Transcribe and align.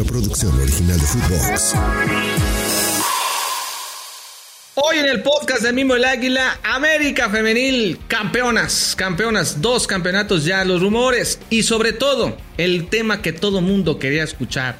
una 0.00 0.08
producción 0.08 0.60
original 0.60 1.00
de 1.00 1.06
Footbox. 1.06 1.74
Hoy 4.74 4.98
en 4.98 5.06
el 5.06 5.22
podcast 5.22 5.62
de 5.62 5.72
Mimo 5.72 5.96
el 5.96 6.04
Águila, 6.04 6.60
América 6.62 7.28
Femenil, 7.28 7.98
campeonas, 8.06 8.94
campeonas, 8.96 9.60
dos 9.60 9.88
campeonatos 9.88 10.44
ya, 10.44 10.64
los 10.64 10.82
rumores 10.82 11.40
y 11.50 11.64
sobre 11.64 11.92
todo 11.92 12.36
el 12.58 12.86
tema 12.88 13.22
que 13.22 13.32
todo 13.32 13.60
mundo 13.60 13.98
quería 13.98 14.22
escuchar. 14.22 14.76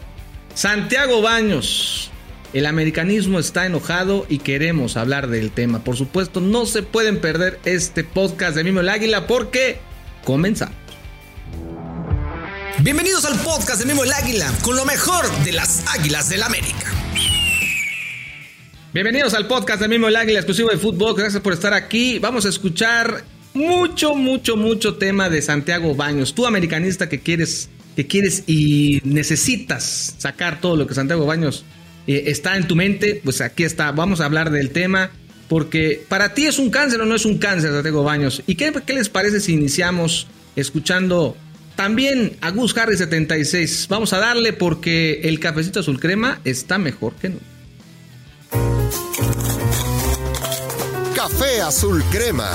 Santiago 0.55 1.21
Baños, 1.21 2.13
el 2.53 2.67
americanismo 2.67 3.41
está 3.41 3.67
enojado 3.67 4.25
y 4.29 4.39
queremos 4.39 4.97
hablar 4.97 5.27
del 5.27 5.51
tema. 5.51 5.83
Por 5.83 5.97
supuesto, 5.97 6.41
no 6.41 6.65
se 6.65 6.85
pueden 6.85 7.21
perder 7.21 7.59
este 7.65 8.05
podcast 8.05 8.55
de 8.55 8.63
Mimo 8.63 8.81
el 8.81 8.89
Águila 8.89 9.27
porque 9.27 9.81
comenzamos. 10.25 10.88
Bienvenidos 12.81 13.25
al 13.25 13.37
podcast 13.41 13.81
de 13.81 13.87
Mimo 13.87 14.05
el 14.05 14.13
Águila 14.13 14.53
con 14.63 14.77
lo 14.77 14.85
mejor 14.85 15.29
de 15.45 15.51
las 15.51 15.83
Águilas 15.89 16.29
del 16.29 16.45
América. 16.45 16.93
Bienvenidos 18.95 19.35
al 19.35 19.49
podcast 19.49 19.81
de 19.81 19.89
Mimo 19.89 20.07
el 20.07 20.15
Águila 20.15 20.39
exclusivo 20.39 20.71
de 20.71 20.79
fútbol. 20.79 21.17
Gracias 21.17 21.43
por 21.43 21.53
estar 21.53 21.75
aquí. 21.75 22.21
Vamos 22.21 22.47
a 22.47 22.51
escuchar 22.51 23.25
mucho, 23.53 24.15
mucho, 24.15 24.57
mucho 24.57 24.95
tema 24.95 25.29
de 25.29 25.43
Santiago 25.43 25.97
Baños. 25.97 26.37
Tú 26.37 26.47
americanista 26.47 27.09
que 27.09 27.19
quieres, 27.19 27.69
que 27.97 28.07
quieres 28.07 28.45
y 28.47 29.01
necesitas 29.03 30.15
sacar 30.19 30.61
todo 30.61 30.77
lo 30.77 30.87
que 30.87 30.95
Santiago 30.95 31.27
Baños 31.27 31.65
eh, 32.07 32.25
está 32.27 32.57
en 32.57 32.69
tu 32.69 32.77
mente, 32.77 33.21
pues 33.25 33.41
aquí 33.41 33.65
está. 33.65 33.91
Vamos 33.91 34.21
a 34.21 34.27
hablar 34.27 34.51
del 34.51 34.71
tema. 34.71 35.11
Porque 35.49 36.05
para 36.09 36.35
ti 36.35 36.45
es 36.45 36.59
un 36.59 36.71
cáncer 36.71 37.01
o 37.01 37.07
no 37.07 37.15
es 37.17 37.25
un 37.25 37.39
cáncer, 37.39 37.73
Santiago 37.73 38.05
Baños. 38.05 38.43
¿Y 38.47 38.55
qué, 38.55 38.73
qué 38.87 38.93
les 38.93 39.09
parece 39.09 39.41
si 39.41 39.55
iniciamos 39.55 40.29
escuchando 40.55 41.37
también 41.79 42.37
a 42.41 42.51
Gus 42.51 42.77
Harry 42.77 42.97
76. 42.97 43.87
Vamos 43.89 44.13
a 44.13 44.19
darle 44.19 44.53
porque 44.53 45.21
el 45.23 45.39
cafecito 45.39 45.79
azul 45.79 46.01
crema 46.01 46.41
está 46.45 46.77
mejor 46.77 47.15
que 47.15 47.29
no. 47.29 47.39
Café 51.15 51.61
azul 51.61 52.03
crema. 52.11 52.51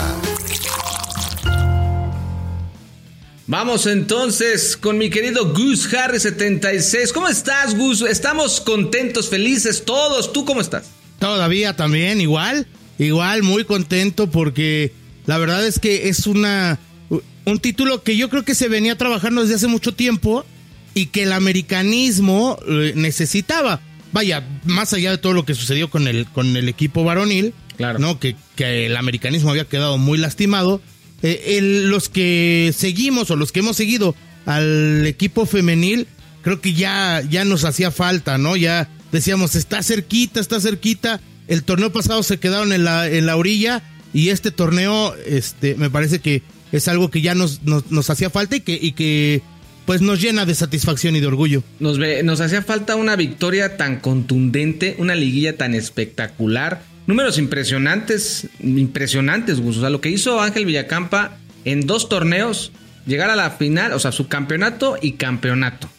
Vamos 3.48 3.86
entonces 3.86 4.76
con 4.76 4.98
mi 4.98 5.10
querido 5.10 5.54
Gus 5.54 5.94
Harry 5.94 6.20
76. 6.20 7.14
¿Cómo 7.14 7.30
estás, 7.30 7.78
Gus? 7.78 8.02
Estamos 8.02 8.60
contentos, 8.60 9.30
felices 9.30 9.86
todos. 9.86 10.34
¿Tú 10.34 10.44
cómo 10.44 10.60
estás? 10.60 10.90
Todavía 11.20 11.78
también, 11.78 12.20
igual. 12.20 12.68
Igual, 13.00 13.42
muy 13.42 13.64
contento 13.64 14.30
porque 14.30 14.92
la 15.26 15.38
verdad 15.38 15.66
es 15.66 15.80
que 15.80 16.10
es 16.10 16.28
una 16.28 16.78
un 17.46 17.60
título 17.60 18.04
que 18.04 18.16
yo 18.18 18.30
creo 18.30 18.44
que 18.44 18.56
se 18.56 18.70
venía 18.70 18.98
trabajando 18.98 19.42
desde 19.42 19.56
hace 19.56 19.68
mucho 19.68 19.94
tiempo 19.94 20.46
y 20.94 21.08
que 21.08 21.24
el 21.24 21.34
americanismo 21.34 22.58
eh, 22.68 22.94
necesitaba. 22.96 23.82
Vaya, 24.12 24.48
más 24.66 24.94
allá 24.94 25.12
de 25.12 25.18
todo 25.18 25.34
lo 25.34 25.44
que 25.46 25.56
sucedió 25.56 25.90
con 25.90 26.08
el, 26.08 26.26
con 26.28 26.56
el 26.56 26.70
equipo 26.70 27.04
varonil, 27.04 27.54
Claro. 27.78 27.98
¿no? 27.98 28.20
Que, 28.20 28.36
que 28.56 28.86
el 28.86 28.96
americanismo 28.96 29.50
había 29.50 29.66
quedado 29.66 29.98
muy 29.98 30.18
lastimado. 30.20 30.82
eh, 31.24 31.58
el- 31.58 31.90
los 31.90 32.10
que 32.10 32.72
seguimos 32.78 33.32
o 33.32 33.36
los 33.36 33.52
que 33.52 33.62
hemos 33.62 33.76
seguido 33.78 34.14
al 34.46 35.06
equipo 35.08 35.46
femenil, 35.46 36.06
creo 36.44 36.60
que 36.62 36.74
ya, 36.74 37.24
ya 37.30 37.46
nos 37.46 37.64
hacía 37.64 37.90
falta, 37.92 38.38
¿no? 38.38 38.56
Ya 38.58 38.90
decíamos, 39.12 39.56
está 39.56 39.82
cerquita, 39.82 40.40
está 40.42 40.60
cerquita. 40.62 41.20
El 41.48 41.64
torneo 41.64 41.92
pasado 41.92 42.22
se 42.24 42.38
quedaron 42.40 42.74
en 42.74 42.84
la, 42.84 43.08
en 43.08 43.26
la 43.26 43.36
orilla 43.38 43.82
y 44.14 44.30
este 44.30 44.52
torneo, 44.52 45.16
este, 45.26 45.76
me 45.76 45.90
parece 45.90 46.20
que 46.20 46.44
es 46.74 46.88
algo 46.90 47.10
que 47.10 47.22
ya 47.22 47.34
nos, 47.36 47.62
nos, 47.64 48.10
hacía 48.10 48.30
falta 48.30 48.58
y 48.58 48.60
que, 48.60 48.78
y 48.82 48.92
que 48.92 49.42
pues 49.86 50.02
nos 50.02 50.20
llena 50.22 50.46
de 50.46 50.54
satisfacción 50.56 51.16
y 51.16 51.22
de 51.22 51.28
orgullo. 51.28 51.64
Nos, 51.80 51.98
ve- 52.00 52.24
nos 52.24 52.42
hacía 52.42 52.62
falta 52.62 52.96
una 52.98 53.16
victoria 53.16 53.78
tan 53.78 54.00
contundente, 54.02 54.96
una 55.00 55.16
liguilla 55.16 55.56
tan 55.58 55.74
espectacular. 55.76 56.82
Números 57.08 57.38
impresionantes, 57.38 58.48
impresionantes, 58.62 59.60
Gus. 59.60 59.78
O 59.78 59.82
sea, 59.82 59.90
lo 59.90 60.02
que 60.02 60.10
hizo 60.10 60.42
Ángel 60.42 60.66
Villacampa 60.66 61.38
en 61.66 61.86
dos 61.86 62.10
torneos, 62.10 62.72
llegar 63.06 63.30
a 63.30 63.36
la 63.36 63.52
final, 63.52 63.94
o 63.94 64.00
sea, 64.00 64.12
subcampeonato 64.12 64.98
y 65.02 65.14
campeonato. 65.14 65.90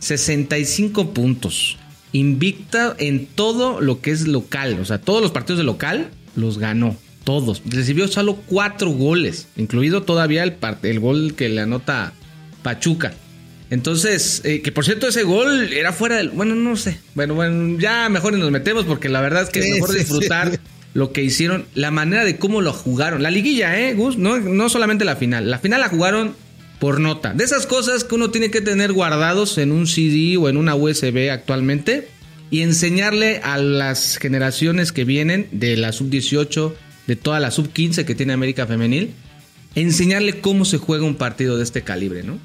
65 0.00 1.12
puntos. 1.12 1.76
Invicta 2.12 2.94
en 2.98 3.26
todo 3.26 3.80
lo 3.80 4.00
que 4.00 4.10
es 4.12 4.26
local. 4.26 4.78
O 4.80 4.84
sea, 4.84 4.98
todos 5.00 5.20
los 5.20 5.30
partidos 5.32 5.58
de 5.58 5.64
local 5.64 6.08
los 6.34 6.58
ganó. 6.58 6.96
Todos. 7.26 7.60
Recibió 7.66 8.06
solo 8.06 8.36
cuatro 8.46 8.90
goles, 8.90 9.48
incluido 9.56 10.04
todavía 10.04 10.44
el, 10.44 10.54
el 10.84 11.00
gol 11.00 11.34
que 11.34 11.48
le 11.48 11.60
anota 11.60 12.12
Pachuca. 12.62 13.14
Entonces, 13.68 14.42
eh, 14.44 14.62
que 14.62 14.70
por 14.70 14.84
cierto, 14.84 15.08
ese 15.08 15.24
gol 15.24 15.72
era 15.72 15.92
fuera 15.92 16.18
del. 16.18 16.30
Bueno, 16.30 16.54
no 16.54 16.76
sé. 16.76 17.00
Bueno, 17.16 17.34
bueno, 17.34 17.80
ya 17.80 18.08
mejor 18.08 18.32
nos 18.34 18.52
metemos 18.52 18.84
porque 18.84 19.08
la 19.08 19.20
verdad 19.20 19.42
es 19.42 19.50
que 19.50 19.58
es 19.58 19.70
mejor 19.74 19.92
disfrutar 19.92 20.52
sí. 20.52 20.58
lo 20.94 21.10
que 21.10 21.24
hicieron, 21.24 21.66
la 21.74 21.90
manera 21.90 22.24
de 22.24 22.36
cómo 22.36 22.60
lo 22.60 22.72
jugaron. 22.72 23.24
La 23.24 23.32
liguilla, 23.32 23.76
¿eh, 23.76 23.94
Gus? 23.94 24.18
No, 24.18 24.38
no 24.38 24.68
solamente 24.68 25.04
la 25.04 25.16
final. 25.16 25.50
La 25.50 25.58
final 25.58 25.80
la 25.80 25.88
jugaron 25.88 26.36
por 26.78 27.00
nota. 27.00 27.34
De 27.34 27.42
esas 27.42 27.66
cosas 27.66 28.04
que 28.04 28.14
uno 28.14 28.30
tiene 28.30 28.52
que 28.52 28.60
tener 28.60 28.92
guardados 28.92 29.58
en 29.58 29.72
un 29.72 29.88
CD 29.88 30.36
o 30.36 30.48
en 30.48 30.58
una 30.58 30.76
USB 30.76 31.28
actualmente 31.32 32.06
y 32.52 32.62
enseñarle 32.62 33.40
a 33.42 33.58
las 33.58 34.16
generaciones 34.18 34.92
que 34.92 35.04
vienen 35.04 35.48
de 35.50 35.76
la 35.76 35.90
sub-18, 35.90 36.72
de 37.06 37.16
toda 37.16 37.40
la 37.40 37.50
sub-15 37.50 38.04
que 38.04 38.14
tiene 38.14 38.32
América 38.32 38.66
Femenil, 38.66 39.10
enseñarle 39.74 40.40
cómo 40.40 40.64
se 40.64 40.78
juega 40.78 41.04
un 41.04 41.14
partido 41.16 41.56
de 41.56 41.62
este 41.64 41.82
calibre, 41.82 42.22
¿no? 42.22 42.38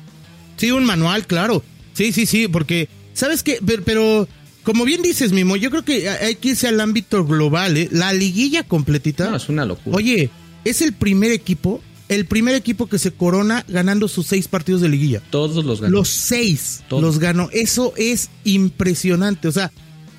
Sí, 0.58 0.72
un 0.72 0.86
manual, 0.86 1.26
claro. 1.28 1.64
Sí, 1.94 2.12
sí, 2.12 2.26
sí, 2.26 2.48
porque, 2.48 2.88
¿sabes 3.14 3.44
qué? 3.44 3.60
Pero, 3.66 3.84
pero, 3.84 4.28
como 4.64 4.86
bien 4.86 5.02
dices, 5.02 5.32
Mimo, 5.32 5.56
yo 5.56 5.70
creo 5.72 5.84
que 5.84 6.08
hay 6.10 6.36
que 6.36 6.50
irse 6.50 6.68
al 6.68 6.80
ámbito 6.80 7.26
global, 7.26 7.78
¿eh? 7.78 7.90
La 7.92 8.14
liguilla 8.14 8.64
completita. 8.64 9.30
No, 9.30 9.38
es 9.38 9.50
una 9.50 9.66
locura. 9.66 9.98
Oye, 9.98 10.30
es 10.64 10.82
el 10.82 10.94
primer 10.94 11.32
equipo, 11.32 11.82
el 12.10 12.26
primer 12.26 12.54
equipo 12.56 12.88
que 12.88 13.00
se 13.00 13.12
corona 13.12 13.66
ganando 13.68 14.08
sus 14.08 14.28
seis 14.28 14.48
partidos 14.48 14.82
de 14.82 14.90
liguilla. 14.90 15.22
Todos 15.32 15.66
los 15.66 15.82
ganó. 15.82 15.94
Los 15.98 16.10
seis 16.10 16.84
Todos. 16.88 17.02
los 17.02 17.18
ganó. 17.20 17.50
Eso 17.52 17.94
es 17.98 18.30
impresionante. 18.44 19.48
O 19.48 19.52
sea, 19.52 19.72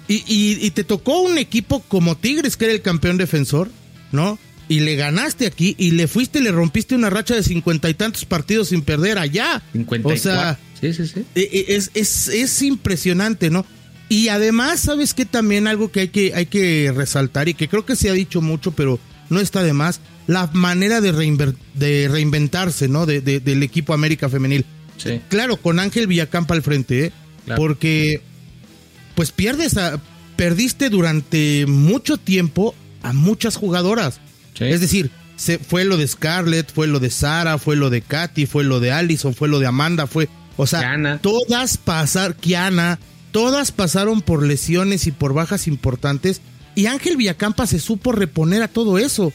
y, 0.09 0.17
y- 0.27 0.59
y 0.67 0.71
te 0.73 0.83
tocó 0.85 1.21
un 1.21 1.39
equipo 1.39 1.81
como 1.87 2.17
Tigres, 2.17 2.57
que 2.57 2.65
era 2.65 2.75
el 2.75 2.83
campeón 2.83 3.19
defensor, 3.19 3.71
¿no? 4.13 4.39
Y 4.69 4.81
le 4.81 4.97
ganaste 4.97 5.47
aquí 5.47 5.75
y 5.79 5.91
le 5.91 6.07
fuiste 6.07 6.39
y 6.39 6.43
le 6.43 6.53
rompiste 6.53 6.95
una 6.95 7.11
racha 7.11 7.35
de 7.35 7.43
cincuenta 7.43 7.91
y 7.91 7.95
tantos 7.95 8.25
partidos 8.25 8.69
sin 8.69 8.83
perder 8.83 9.19
allá. 9.19 9.63
54. 9.73 10.15
O 10.15 10.23
sea, 10.23 10.59
sí, 10.81 10.93
sí, 10.95 11.07
sí. 11.07 11.21
eh, 11.35 11.49
eh, 11.53 11.65
es, 11.69 11.91
es, 11.95 12.29
es 12.29 12.63
impresionante, 12.63 13.51
¿no? 13.51 13.67
Y 14.09 14.29
además, 14.29 14.81
¿sabes 14.81 15.15
qué? 15.15 15.25
También 15.25 15.67
algo 15.67 15.91
que 15.91 16.01
hay 16.01 16.09
que, 16.09 16.33
hay 16.35 16.47
que 16.47 16.93
resaltar 16.95 17.49
y 17.49 17.55
que 17.55 17.69
creo 17.69 17.85
que 17.85 17.97
se 17.97 18.09
ha 18.11 18.13
dicho 18.13 18.41
mucho, 18.41 18.73
pero 18.73 18.99
no 19.31 19.41
está 19.41 19.63
de 19.63 19.73
más, 19.73 20.01
la 20.27 20.49
manera 20.53 21.01
de, 21.01 21.13
reinver- 21.13 21.57
de 21.75 22.09
reinventarse, 22.11 22.89
¿no? 22.89 23.05
De, 23.07 23.21
de- 23.21 23.41
del 23.41 23.63
equipo 23.63 23.95
América 23.95 24.29
Femenil. 24.29 24.65
Sí. 24.99 25.21
Claro, 25.29 25.57
con 25.57 25.81
Ángel 25.81 26.07
Villacampa 26.07 26.55
al 26.55 26.63
frente, 26.63 27.07
¿eh? 27.07 27.13
Claro. 27.47 27.61
Porque, 27.61 28.21
pues 29.15 29.33
pierdes 29.33 29.77
a, 29.77 30.01
perdiste 30.37 30.91
durante 30.91 31.65
mucho 31.67 32.17
tiempo 32.19 32.75
a 33.03 33.13
muchas 33.13 33.57
jugadoras. 33.57 34.21
Sí. 34.55 34.65
Es 34.65 34.81
decir, 34.81 35.11
se, 35.37 35.59
fue 35.59 35.85
lo 35.85 35.97
de 35.97 36.07
Scarlett, 36.07 36.73
fue 36.73 36.87
lo 36.87 37.01
de 37.01 37.11
Sara, 37.11 37.59
fue 37.59 37.77
lo 37.77 37.91
de 37.91 38.03
Katy, 38.03 38.47
fue 38.47 38.65
lo 38.65 38.81
de 38.81 38.93
Allison, 38.93 39.35
fue 39.35 39.49
lo 39.49 39.59
de 39.59 39.67
Amanda, 39.67 40.07
fue, 40.07 40.29
o 40.57 40.67
sea, 40.67 40.81
Kiana. 40.81 41.19
todas 41.19 41.77
pasaron, 41.79 42.37
Kiana, 42.39 42.99
todas 43.33 43.73
pasaron 43.73 44.21
por 44.21 44.47
lesiones 44.47 45.07
y 45.07 45.13
por 45.13 45.33
bajas 45.35 45.67
importantes 45.67 46.41
y 46.75 46.87
Ángel 46.87 47.17
Villacampa 47.17 47.67
se 47.67 47.79
supo 47.81 48.13
reponer 48.13 48.63
a 48.63 48.69
todo 48.69 48.99
eso, 48.99 49.33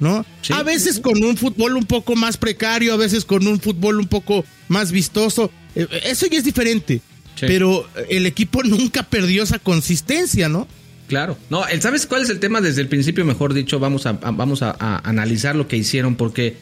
¿no? 0.00 0.24
Sí, 0.42 0.52
a 0.52 0.62
veces 0.62 0.98
con 1.00 1.22
un 1.22 1.36
fútbol 1.36 1.76
un 1.76 1.84
poco 1.84 2.16
más 2.16 2.36
precario, 2.36 2.94
a 2.94 2.96
veces 2.96 3.24
con 3.24 3.46
un 3.46 3.60
fútbol 3.60 4.00
un 4.00 4.08
poco 4.08 4.44
más 4.68 4.92
vistoso, 4.92 5.50
Eh, 5.76 5.86
eso 6.04 6.26
ya 6.26 6.36
es 6.38 6.44
diferente, 6.44 7.00
Sí. 7.36 7.46
pero 7.46 7.86
el 8.08 8.26
equipo 8.26 8.62
nunca 8.64 9.04
perdió 9.04 9.42
esa 9.44 9.58
consistencia, 9.60 10.48
¿no? 10.48 10.66
Claro. 11.10 11.36
No, 11.50 11.64
¿sabes 11.80 12.06
cuál 12.06 12.22
es 12.22 12.30
el 12.30 12.38
tema? 12.38 12.60
Desde 12.60 12.80
el 12.80 12.88
principio, 12.88 13.24
mejor 13.24 13.52
dicho, 13.52 13.78
vamos 13.78 14.06
a, 14.06 14.12
vamos 14.12 14.62
a 14.62 15.00
analizar 15.04 15.56
lo 15.56 15.68
que 15.68 15.76
hicieron, 15.76 16.14
porque 16.14 16.56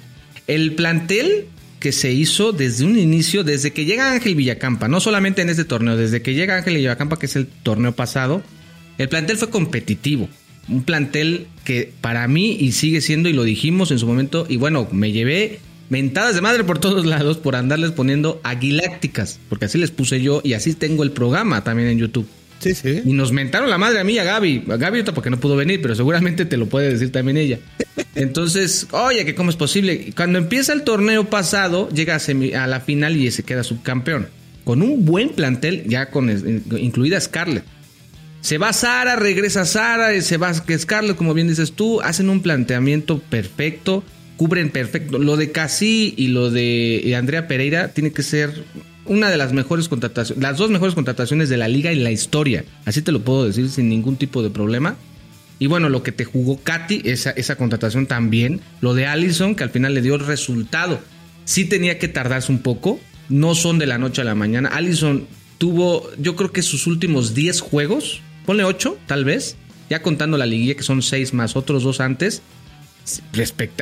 el 0.47 0.75
plantel 0.75 1.47
que 1.81 1.93
se 1.93 2.13
hizo 2.13 2.53
desde 2.53 2.85
un 2.85 2.99
inicio, 2.99 3.45
desde 3.45 3.73
que 3.73 3.85
llega 3.85 4.11
Ángel 4.13 4.35
Villacampa, 4.35 4.89
no 4.89 5.01
solamente 5.01 5.43
en 5.43 5.51
este 5.51 5.65
torneo, 5.65 5.97
desde 5.97 6.23
que 6.23 6.35
llega 6.35 6.57
Ángel 6.57 6.77
Villacampa, 6.77 7.19
que 7.19 7.27
es 7.27 7.37
el 7.37 7.47
torneo 7.47 7.93
pasado, 7.93 8.43
el 8.97 9.09
plantel 9.09 9.37
fue 9.37 9.51
competitivo. 9.51 10.29
Un 10.69 10.83
plantel 10.83 11.47
que 11.65 11.93
para 12.01 12.27
mí, 12.27 12.57
y 12.59 12.73
sigue 12.73 13.01
siendo, 13.01 13.29
y 13.29 13.33
lo 13.33 13.45
dijimos 13.45 13.91
en 13.91 13.99
su 13.99 14.07
momento, 14.07 14.47
y 14.49 14.57
bueno, 14.57 14.89
me 14.91 15.13
llevé 15.13 15.61
mentadas 15.89 16.35
de 16.35 16.41
madre 16.41 16.65
por 16.65 16.79
todos 16.79 17.07
lados 17.07 17.39
por 17.39 17.55
andarles 17.55 17.93
poniendo 17.93 18.41
aguilácticas, 18.43 19.39
porque 19.49 19.67
así 19.67 19.79
les 19.79 19.91
puse 19.91 20.21
yo 20.21 20.41
y 20.43 20.55
así 20.55 20.75
tengo 20.75 21.03
el 21.03 21.13
programa 21.13 21.63
también 21.63 21.89
en 21.89 21.99
YouTube. 21.99 22.27
Sí, 22.59 22.75
sí. 22.75 23.03
Y 23.05 23.13
nos 23.13 23.33
mentaron 23.33 23.71
la 23.71 23.79
madre 23.79 24.01
a 24.01 24.05
mí 24.05 24.19
a 24.19 24.25
Gaby. 24.25 24.65
Gaby 24.67 25.05
porque 25.15 25.31
no 25.31 25.39
pudo 25.39 25.57
venir, 25.57 25.81
pero 25.81 25.95
seguramente 25.95 26.45
te 26.45 26.57
lo 26.57 26.67
puede 26.67 26.91
decir 26.91 27.13
también 27.13 27.37
ella. 27.37 27.59
Entonces, 28.15 28.89
oye, 28.91 29.25
que 29.25 29.35
cómo 29.35 29.51
es 29.51 29.57
posible. 29.57 30.13
Cuando 30.17 30.39
empieza 30.39 30.73
el 30.73 30.83
torneo 30.83 31.31
pasado, 31.31 31.89
llega 31.91 32.17
a, 32.17 32.67
la 32.67 32.81
final 32.81 33.17
y 33.17 33.31
se 33.31 33.43
queda 33.45 33.63
subcampeón. 33.63 34.29
con 34.65 34.83
un 34.83 35.05
buen 35.05 35.31
plantel, 35.31 35.85
ya 35.87 36.11
con 36.11 36.31
incluida 36.79 37.21
Scarlett. 37.21 37.65
Se 38.41 38.59
va 38.59 38.73
Sara, 38.73 39.17
regresa 39.17 39.65
Sara, 39.65 40.21
se 40.21 40.37
va 40.37 40.53
Scarlett, 40.55 41.17
como 41.17 41.35
bien 41.35 41.49
dices 41.49 41.73
tú, 41.73 42.01
hacen 42.01 42.29
un 42.29 42.41
planteamiento 42.41 43.19
perfecto, 43.19 44.05
cubren 44.37 44.71
perfecto. 44.71 45.19
Lo 45.19 45.37
de 45.37 45.51
Casi 45.53 46.15
y 46.17 46.29
lo 46.29 46.51
de 46.51 47.15
Andrea 47.17 47.49
Pereira 47.49 47.89
tiene 47.89 48.13
que 48.13 48.23
ser 48.23 48.65
una 49.09 49.31
de 49.31 49.37
las 49.37 49.53
mejores 49.53 49.89
contrataciones, 49.89 50.43
las 50.43 50.57
dos 50.57 50.71
mejores 50.71 50.95
contrataciones 50.95 51.49
de 51.49 51.57
la 51.57 51.69
liga 51.69 51.93
y 51.93 51.97
la 51.97 52.11
historia. 52.11 52.65
Así 52.85 53.03
te 53.03 53.13
lo 53.13 53.21
puedo 53.21 53.45
decir 53.45 53.69
sin 53.71 53.89
ningún 53.89 54.17
tipo 54.17 54.43
de 54.43 54.51
problema. 54.51 54.97
Y 55.59 55.67
bueno, 55.67 55.89
lo 55.89 56.03
que 56.03 56.13
te 56.13 56.25
jugó 56.25 56.61
Katy, 56.63 57.03
esa, 57.05 57.31
esa 57.31 57.57
contratación 57.57 58.07
también. 58.07 58.61
Lo 58.81 58.95
de 58.95 59.07
Allison, 59.07 59.55
que 59.55 59.65
al 59.65 59.71
final 59.71 59.95
le 59.95 60.03
dio 60.03 60.15
el 60.15 60.25
resultado. 60.25 61.01
Sí 61.45 61.65
tenía 61.65 61.99
que 61.99 62.09
tardarse 62.09 62.53
un 62.53 62.61
poco. 62.61 63.01
No 63.29 63.55
son 63.55 63.79
de 63.79 63.87
la 63.87 63.99
noche 63.99 64.23
a 64.23 64.25
la 64.25 64.35
mañana. 64.37 64.69
Allison 64.69 65.27
tuvo, 65.59 66.09
yo 66.19 66.37
creo 66.37 66.53
que 66.53 66.63
sus 66.63 66.87
últimos 66.87 67.35
10 67.35 67.61
juegos, 67.61 68.21
ponle 68.47 68.65
8 68.65 68.97
tal 69.07 69.25
vez, 69.25 69.57
ya 69.91 70.03
contando 70.03 70.39
la 70.39 70.47
liguilla 70.47 70.77
que 70.77 70.83
son 70.83 71.03
6 71.03 71.35
más 71.35 71.57
otros 71.57 71.83
dos 71.83 72.01
antes, 72.01 72.43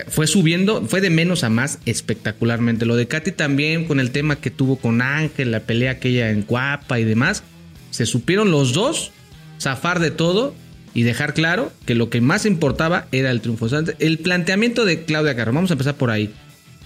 fue 0.09 0.27
subiendo, 0.27 0.85
fue 0.87 1.01
de 1.01 1.11
menos 1.11 1.45
a 1.45 1.51
más 1.51 1.79
espectacularmente. 1.87 2.87
Lo 2.87 2.97
de 2.97 3.09
Katy 3.09 3.33
también 3.33 3.85
con 3.85 4.01
el 4.01 4.11
tema 4.11 4.37
que 4.37 4.51
tuvo 4.51 4.77
con 4.77 5.03
Ángel, 5.03 5.51
la 5.51 5.61
pelea 5.61 5.93
aquella 5.93 6.31
en 6.31 6.43
Cuapa 6.43 6.99
y 7.01 7.05
demás, 7.05 7.43
se 7.91 8.07
supieron 8.07 8.51
los 8.51 8.73
dos 8.73 9.13
zafar 9.61 10.01
de 10.01 10.11
todo 10.11 10.55
y 10.95 11.03
dejar 11.03 11.35
claro 11.35 11.73
que 11.85 11.95
lo 11.95 12.09
que 12.09 12.21
más 12.21 12.47
importaba 12.47 13.07
era 13.13 13.31
el 13.31 13.41
triunfo. 13.41 13.69
el 13.99 14.19
planteamiento 14.19 14.85
de 14.85 15.05
Claudia 15.05 15.37
Carro, 15.37 15.53
vamos 15.53 15.71
a 15.71 15.75
empezar 15.75 15.97
por 15.97 16.11
ahí. 16.11 16.33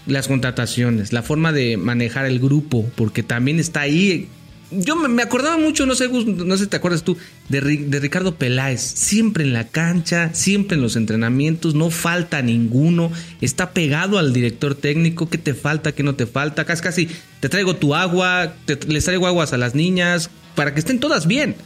Las 0.06 0.28
contrataciones, 0.28 1.12
la 1.12 1.22
forma 1.22 1.52
de 1.52 1.76
manejar 1.76 2.26
el 2.26 2.40
grupo, 2.40 2.90
porque 2.96 3.22
también 3.22 3.60
está 3.60 3.82
ahí. 3.82 4.28
Yo 4.70 4.96
me 4.96 5.22
acordaba 5.22 5.58
mucho, 5.58 5.84
no 5.86 5.94
sé, 5.94 6.08
no 6.08 6.56
sé 6.56 6.64
si 6.64 6.70
te 6.70 6.76
acuerdas 6.76 7.02
tú, 7.02 7.16
de, 7.48 7.60
de 7.60 8.00
Ricardo 8.00 8.36
Peláez. 8.36 8.80
Siempre 8.80 9.44
en 9.44 9.52
la 9.52 9.66
cancha, 9.68 10.30
siempre 10.32 10.76
en 10.76 10.82
los 10.82 10.96
entrenamientos, 10.96 11.74
no 11.74 11.90
falta 11.90 12.40
ninguno. 12.42 13.10
Está 13.40 13.70
pegado 13.72 14.18
al 14.18 14.32
director 14.32 14.74
técnico. 14.74 15.28
¿Qué 15.28 15.38
te 15.38 15.54
falta? 15.54 15.92
¿Qué 15.92 16.02
no 16.02 16.14
te 16.14 16.26
falta? 16.26 16.64
Casi, 16.64 16.82
casi 16.82 17.08
te 17.40 17.48
traigo 17.48 17.76
tu 17.76 17.94
agua, 17.94 18.54
les 18.86 19.04
traigo 19.04 19.26
aguas 19.26 19.52
a 19.52 19.58
las 19.58 19.74
niñas 19.74 20.30
para 20.54 20.74
que 20.74 20.80
estén 20.80 21.00
todas 21.00 21.26
bien. 21.26 21.56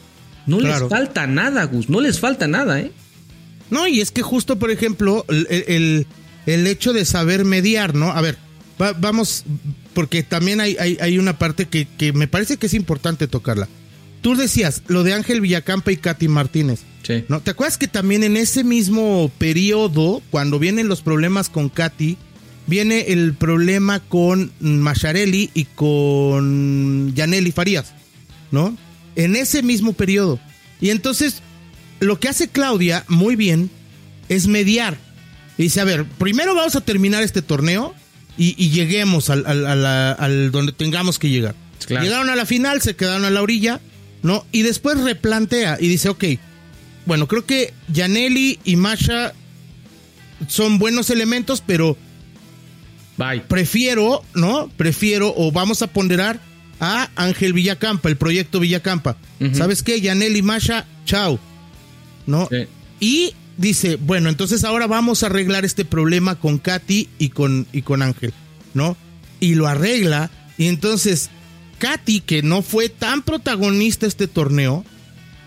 No 0.47 0.61
les 0.61 0.89
falta 0.89 1.27
nada, 1.27 1.65
Gus, 1.65 1.89
no 1.89 2.00
les 2.00 2.21
falta 2.21 2.47
nada, 2.47 2.81
¿eh? 2.81 2.93
No, 3.71 3.87
y 3.89 4.00
es 4.00 4.11
que 4.11 4.23
justo, 4.23 4.59
por 4.59 4.71
ejemplo, 4.71 5.25
el, 5.29 6.07
el, 6.47 6.67
hecho 6.67 6.93
de 6.93 7.05
saber 7.05 7.45
mediar, 7.45 7.95
¿no? 7.95 8.12
A 8.12 8.21
ver, 8.21 8.37
vamos, 9.00 9.45
porque 9.94 10.23
también 10.23 10.61
hay, 10.61 10.76
hay, 10.79 11.19
una 11.19 11.38
parte 11.38 11.67
que, 11.67 11.87
que, 11.87 12.12
me 12.12 12.29
parece 12.29 12.56
que 12.56 12.67
es 12.67 12.75
importante 12.75 13.29
tocarla. 13.29 13.69
Tú 14.20 14.37
decías 14.37 14.82
lo 14.87 15.02
de 15.02 15.14
Ángel 15.14 15.41
Villacampa 15.41 15.93
y 15.93 15.96
Katy 15.96 16.29
Martínez. 16.29 16.81
Sí. 17.02 17.25
¿no? 17.29 17.41
¿Te 17.41 17.50
acuerdas 17.50 17.79
que 17.79 17.88
también 17.88 18.25
en 18.25 18.37
ese 18.37 18.64
mismo 18.64 19.31
periodo, 19.38 20.23
cuando 20.31 20.58
vienen 20.58 20.88
los 20.88 21.02
problemas 21.02 21.49
con 21.49 21.69
Katy, 21.69 22.17
viene 22.67 23.12
el 23.12 23.35
problema 23.35 24.00
con 24.00 24.52
Macharelli 24.61 25.50
y 25.52 25.67
con 25.67 27.14
Yaneli 27.14 27.52
Farías, 27.52 27.93
¿no? 28.50 28.76
en 29.17 29.37
ese 29.37 29.62
mismo 29.62 29.93
periodo. 29.93 30.38
Y 30.81 30.90
entonces, 30.90 31.43
lo 32.00 32.19
que 32.20 32.29
hace 32.29 32.49
Claudia 32.49 33.05
muy 33.08 33.37
bien 33.37 33.70
es 34.29 34.47
mediar. 34.47 34.99
dice, 35.58 35.81
a 35.81 35.85
ver, 35.85 36.05
primero 36.05 36.55
vamos 36.55 36.76
a 36.76 36.81
terminar 36.81 37.23
este 37.23 37.43
torneo 37.43 37.94
y, 38.37 38.71
lleguemos 38.71 39.31
al, 39.31 39.47
al, 39.47 40.51
donde 40.51 40.73
tengamos 40.73 41.19
que 41.19 41.29
llegar. 41.31 41.55
Llegaron 41.89 42.31
a 42.31 42.37
la 42.37 42.47
final, 42.47 42.81
se 42.81 42.97
quedaron 42.97 43.25
a 43.25 43.31
la 43.31 43.43
orilla, 43.43 43.81
¿no? 44.23 44.47
Y 44.53 44.63
después 44.63 44.99
replantea 45.01 45.77
y 45.79 45.89
dice, 45.89 46.09
ok, 46.09 46.25
bueno, 47.07 47.29
creo 47.29 47.45
que 47.45 47.75
Janelli 47.95 48.59
y 48.65 48.77
Masha 48.77 49.35
son 50.49 50.79
buenos 50.79 51.11
elementos, 51.11 51.63
pero 51.65 51.97
Bye. 53.17 53.43
prefiero, 53.43 54.23
¿no? 54.35 54.69
Prefiero 54.77 55.35
o 55.37 55.53
vamos 55.53 55.83
a 55.83 55.89
ponderar 55.89 56.41
a 56.81 57.11
Ángel 57.17 57.53
Villacampa, 57.53 58.09
el 58.09 58.17
proyecto 58.17 58.61
Villacampa. 58.61 59.17
¿Sabes 59.53 59.83
qué? 59.83 60.01
Yaneli 60.01 60.43
Masha, 60.43 60.87
chao. 61.05 61.39
¿No? 62.27 62.49
Y 63.01 63.35
dice, 63.56 63.97
bueno, 63.97 64.29
entonces 64.29 64.65
ahora 64.65 64.87
vamos 64.87 65.23
a 65.23 65.27
arreglar 65.27 65.65
este 65.65 65.85
problema 65.85 66.37
con 66.37 66.59
Katy 66.59 67.09
y 67.19 67.31
con, 67.31 67.67
y 67.73 67.83
con 67.83 68.03
Ángel, 68.03 68.33
¿no? 68.75 68.97
Y 69.41 69.55
lo 69.55 69.67
arregla. 69.67 70.31
Y 70.59 70.69
entonces, 70.69 71.31
Katy, 71.79 72.21
que 72.21 72.43
no 72.43 72.62
fue 72.62 72.89
tan 72.89 73.23
protagonista 73.23 74.06
este 74.06 74.29
torneo, 74.29 74.85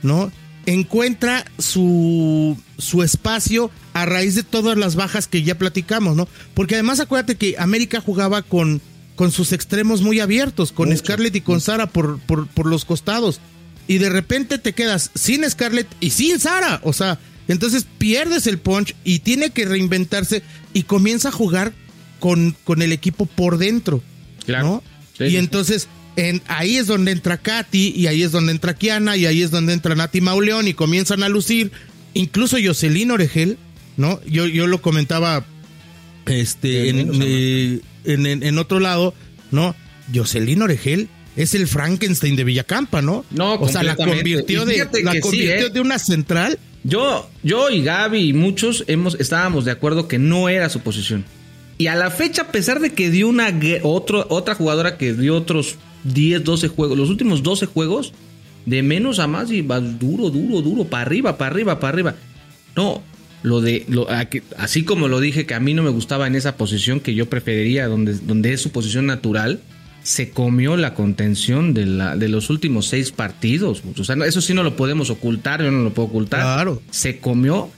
¿no? 0.03 0.31
Encuentra 0.65 1.45
su, 1.57 2.57
su 2.77 3.03
espacio 3.03 3.71
a 3.93 4.05
raíz 4.05 4.35
de 4.35 4.43
todas 4.43 4.77
las 4.77 4.95
bajas 4.95 5.27
que 5.27 5.43
ya 5.43 5.57
platicamos, 5.57 6.15
¿no? 6.15 6.27
Porque 6.53 6.75
además 6.75 6.99
acuérdate 6.99 7.35
que 7.35 7.55
América 7.57 8.01
jugaba 8.01 8.41
con 8.41 8.81
con 9.17 9.31
sus 9.31 9.51
extremos 9.51 10.01
muy 10.01 10.21
abiertos, 10.21 10.71
con 10.71 10.95
Scarlett 10.95 11.35
y 11.35 11.41
con 11.41 11.59
Sara 11.59 11.87
por, 11.87 12.19
por, 12.19 12.65
los 12.67 12.85
costados. 12.85 13.41
Y 13.87 13.97
de 13.97 14.09
repente 14.09 14.59
te 14.59 14.73
quedas 14.73 15.11
sin 15.15 15.49
Scarlett 15.49 15.87
y 15.99 16.11
sin 16.11 16.39
Sara. 16.39 16.79
O 16.83 16.93
sea, 16.93 17.19
entonces 17.47 17.85
pierdes 17.97 18.47
el 18.47 18.57
punch 18.57 18.95
y 19.03 19.19
tiene 19.19 19.51
que 19.51 19.65
reinventarse 19.65 20.43
y 20.73 20.83
comienza 20.83 21.29
a 21.29 21.31
jugar 21.31 21.73
con, 22.19 22.55
con 22.63 22.81
el 22.81 22.91
equipo 22.91 23.25
por 23.25 23.57
dentro. 23.57 24.01
Claro. 24.45 24.81
y 25.19 25.35
entonces 25.35 25.89
en, 26.15 26.41
ahí 26.47 26.77
es 26.77 26.87
donde 26.87 27.11
entra 27.11 27.37
Katy 27.37 27.93
y 27.95 28.07
ahí 28.07 28.23
es 28.23 28.31
donde 28.31 28.51
entra 28.51 28.73
Kiana 28.73 29.15
y 29.17 29.25
ahí 29.25 29.43
es 29.43 29.51
donde 29.51 29.73
entra 29.73 29.93
Nati 29.93 30.19
Mauleón 30.19 30.67
y 30.67 30.73
comienzan 30.73 31.23
a 31.23 31.29
lucir. 31.29 31.71
Incluso 32.13 32.57
Jocelyn 32.63 33.11
Oregel, 33.11 33.57
¿no? 33.97 34.19
Yo, 34.25 34.47
yo 34.47 34.65
lo 34.65 34.81
comentaba 34.81 35.45
este, 36.25 36.89
en, 36.89 37.63
en, 38.05 38.57
otro 38.57 38.79
lado, 38.79 39.13
¿no? 39.51 39.75
Jocelyn 40.13 40.61
Oregel 40.63 41.09
es 41.35 41.53
el 41.53 41.67
Frankenstein 41.67 42.35
de 42.35 42.43
Villacampa, 42.43 43.03
¿no? 43.03 43.23
No, 43.29 43.53
o 43.55 43.69
sea, 43.69 43.83
la 43.83 43.95
convirtió, 43.95 44.65
de, 44.65 44.77
la 45.03 45.19
convirtió 45.19 45.67
¿eh? 45.67 45.69
de 45.69 45.79
una 45.79 45.99
central. 45.99 46.57
Yo, 46.83 47.29
yo 47.43 47.69
y 47.69 47.83
Gaby 47.83 48.29
y 48.29 48.33
muchos 48.33 48.83
hemos, 48.87 49.15
estábamos 49.19 49.65
de 49.65 49.71
acuerdo 49.71 50.07
que 50.07 50.19
no 50.19 50.49
era 50.49 50.69
su 50.69 50.81
posición. 50.81 51.25
Y 51.77 51.87
a 51.87 51.95
la 51.95 52.09
fecha, 52.09 52.43
a 52.43 52.51
pesar 52.51 52.79
de 52.79 52.93
que 52.93 53.09
dio 53.09 53.27
una 53.27 53.49
otro, 53.83 54.25
otra 54.29 54.55
jugadora 54.55 54.97
que 54.97 55.13
dio 55.13 55.35
otros 55.35 55.75
10, 56.05 56.43
12 56.43 56.67
juegos, 56.69 56.97
los 56.97 57.09
últimos 57.09 57.43
12 57.43 57.67
juegos, 57.67 58.13
de 58.65 58.83
menos 58.83 59.19
a 59.19 59.27
más 59.27 59.51
y 59.51 59.61
va 59.61 59.79
duro, 59.79 60.29
duro, 60.29 60.61
duro, 60.61 60.85
para 60.85 61.03
arriba, 61.03 61.37
para 61.37 61.51
arriba, 61.51 61.79
para 61.79 61.93
arriba. 61.93 62.15
No, 62.75 63.03
lo 63.43 63.61
de 63.61 63.85
lo, 63.87 64.07
así 64.57 64.83
como 64.83 65.07
lo 65.07 65.19
dije 65.19 65.45
que 65.45 65.53
a 65.53 65.59
mí 65.59 65.73
no 65.73 65.83
me 65.83 65.89
gustaba 65.89 66.27
en 66.27 66.35
esa 66.35 66.57
posición 66.57 66.99
que 66.99 67.13
yo 67.13 67.29
preferiría 67.29 67.87
donde, 67.87 68.13
donde 68.13 68.53
es 68.53 68.61
su 68.61 68.71
posición 68.71 69.05
natural 69.05 69.61
se 70.07 70.29
comió 70.29 70.77
la 70.77 70.93
contención 70.93 71.73
de, 71.73 71.85
la, 71.85 72.15
de 72.15 72.29
los 72.29 72.49
últimos 72.49 72.87
seis 72.87 73.11
partidos. 73.11 73.83
O 73.99 74.05
sea, 74.05 74.15
eso 74.25 74.39
sí 74.39 74.53
no 74.53 74.63
lo 74.63 74.77
podemos 74.77 75.09
ocultar, 75.09 75.61
yo 75.61 75.69
no 75.69 75.83
lo 75.83 75.93
puedo 75.93 76.07
ocultar. 76.07 76.39
Claro. 76.39 76.81
Se 76.91 77.19
comió 77.19 77.69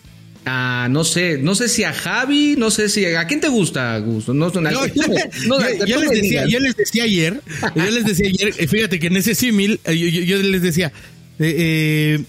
a, 0.46 0.88
no 0.92 1.04
sé, 1.04 1.40
no 1.40 1.56
sé 1.56 1.68
si 1.68 1.86
a 1.86 1.92
Javi, 1.92 2.54
no 2.56 2.70
sé 2.70 2.88
si 2.90 3.04
a 3.04 3.26
quién 3.26 3.42
te 3.42 3.48
gusta, 3.48 3.98
Gusto. 3.98 4.36
No, 4.36 4.52
no, 4.52 4.70
yo, 4.70 6.00
les 6.00 6.12
decía, 6.12 6.46
yo, 6.46 6.60
les 6.60 6.76
decía, 6.78 7.06
ayer, 7.06 7.42
yo 7.76 7.90
les 7.90 8.06
decía 8.06 8.30
ayer, 8.30 8.54
eh, 8.60 8.68
fíjate 8.68 9.00
que 9.00 9.08
en 9.08 9.18
ese 9.18 9.34
símil, 9.34 9.80
eh, 9.86 9.98
yo, 9.98 10.38
les 10.38 10.62
decía, 10.62 10.94
eh, 11.40 12.24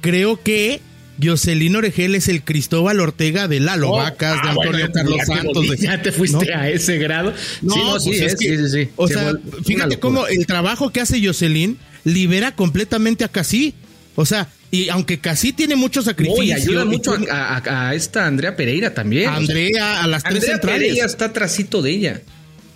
creo 0.00 0.42
que 0.42 0.80
Jocelyn 1.22 1.76
Oregel 1.76 2.14
es 2.14 2.28
el 2.28 2.42
Cristóbal 2.42 3.00
Ortega 3.00 3.48
de 3.48 3.60
Lalo 3.60 3.90
oh, 3.90 3.96
Vacas, 3.96 4.42
de 4.42 4.48
ah, 4.48 4.50
Antonio 4.50 4.92
Carlos 4.92 5.20
Santos. 5.26 5.66
ya 5.78 6.00
te 6.00 6.12
fuiste 6.12 6.54
a 6.54 6.68
ese 6.68 6.98
grado. 6.98 7.32
No, 7.60 8.00
sí, 8.00 8.14
pues 8.18 8.36
sí, 8.38 8.56
sí, 8.56 8.68
sí, 8.68 8.88
O 8.96 9.08
sea, 9.08 9.32
fíjate 9.64 9.98
cómo 9.98 10.26
el 10.26 10.46
trabajo 10.46 10.90
que 10.90 11.00
hace 11.00 11.24
Jocelyn 11.24 11.78
libera 12.04 12.54
completamente 12.54 13.24
a 13.24 13.28
Casi. 13.28 13.74
O 14.14 14.26
sea, 14.26 14.48
y 14.70 14.88
aunque 14.88 15.18
Casi 15.18 15.52
tiene 15.52 15.76
mucho 15.76 16.02
sacrificio. 16.02 16.42
y 16.42 16.52
ayuda 16.52 16.84
mucho 16.84 17.16
a, 17.30 17.92
esta 17.94 18.26
Andrea 18.26 18.56
Pereira 18.56 18.94
también. 18.94 19.28
Andrea, 19.28 20.02
a 20.02 20.06
las 20.06 20.22
tres 20.22 20.36
Andrea 20.36 20.52
centrales. 20.52 20.80
Pereira 20.80 21.06
está 21.06 21.32
trasito 21.32 21.82
de 21.82 21.90
ella. 21.90 22.22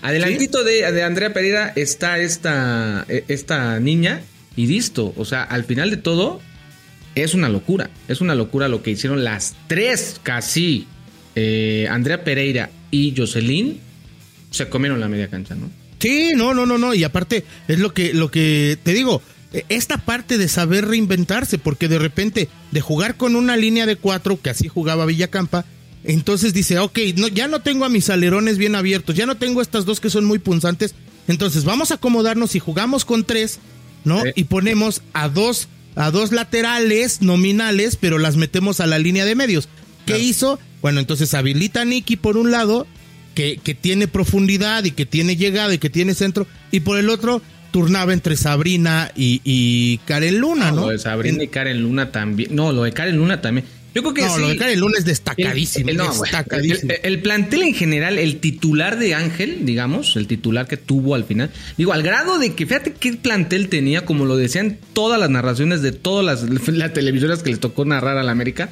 Adelantito 0.03 0.63
de, 0.63 0.93
de, 0.93 1.03
Andrea 1.03 1.33
Pereira 1.33 1.73
está 1.75 2.19
esta, 2.19 3.07
e, 3.09 3.25
esta 3.29 3.81
niña 3.81 4.21
y 4.55 4.67
listo. 4.67 5.15
O 5.17 5.25
sea, 5.25 5.43
al 5.43 5.65
final 5.65 5.91
de 5.91 5.97
todo, 5.97 6.41
es 7.17 7.35
una 7.35 7.49
locura. 7.49 7.91
Es 8.07 8.21
una 8.21 8.35
locura 8.35 8.69
lo 8.69 8.83
que 8.83 8.93
hicieron 8.93 9.25
las 9.25 9.57
tres 9.67 10.21
casi. 10.23 10.87
Eh, 11.35 11.89
Andrea 11.91 12.23
Pereira 12.23 12.71
y 12.91 13.13
Jocelyn 13.17 13.81
se 14.51 14.69
comieron 14.69 15.01
la 15.01 15.09
media 15.09 15.29
cancha, 15.29 15.55
¿no? 15.55 15.69
Sí, 15.99 16.33
no, 16.37 16.55
no, 16.55 16.67
no, 16.67 16.79
no. 16.79 16.95
Y 16.95 17.05
aparte, 17.05 17.45
es 17.69 17.79
lo 17.79 17.93
que, 17.93 18.15
lo 18.15 18.31
que 18.31 18.79
te 18.83 18.93
digo. 18.93 19.23
E, 19.53 19.65
esta 19.69 19.99
parte 19.99 20.39
de 20.39 20.49
saber 20.49 20.87
reinventarse, 20.87 21.59
porque 21.59 21.89
de 21.89 21.99
repente, 21.99 22.49
de 22.71 22.81
jugar 22.81 23.17
con 23.17 23.35
una 23.35 23.57
línea 23.57 23.87
de 23.87 23.97
cuatro, 23.97 24.41
que 24.41 24.51
así 24.51 24.69
jugaba 24.69 25.07
Villacampa, 25.07 25.65
entonces 26.05 26.53
dice, 26.55 26.79
ok, 26.79 26.99
no, 27.17 27.29
ya 27.29 27.49
no 27.49 27.61
tengo 27.61 27.85
a 27.85 27.89
mis 27.89 28.11
alerones 28.11 28.59
bien 28.59 28.75
abiertos, 28.75 29.17
ya 29.17 29.27
no 29.27 29.37
tengo 29.37 29.61
estas 29.61 29.85
dos 29.85 30.01
que 30.01 30.11
son 30.11 30.25
muy 30.25 30.39
punzantes, 30.39 30.95
Entonces 31.29 31.65
vamos 31.65 31.91
a 31.91 31.95
acomodarnos 31.95 32.55
y 32.55 32.61
jugamos 32.61 33.05
con 33.05 33.25
tres, 33.25 33.59
¿no? 34.05 34.23
Sí. 34.23 34.31
Y 34.37 34.45
ponemos 34.45 35.03
a 35.13 35.29
dos, 35.29 35.69
a 35.97 36.11
dos 36.13 36.31
laterales 36.31 37.23
nominales, 37.23 37.97
pero 37.97 38.19
las 38.19 38.37
metemos 38.37 38.81
a 38.81 38.87
la 38.87 38.99
línea 38.99 39.25
de 39.25 39.35
medios. 39.35 39.67
¿Qué 40.05 40.13
Claro. 40.13 40.23
hizo? 40.23 40.59
Bueno, 40.83 41.01
entonces 41.01 41.35
habilita 41.35 41.81
a 41.81 41.85
Nicky 41.85 42.17
por 42.17 42.37
un 42.37 42.51
lado, 42.53 42.87
que, 43.35 43.59
que 43.63 43.75
tiene 43.75 44.07
profundidad 44.07 44.85
y 44.85 44.93
que 44.93 45.05
tiene 45.05 45.37
llegada 45.37 45.75
y 45.75 45.79
que 45.79 45.91
tiene 45.91 46.15
centro, 46.15 46.47
y 46.71 46.81
por 46.81 46.99
el 46.99 47.11
otro 47.11 47.43
turnaba 47.73 48.13
entre 48.15 48.37
Sabrina 48.37 49.11
y, 49.17 49.41
y 49.45 49.99
Karen 50.07 50.39
Luna, 50.39 50.71
¿no? 50.71 50.83
Lo 50.87 50.89
de 50.93 50.99
Sabrina 50.99 51.43
y 51.45 51.49
Karen 51.49 51.83
Luna 51.83 52.13
también. 52.13 52.55
No, 52.55 52.73
lo 52.73 52.85
de 52.85 52.93
Karen 52.93 53.17
Luna 53.17 53.41
también. 53.43 53.67
Yo 53.97 54.03
creo 54.03 54.13
que 54.15 54.23
No, 54.23 54.35
sí. 54.35 54.41
lo 54.43 54.49
de 54.51 54.57
Karen 54.59 54.79
Luna 54.79 54.99
es 54.99 55.07
destacadísimo. 55.07 55.89
El, 55.89 55.91
el- 55.93 55.97
no, 55.97 56.13
destacadísimo. 56.13 56.93
el- 56.93 57.01
el 57.03 57.23
plantel 57.23 57.63
en 57.63 57.75
general, 57.75 58.19
el 58.19 58.37
titular 58.41 58.99
de 58.99 59.15
Ángel, 59.15 59.61
digamos, 59.65 60.17
el 60.17 60.27
titular 60.27 60.69
que 60.69 60.77
tuvo 60.77 61.15
al 61.15 61.25
final, 61.25 61.51
digo, 61.79 61.95
al 61.95 62.03
grado 62.03 62.39
de 62.39 62.55
que 62.55 62.67
fíjate 62.67 62.93
qué 62.93 63.15
plantel 63.15 63.69
tenía, 63.71 64.05
como 64.05 64.27
lo 64.27 64.37
decían 64.37 64.79
todas 64.93 65.19
las 65.19 65.31
narraciones 65.31 65.81
de 65.81 65.93
todas 65.93 66.25
las, 66.25 66.43
las 66.69 66.93
televisoras 66.93 67.43
que 67.43 67.49
les 67.51 67.59
tocó 67.61 67.85
narrar 67.87 68.19
a 68.19 68.23
la 68.23 68.33
América. 68.33 68.69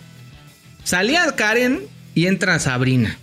Salía 0.84 1.24
Karen 1.34 1.80
y 2.14 2.26
entra 2.26 2.58
Sabrina. 2.58 3.18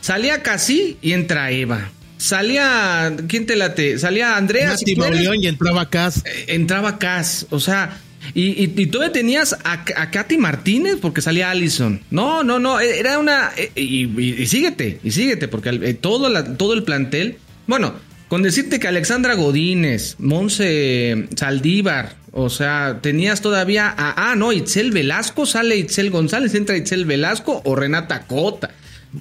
Salía 0.00 0.42
Casi 0.42 0.96
y 1.00 1.12
entra 1.12 1.50
Eva. 1.52 1.90
Salía. 2.18 3.14
¿Quién 3.28 3.46
te 3.46 3.56
late? 3.56 3.98
Salía 3.98 4.36
Andrea. 4.36 4.70
Nati 4.70 4.84
si. 4.84 4.96
Mauleón 4.96 5.36
y 5.42 5.46
entraba 5.46 5.88
Cas. 5.90 6.22
Eh, 6.24 6.46
entraba 6.48 6.98
Cas, 6.98 7.46
o 7.50 7.60
sea, 7.60 8.00
y, 8.34 8.64
y, 8.64 8.72
y 8.76 8.86
todavía 8.86 9.12
tenías 9.12 9.54
a, 9.64 9.84
a 9.96 10.10
Katy 10.10 10.38
Martínez 10.38 10.96
porque 11.00 11.20
salía 11.22 11.50
Allison. 11.50 12.00
No, 12.10 12.42
no, 12.42 12.58
no, 12.58 12.80
e- 12.80 12.98
era 12.98 13.18
una... 13.18 13.50
eh, 13.56 13.70
Y, 13.76 14.46
síguete, 14.46 15.00
y 15.02 15.10
síguete, 15.10 15.48
porque 15.48 15.70
eh, 15.70 15.94
todo, 15.94 16.28
la- 16.28 16.56
todo 16.56 16.74
el 16.74 16.82
plantel... 16.82 17.38
Bueno, 17.66 17.94
con 18.28 18.42
decirte 18.42 18.78
que 18.80 18.88
Alexandra 18.88 19.34
Godínez, 19.34 20.16
Monse 20.18 21.28
Saldívar, 21.36 22.16
o 22.32 22.50
sea, 22.50 22.98
tenías 23.02 23.40
todavía 23.40 23.88
a... 23.88 24.30
Ah, 24.30 24.36
no, 24.36 24.52
Itzel 24.52 24.90
Velasco, 24.90 25.46
sale 25.46 25.76
Itzel 25.76 26.10
González, 26.10 26.54
entra 26.54 26.76
Itzel 26.76 27.04
Velasco 27.04 27.62
o 27.64 27.74
Renata 27.76 28.26
Cota. 28.26 28.70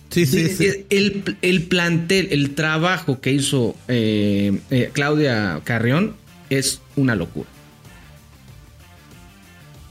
Sí, 0.09 0.25
sí, 0.25 0.49
sí. 0.49 0.85
El, 0.89 1.37
el 1.41 1.63
plantel, 1.63 2.27
el 2.31 2.53
trabajo 2.55 3.21
que 3.21 3.31
hizo 3.31 3.75
eh, 3.87 4.59
eh, 4.69 4.89
Claudia 4.91 5.61
Carrión 5.63 6.15
es 6.49 6.81
una 6.97 7.15
locura. 7.15 7.47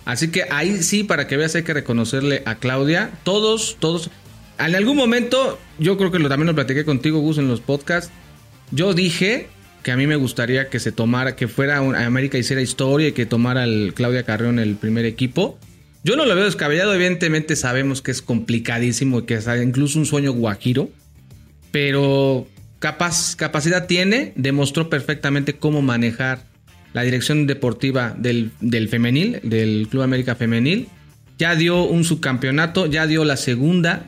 Así 0.05 0.29
que 0.29 0.45
ahí 0.51 0.83
sí, 0.83 1.05
para 1.05 1.27
que 1.27 1.37
veas, 1.37 1.55
hay 1.55 1.63
que 1.63 1.75
reconocerle 1.75 2.43
a 2.45 2.57
Claudia. 2.57 3.11
Todos, 3.23 3.77
todos. 3.79 4.11
En 4.59 4.75
algún 4.75 4.97
momento, 4.97 5.59
yo 5.79 5.97
creo 5.97 6.11
que 6.11 6.19
lo, 6.19 6.29
también 6.29 6.47
lo 6.47 6.55
platiqué 6.55 6.85
contigo, 6.85 7.21
Gus, 7.21 7.39
en 7.39 7.49
los 7.49 7.61
podcasts. 7.61 8.13
Yo 8.71 8.95
dije 8.95 9.49
que 9.83 9.93
a 9.93 9.97
mí 9.97 10.07
me 10.07 10.17
gustaría 10.17 10.69
que 10.69 10.81
se 10.81 10.93
tomara, 10.93 11.37
que 11.37 11.49
fuera 11.49 11.79
América 11.79 12.39
hiciera 12.39 12.63
historia 12.63 13.09
y 13.09 13.13
que 13.13 13.27
tomara 13.27 13.65
el 13.65 13.93
Claudia 13.95 14.25
Carrión 14.25 14.59
el 14.59 14.77
primer 14.77 15.05
equipo. 15.05 15.59
Yo 16.03 16.17
no 16.17 16.27
lo 16.27 16.35
veo 16.35 16.45
descabellado, 16.45 16.95
evidentemente 16.95 17.57
sabemos 17.57 18.03
que 18.03 18.11
es 18.11 18.21
complicadísimo 18.21 19.21
y 19.21 19.23
que 19.25 19.35
es 19.35 19.47
incluso 19.63 19.99
un 19.99 20.07
sueño 20.07 20.33
guajiro, 20.33 20.91
pero 21.71 22.47
capacidad 22.79 23.87
tiene, 23.87 24.33
demostró 24.37 24.91
perfectamente 24.91 25.55
cómo 25.55 25.81
manejar 25.81 26.45
la 26.95 27.03
dirección 27.03 27.47
deportiva 27.47 28.15
del, 28.17 28.53
del 28.61 28.89
femenil, 28.89 29.41
del 29.43 29.89
Club 29.91 30.03
América 30.03 30.37
Femenil. 30.37 30.89
Ya 31.39 31.57
dio 31.57 31.83
un 31.83 32.05
subcampeonato, 32.05 32.87
ya 32.87 33.07
dio 33.07 33.25
la 33.25 33.37
segunda 33.37 34.07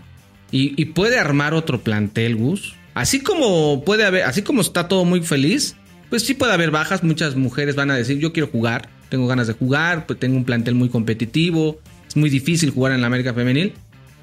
y, 0.52 0.84
puede 0.86 1.18
armar 1.18 1.52
otro 1.52 1.82
plantel, 1.82 2.36
Gus. 2.36 2.74
Así 2.94 3.20
como 3.20 3.84
puede 3.84 4.04
haber, 4.04 4.22
así 4.22 4.42
como 4.42 4.60
está 4.60 4.88
todo 4.88 5.04
muy 5.04 5.20
feliz, 5.20 5.76
pues 6.08 6.24
sí 6.24 6.34
puede 6.34 6.52
haber 6.52 6.70
bajas. 6.70 7.02
Muchas 7.02 7.34
mujeres 7.34 7.74
van 7.74 7.90
a 7.90 7.96
decir, 7.96 8.18
yo 8.18 8.32
quiero 8.32 8.46
jugar, 8.46 8.88
tengo 9.08 9.26
ganas 9.26 9.48
de 9.48 9.52
jugar, 9.52 10.06
pues 10.06 10.18
tengo 10.18 10.36
un 10.36 10.44
plantel 10.44 10.76
muy 10.76 10.88
competitivo, 10.88 11.80
es 12.06 12.16
muy 12.16 12.30
difícil 12.30 12.70
jugar 12.70 12.92
en 12.92 13.00
la 13.00 13.08
América 13.08 13.34
Femenil. 13.34 13.74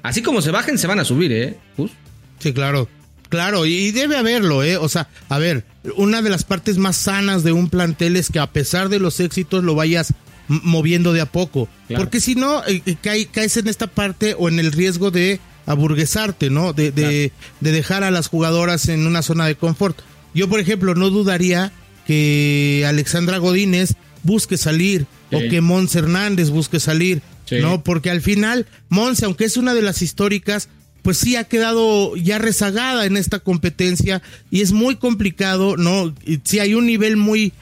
Así 0.02 0.22
como 0.22 0.40
se 0.40 0.50
bajen, 0.50 0.78
se 0.78 0.86
van 0.86 0.98
a 0.98 1.04
subir, 1.04 1.30
¿eh? 1.32 1.56
Gus. 1.76 1.92
Sí, 2.38 2.52
claro. 2.52 2.88
Claro, 3.34 3.66
y 3.66 3.90
debe 3.90 4.16
haberlo, 4.16 4.62
¿eh? 4.62 4.76
O 4.76 4.88
sea, 4.88 5.08
a 5.28 5.38
ver, 5.38 5.64
una 5.96 6.22
de 6.22 6.30
las 6.30 6.44
partes 6.44 6.78
más 6.78 6.96
sanas 6.96 7.42
de 7.42 7.50
un 7.52 7.68
plantel 7.68 8.16
es 8.16 8.30
que 8.30 8.38
a 8.38 8.46
pesar 8.52 8.88
de 8.88 9.00
los 9.00 9.18
éxitos 9.18 9.64
lo 9.64 9.74
vayas 9.74 10.14
moviendo 10.48 11.12
de 11.12 11.20
a 11.20 11.26
poco. 11.26 11.68
Claro. 11.88 12.04
Porque 12.04 12.20
si 12.20 12.34
no, 12.36 12.64
eh, 12.66 12.82
eh, 12.86 12.96
cae- 13.02 13.26
caes 13.26 13.56
en 13.56 13.66
esta 13.66 13.86
parte 13.88 14.36
o 14.38 14.48
en 14.48 14.60
el 14.60 14.70
riesgo 14.72 15.10
de 15.10 15.40
aburguesarte, 15.66 16.48
¿no? 16.50 16.72
De, 16.72 16.92
de, 16.92 17.32
de 17.60 17.72
dejar 17.72 18.04
a 18.04 18.10
las 18.10 18.28
jugadoras 18.28 18.88
en 18.88 19.06
una 19.06 19.22
zona 19.22 19.46
de 19.46 19.56
confort. 19.56 19.98
Yo, 20.34 20.48
por 20.48 20.60
ejemplo, 20.60 20.94
no 20.94 21.10
dudaría 21.10 21.72
que 22.06 22.84
Alexandra 22.86 23.38
Godínez 23.38 23.94
busque 24.22 24.56
salir 24.56 25.06
Sí. 25.30 25.36
o 25.36 25.50
que 25.50 25.60
Mons 25.60 25.94
Hernández 25.96 26.50
busque 26.50 26.78
salir, 26.78 27.20
Sí. 27.46 27.56
¿no? 27.60 27.82
Porque 27.82 28.10
al 28.10 28.20
final, 28.20 28.66
Monse, 28.88 29.24
aunque 29.24 29.46
es 29.46 29.56
una 29.56 29.74
de 29.74 29.82
las 29.82 30.02
históricas, 30.02 30.68
pues 31.04 31.18
sí 31.18 31.36
ha 31.36 31.44
quedado 31.44 32.16
ya 32.16 32.38
rezagada 32.38 33.04
en 33.04 33.18
esta 33.18 33.38
competencia 33.38 34.22
y 34.50 34.62
es 34.62 34.72
muy 34.72 34.96
complicado, 34.96 35.76
¿no? 35.76 36.14
Sí 36.44 36.60
hay 36.60 36.72
un 36.72 36.86
nivel 36.86 37.18
muy, 37.18 37.52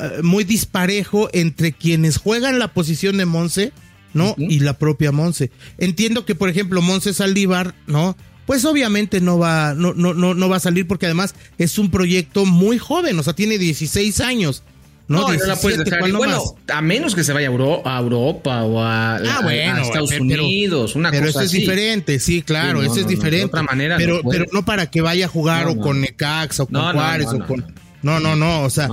eh, 0.00 0.22
muy 0.22 0.44
disparejo 0.44 1.28
entre 1.34 1.72
quienes 1.72 2.16
juegan 2.16 2.58
la 2.58 2.72
posición 2.72 3.18
de 3.18 3.26
Monse, 3.26 3.74
¿no? 4.14 4.34
Y 4.38 4.60
la 4.60 4.78
propia 4.78 5.12
Monse. 5.12 5.50
Entiendo 5.76 6.24
que, 6.24 6.34
por 6.34 6.48
ejemplo, 6.48 6.80
Monse 6.80 7.12
Saldívar, 7.12 7.74
¿no? 7.86 8.16
Pues 8.46 8.64
obviamente 8.64 9.20
no 9.20 9.36
va, 9.36 9.74
no, 9.74 9.92
no, 9.92 10.14
no, 10.14 10.32
no 10.32 10.48
va 10.48 10.56
a 10.56 10.60
salir 10.60 10.86
porque 10.86 11.04
además 11.04 11.34
es 11.58 11.78
un 11.78 11.90
proyecto 11.90 12.46
muy 12.46 12.78
joven, 12.78 13.18
o 13.18 13.22
sea, 13.22 13.34
tiene 13.34 13.58
16 13.58 14.20
años. 14.20 14.62
No, 15.08 15.20
No, 15.20 15.32
no 15.32 15.44
la 15.46 15.54
puedes 15.56 15.78
17, 15.78 15.84
dejar. 15.84 15.98
¿cuál 16.00 16.10
Y 16.10 16.12
no 16.12 16.18
bueno, 16.18 16.42
a 16.68 16.80
menos 16.82 17.14
que 17.14 17.22
se 17.22 17.32
vaya 17.32 17.46
a, 17.46 17.50
Euro- 17.52 17.82
a 17.86 17.98
Europa 18.00 18.64
o 18.64 18.82
a, 18.82 19.16
Ah, 19.16 19.36
a- 19.38 19.42
bueno, 19.42 19.76
a 19.76 19.82
Estados 19.82 20.10
pero- 20.10 20.22
Unidos, 20.24 20.96
una 20.96 21.10
pero 21.12 21.26
cosa 21.26 21.40
eso 21.40 21.46
es 21.46 21.50
diferente, 21.52 22.18
sí, 22.18 22.42
claro, 22.42 22.80
Sí, 22.80 22.86
no, 22.86 22.92
eso 22.92 23.00
es 23.02 23.06
de 23.06 23.14
diferente. 23.14 23.46
otra 23.46 23.62
manera 23.62 23.96
pero, 23.98 24.20
pero 24.28 24.46
no 24.52 24.64
para 24.64 24.90
que 24.90 25.00
vaya 25.02 25.26
a 25.26 25.28
jugar 25.28 25.68
o 25.68 25.76
con 25.76 26.00
Necaxa 26.00 26.64
o 26.64 26.66
con 26.66 26.80
Juárez 26.92 27.26
no, 27.26 27.32
o 27.32 27.38
no, 27.38 27.46
con. 27.46 27.60
no. 27.60 27.66
No, 28.02 28.20
no, 28.20 28.36
no, 28.36 28.62
o 28.62 28.70
sea, 28.70 28.88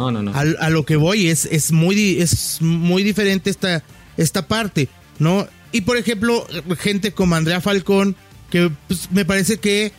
A, 0.59 0.69
lo 0.69 0.85
que 0.85 0.95
voy 0.95 1.27
es, 1.29 1.45
es 1.45 1.71
muy 1.71 2.19
es 2.21 2.59
muy 2.61 3.03
diferente 3.03 3.49
esta, 3.49 3.83
esta 4.17 4.47
parte, 4.47 4.87
¿no? 5.19 5.47
Y 5.71 5.81
por 5.81 5.97
ejemplo, 5.97 6.47
gente 6.79 7.11
como 7.11 7.35
Andrea 7.35 7.59
Falcón, 7.61 8.15
que 8.49 8.71
pues, 8.87 9.09
me 9.11 9.25
parece 9.25 9.57
que 9.57 9.91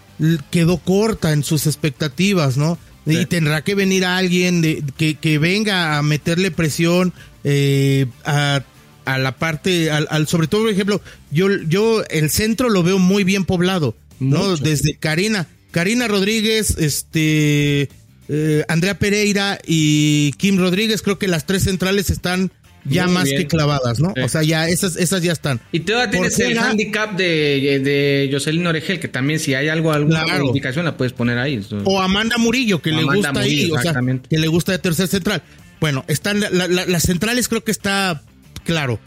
quedó 0.51 0.79
corta 0.79 1.33
en 1.33 1.43
sus 1.45 1.67
expectativas, 1.67 2.57
¿no? 2.57 2.79
Sí. 3.07 3.19
Y 3.19 3.27
tendrá 3.27 3.63
que 3.63 3.75
venir 3.75 4.05
alguien 4.05 4.63
de, 4.63 4.83
que, 4.97 5.17
que 5.17 5.39
venga 5.39 5.99
a 5.99 6.03
meterle 6.03 6.51
presión 6.51 7.13
eh, 7.45 8.07
a, 8.25 8.63
a 9.05 9.19
la 9.19 9.37
parte, 9.37 9.91
al, 9.91 10.07
al- 10.11 10.27
sobre 10.27 10.47
todo, 10.47 10.63
por 10.63 10.71
ejemplo, 10.71 11.03
yo, 11.31 11.49
yo 11.69 12.03
el 12.09 12.31
centro 12.31 12.71
lo 12.71 12.83
veo 12.83 12.99
muy 12.99 13.23
bien 13.25 13.45
poblado, 13.45 13.95
¿no? 14.21 14.51
Mucho. 14.51 14.65
Desde 14.65 14.97
Karina, 14.97 15.47
Karina 15.71 16.09
Rodríguez, 16.09 16.77
este, 16.79 17.91
eh, 18.29 18.65
Andrea 18.69 18.99
Pereira 18.99 19.59
y 19.67 20.33
Kim 20.39 20.57
Rodríguez, 20.59 21.03
creo 21.03 21.19
que 21.19 21.29
las 21.29 21.45
tres 21.45 21.65
centrales 21.65 22.09
están 22.09 22.51
ya 22.85 23.05
Muy 23.07 23.15
más 23.15 23.25
bien. 23.25 23.39
que 23.39 23.47
clavadas, 23.47 24.01
¿no? 24.01 24.13
Sí. 24.15 24.21
O 24.23 24.29
sea, 24.29 24.43
ya 24.43 24.69
esas, 24.69 24.97
esas 24.97 25.23
ya 25.23 25.33
están. 25.33 25.61
Y 25.73 25.81
todavía 25.81 26.11
tienes 26.11 26.39
el 26.39 26.59
handicap 26.59 27.17
de, 27.17 27.81
de 27.83 28.29
Jocelyn 28.31 28.67
Oregel, 28.67 29.01
que 29.01 29.09
también 29.09 29.41
si 29.41 29.55
hay 29.55 29.69
algo, 29.69 29.93
alguna 29.93 30.25
Claro. 30.25 30.45
modificación 30.47 30.85
la 30.85 30.97
puedes 30.97 31.13
poner 31.13 31.39
ahí. 31.39 31.55
Eso- 31.57 31.79
O 31.85 32.01
Amanda 32.01 32.37
Murillo, 32.39 32.81
que 32.83 32.93
le 32.93 33.03
gusta 33.05 33.33
ahí, 33.41 33.71
o 33.71 33.79
sea, 33.81 33.95
que 34.29 34.39
le 34.39 34.49
gusta 34.49 34.73
de 34.73 34.79
tercer 34.79 35.09
central. 35.09 35.43
Bueno, 35.81 36.05
están 36.09 36.41
la- 36.41 36.51
la- 36.51 36.69
la- 36.69 36.87
las 36.87 37.03
centrales, 37.03 37.49
creo 37.49 37.65
que 37.65 37.71
está 37.73 38.23
claro. 38.65 38.99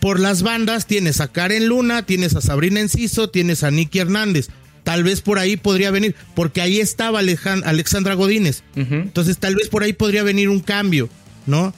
Por 0.00 0.20
las 0.20 0.42
bandas 0.42 0.86
tienes 0.86 1.20
a 1.20 1.28
Karen 1.28 1.66
Luna, 1.68 2.04
tienes 2.04 2.36
a 2.36 2.40
Sabrina 2.40 2.80
Enciso, 2.80 3.28
tienes 3.30 3.64
a 3.64 3.70
Nicky 3.70 3.98
Hernández. 3.98 4.48
Tal 4.84 5.02
vez 5.02 5.20
por 5.20 5.38
ahí 5.40 5.56
podría 5.56 5.90
venir, 5.90 6.14
porque 6.34 6.60
ahí 6.60 6.78
estaba 6.78 7.20
Alejan- 7.20 7.62
Alexandra 7.64 8.14
Godínez. 8.14 8.62
Entonces 8.76 9.38
tal 9.38 9.56
vez 9.56 9.68
por 9.68 9.82
ahí 9.82 9.92
podría 9.94 10.22
venir 10.22 10.48
un 10.48 10.60
cambio, 10.60 11.08
¿no? 11.46 11.74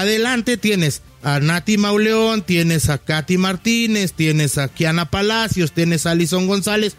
Adelante 0.00 0.56
tienes 0.56 1.02
a 1.22 1.40
Nati 1.40 1.76
Mauleón, 1.78 2.42
tienes 2.42 2.88
a 2.88 2.98
Katy 2.98 3.38
Martínez, 3.38 4.12
tienes 4.12 4.58
a 4.58 4.68
Kiana 4.68 5.10
Palacios, 5.10 5.72
tienes 5.72 6.06
a 6.06 6.12
Alison 6.12 6.46
González, 6.46 6.94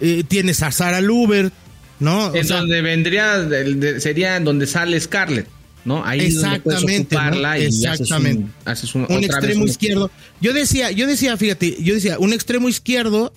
eh, 0.00 0.24
tienes 0.26 0.62
a 0.62 0.70
Sara 0.70 1.00
Lubert, 1.00 1.52
¿no? 2.00 2.26
O 2.28 2.34
En 2.34 2.46
sea, 2.46 2.58
donde 2.58 2.80
vendría, 2.82 3.38
del- 3.38 3.80
de- 3.80 4.00
sería 4.00 4.36
en 4.36 4.44
donde 4.44 4.66
sale 4.66 5.00
Scarlett, 5.00 5.48
¿no? 5.84 6.04
Ahí 6.04 6.20
es 6.26 6.34
donde 6.36 6.56
Exactamente, 6.56 7.16
¿no? 7.16 7.56
y 7.56 7.62
Exactamente. 7.64 8.46
haces 8.64 8.64
un, 8.64 8.70
haces 8.72 8.94
un, 8.94 9.00
un 9.02 9.04
otra 9.06 9.18
vez 9.20 9.26
extremo 9.30 9.62
un- 9.64 9.68
izquierdo. 9.70 10.10
Yo 10.40 10.52
decía, 10.52 10.90
yo 10.92 11.06
decía, 11.06 11.36
fíjate, 11.36 11.76
yo 11.82 11.94
decía, 11.94 12.18
un 12.18 12.32
extremo 12.32 12.68
izquierdo, 12.68 13.32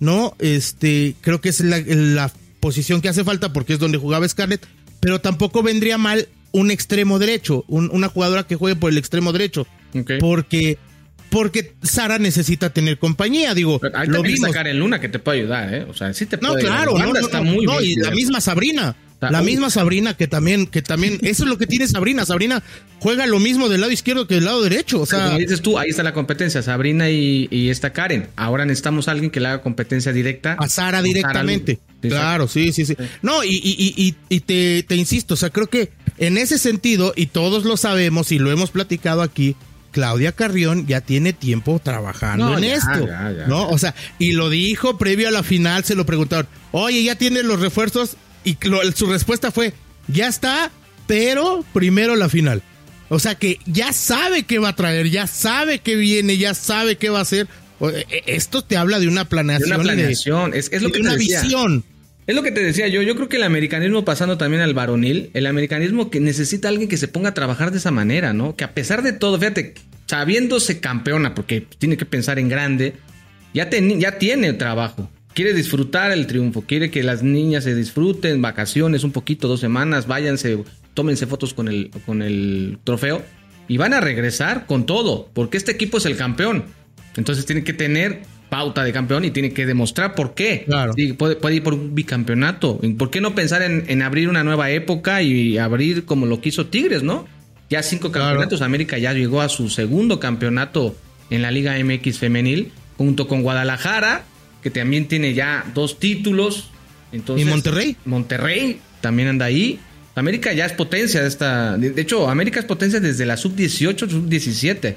¿no? 0.00 0.34
Este, 0.38 1.16
creo 1.20 1.40
que 1.40 1.48
es 1.48 1.60
la, 1.60 1.78
la 1.80 2.32
posición 2.60 3.00
que 3.00 3.08
hace 3.08 3.24
falta 3.24 3.52
porque 3.52 3.72
es 3.72 3.78
donde 3.78 3.98
jugaba 3.98 4.28
Scarlett, 4.28 4.64
pero 5.00 5.20
tampoco 5.20 5.62
vendría 5.62 5.98
mal 5.98 6.28
un 6.52 6.70
extremo 6.70 7.18
derecho, 7.18 7.64
un- 7.68 7.90
una 7.92 8.08
jugadora 8.08 8.44
que 8.46 8.56
juegue 8.56 8.76
por 8.76 8.90
el 8.90 8.98
extremo 8.98 9.32
derecho, 9.32 9.66
porque 10.20 10.78
porque 11.30 11.74
Sara 11.82 12.18
necesita 12.18 12.70
tener 12.70 12.98
compañía, 12.98 13.52
digo, 13.52 13.78
Pero 13.80 13.98
Ahí 13.98 14.08
lo 14.08 14.22
vimos. 14.22 14.40
está 14.48 14.50
Karen 14.50 14.78
Luna 14.78 14.98
que 14.98 15.10
te 15.10 15.18
puede 15.18 15.40
ayudar, 15.40 15.74
¿eh? 15.74 15.86
O 15.86 15.92
sea, 15.92 16.14
sí 16.14 16.24
te 16.24 16.38
No, 16.38 16.52
puede 16.52 16.62
claro, 16.64 16.96
La 16.96 17.04
no, 17.04 17.12
no, 17.12 17.18
está 17.20 17.42
no, 17.42 17.52
muy 17.52 17.66
no, 17.66 17.82
y 17.82 17.96
la 17.96 18.10
misma 18.12 18.40
Sabrina, 18.40 18.96
La 19.20 19.42
misma 19.42 19.68
Sabrina 19.68 20.14
que 20.16 20.26
también, 20.26 20.66
que 20.66 20.80
también, 20.80 21.18
eso 21.22 21.42
es 21.42 21.50
lo 21.50 21.58
que 21.58 21.66
tiene 21.66 21.86
Sabrina. 21.86 22.24
Sabrina 22.24 22.62
juega 22.98 23.26
lo 23.26 23.40
mismo 23.40 23.68
del 23.68 23.82
lado 23.82 23.92
izquierdo 23.92 24.26
que 24.26 24.36
del 24.36 24.46
lado 24.46 24.62
derecho. 24.62 25.02
O 25.02 25.06
sea, 25.06 25.26
como 25.26 25.38
dices 25.38 25.60
tú, 25.60 25.78
ahí 25.78 25.90
está 25.90 26.02
la 26.02 26.14
competencia, 26.14 26.62
Sabrina 26.62 27.10
y, 27.10 27.46
y 27.50 27.68
esta 27.68 27.92
Karen. 27.92 28.28
Ahora 28.36 28.64
necesitamos 28.64 29.06
a 29.08 29.10
alguien 29.10 29.30
que 29.30 29.40
le 29.40 29.48
haga 29.48 29.60
competencia 29.60 30.12
directa. 30.14 30.56
A 30.58 30.66
Sara 30.70 31.02
directamente. 31.02 31.78
claro, 32.00 32.48
sí, 32.48 32.72
sí, 32.72 32.86
sí, 32.86 32.96
No, 33.20 33.44
y, 33.44 33.50
y, 33.62 34.14
y, 34.30 34.40
te, 34.40 34.82
te 34.84 34.96
insisto, 34.96 35.34
o 35.34 35.36
sea, 35.36 35.50
creo 35.50 35.66
que 35.66 35.90
en 36.18 36.38
ese 36.38 36.58
sentido, 36.58 37.12
y 37.16 37.26
todos 37.26 37.64
lo 37.64 37.76
sabemos 37.76 38.32
y 38.32 38.38
lo 38.38 38.50
hemos 38.50 38.70
platicado 38.70 39.22
aquí, 39.22 39.56
Claudia 39.90 40.32
Carrión 40.32 40.86
ya 40.86 41.00
tiene 41.00 41.32
tiempo 41.32 41.80
trabajando 41.82 42.58
en 42.58 42.64
esto, 42.64 43.08
¿no? 43.46 43.68
O 43.68 43.78
sea, 43.78 43.94
y 44.18 44.32
lo 44.32 44.50
dijo 44.50 44.98
previo 44.98 45.28
a 45.28 45.30
la 45.30 45.42
final, 45.42 45.84
se 45.84 45.94
lo 45.94 46.06
preguntaron, 46.06 46.46
oye, 46.72 47.02
¿ya 47.02 47.16
tiene 47.16 47.42
los 47.42 47.60
refuerzos? 47.60 48.16
Y 48.44 48.56
su 48.94 49.06
respuesta 49.06 49.50
fue, 49.50 49.72
ya 50.06 50.28
está, 50.28 50.70
pero 51.06 51.64
primero 51.72 52.16
la 52.16 52.28
final. 52.28 52.62
O 53.08 53.18
sea 53.18 53.34
que 53.36 53.58
ya 53.64 53.92
sabe 53.92 54.42
qué 54.42 54.58
va 54.58 54.70
a 54.70 54.76
traer, 54.76 55.08
ya 55.10 55.26
sabe 55.26 55.78
qué 55.78 55.96
viene, 55.96 56.36
ya 56.36 56.54
sabe 56.54 56.96
qué 56.96 57.08
va 57.08 57.20
a 57.20 57.22
hacer. 57.22 57.48
E, 57.80 58.06
e, 58.10 58.22
esto 58.26 58.62
te 58.62 58.76
habla 58.76 59.00
de 59.00 59.08
una 59.08 59.26
planeación. 59.28 59.70
De 59.70 59.74
una 59.74 59.84
planeación, 59.84 60.54
es, 60.54 60.70
lo 60.82 60.92
que 60.92 61.00
una 61.00 61.14
visión. 61.14 61.84
Es 62.28 62.36
lo 62.36 62.42
que 62.42 62.52
te 62.52 62.62
decía 62.62 62.86
yo, 62.86 63.02
yo 63.02 63.16
creo 63.16 63.28
que 63.28 63.38
el 63.38 63.42
americanismo 63.42 64.04
pasando 64.04 64.38
también 64.38 64.62
al 64.62 64.74
varonil, 64.74 65.30
el 65.32 65.46
americanismo 65.46 66.10
que 66.10 66.20
necesita 66.20 66.68
alguien 66.68 66.88
que 66.88 66.98
se 66.98 67.08
ponga 67.08 67.30
a 67.30 67.34
trabajar 67.34 67.72
de 67.72 67.78
esa 67.78 67.90
manera, 67.90 68.34
¿no? 68.34 68.54
Que 68.54 68.64
a 68.64 68.74
pesar 68.74 69.02
de 69.02 69.14
todo, 69.14 69.38
fíjate, 69.38 69.74
sabiéndose 70.06 70.78
campeona, 70.78 71.34
porque 71.34 71.62
tiene 71.78 71.96
que 71.96 72.04
pensar 72.04 72.38
en 72.38 72.48
grande, 72.48 72.92
ya, 73.54 73.68
ya 73.70 74.18
tiene 74.18 74.52
trabajo 74.52 75.10
quiere 75.38 75.54
disfrutar 75.54 76.10
el 76.10 76.26
triunfo, 76.26 76.62
quiere 76.62 76.90
que 76.90 77.04
las 77.04 77.22
niñas 77.22 77.62
se 77.62 77.72
disfruten, 77.72 78.42
vacaciones 78.42 79.04
un 79.04 79.12
poquito, 79.12 79.46
dos 79.46 79.60
semanas, 79.60 80.08
váyanse, 80.08 80.64
tómense 80.94 81.28
fotos 81.28 81.54
con 81.54 81.68
el, 81.68 81.92
con 82.06 82.22
el 82.22 82.80
trofeo 82.82 83.22
y 83.68 83.76
van 83.76 83.94
a 83.94 84.00
regresar 84.00 84.66
con 84.66 84.84
todo, 84.84 85.30
porque 85.34 85.56
este 85.56 85.70
equipo 85.70 85.98
es 85.98 86.06
el 86.06 86.16
campeón. 86.16 86.64
Entonces 87.16 87.46
tiene 87.46 87.62
que 87.62 87.72
tener 87.72 88.22
pauta 88.48 88.84
de 88.84 88.92
campeón 88.92 89.24
y 89.24 89.30
tiene 89.30 89.52
que 89.52 89.66
demostrar 89.66 90.14
por 90.14 90.34
qué. 90.34 90.64
Claro. 90.66 90.94
puede, 91.16 91.54
ir 91.54 91.62
por 91.62 91.74
un 91.74 91.94
bicampeonato. 91.94 92.80
¿Por 92.96 93.10
qué 93.10 93.20
no 93.20 93.34
pensar 93.34 93.62
en, 93.62 94.02
abrir 94.02 94.28
una 94.28 94.44
nueva 94.44 94.70
época 94.70 95.22
y 95.22 95.58
abrir 95.58 96.04
como 96.04 96.26
lo 96.26 96.40
quiso 96.40 96.66
Tigres, 96.66 97.02
no? 97.02 97.26
Ya 97.70 97.82
cinco 97.82 98.10
campeonatos. 98.10 98.62
América 98.62 98.98
ya 98.98 99.12
llegó 99.12 99.42
a 99.42 99.48
su 99.48 99.68
segundo 99.68 100.18
campeonato 100.20 100.96
en 101.30 101.42
la 101.42 101.50
Liga 101.50 101.76
MX 101.82 102.18
femenil, 102.18 102.72
junto 102.96 103.28
con 103.28 103.42
Guadalajara, 103.42 104.24
que 104.62 104.70
también 104.70 105.06
tiene 105.06 105.34
ya 105.34 105.64
dos 105.74 105.98
títulos. 105.98 106.70
Entonces, 107.12 107.46
¿Y 107.46 107.50
Monterrey? 107.50 107.96
Monterrey 108.04 108.80
también 109.00 109.28
anda 109.28 109.46
ahí. 109.46 109.78
América 110.14 110.52
ya 110.52 110.66
es 110.66 110.72
potencia 110.72 111.22
de 111.22 111.28
esta. 111.28 111.76
De 111.76 112.00
hecho, 112.00 112.28
América 112.28 112.58
es 112.58 112.66
potencia 112.66 112.98
desde 112.98 113.24
la 113.26 113.36
sub-18, 113.36 114.08
sub-17. 114.08 114.96